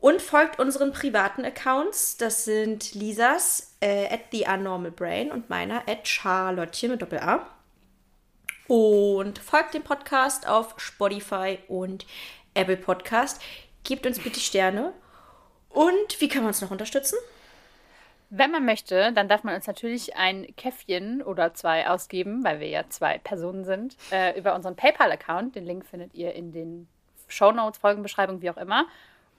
Und 0.00 0.22
folgt 0.22 0.58
unseren 0.58 0.92
privaten 0.92 1.44
Accounts. 1.44 2.16
Das 2.16 2.46
sind 2.46 2.94
Lisas 2.94 3.76
äh, 3.80 4.06
at 4.06 4.20
the 4.32 4.46
Unnormal 4.46 4.90
Brain 4.90 5.30
und 5.30 5.50
meiner 5.50 5.86
at 5.86 6.08
Charlottchen 6.08 6.92
mit 6.92 7.02
Doppel-A. 7.02 7.46
Und 8.66 9.38
folgt 9.38 9.74
dem 9.74 9.82
Podcast 9.82 10.48
auf 10.48 10.74
Spotify 10.78 11.58
und 11.68 12.06
Apple 12.54 12.78
Podcast. 12.78 13.42
Gebt 13.84 14.06
uns 14.06 14.18
bitte 14.18 14.40
Sterne. 14.40 14.94
Und 15.68 16.20
wie 16.20 16.28
kann 16.28 16.42
man 16.42 16.48
uns 16.48 16.62
noch 16.62 16.70
unterstützen? 16.70 17.18
Wenn 18.30 18.52
man 18.52 18.64
möchte, 18.64 19.12
dann 19.12 19.28
darf 19.28 19.42
man 19.42 19.56
uns 19.56 19.66
natürlich 19.66 20.16
ein 20.16 20.54
Käffchen 20.56 21.20
oder 21.20 21.52
zwei 21.52 21.88
ausgeben, 21.88 22.44
weil 22.44 22.60
wir 22.60 22.68
ja 22.68 22.88
zwei 22.88 23.18
Personen 23.18 23.64
sind, 23.64 23.96
äh, 24.12 24.38
über 24.38 24.54
unseren 24.54 24.76
PayPal-Account. 24.76 25.56
Den 25.56 25.66
Link 25.66 25.84
findet 25.84 26.14
ihr 26.14 26.32
in 26.34 26.52
den 26.52 26.88
Shownotes, 27.26 27.80
Folgenbeschreibung, 27.80 28.40
wie 28.40 28.50
auch 28.50 28.56
immer. 28.56 28.86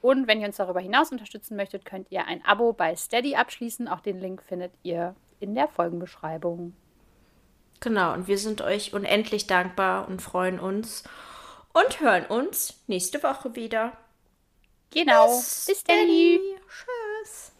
Und 0.01 0.27
wenn 0.27 0.41
ihr 0.41 0.47
uns 0.47 0.57
darüber 0.57 0.79
hinaus 0.79 1.11
unterstützen 1.11 1.55
möchtet, 1.55 1.85
könnt 1.85 2.11
ihr 2.11 2.25
ein 2.25 2.43
Abo 2.43 2.73
bei 2.73 2.95
Steady 2.95 3.35
abschließen. 3.35 3.87
Auch 3.87 3.99
den 3.99 4.19
Link 4.19 4.41
findet 4.41 4.71
ihr 4.83 5.15
in 5.39 5.53
der 5.55 5.67
Folgenbeschreibung. 5.67 6.73
Genau, 7.79 8.13
und 8.13 8.27
wir 8.27 8.37
sind 8.37 8.61
euch 8.61 8.93
unendlich 8.93 9.47
dankbar 9.47 10.07
und 10.07 10.21
freuen 10.21 10.59
uns 10.59 11.03
und 11.73 11.99
hören 11.99 12.25
uns 12.25 12.83
nächste 12.87 13.21
Woche 13.23 13.55
wieder. 13.55 13.93
Genau. 14.91 15.27
Bis, 15.27 15.65
Bis 15.67 15.83
dann. 15.83 15.97
Tschüss. 16.07 17.51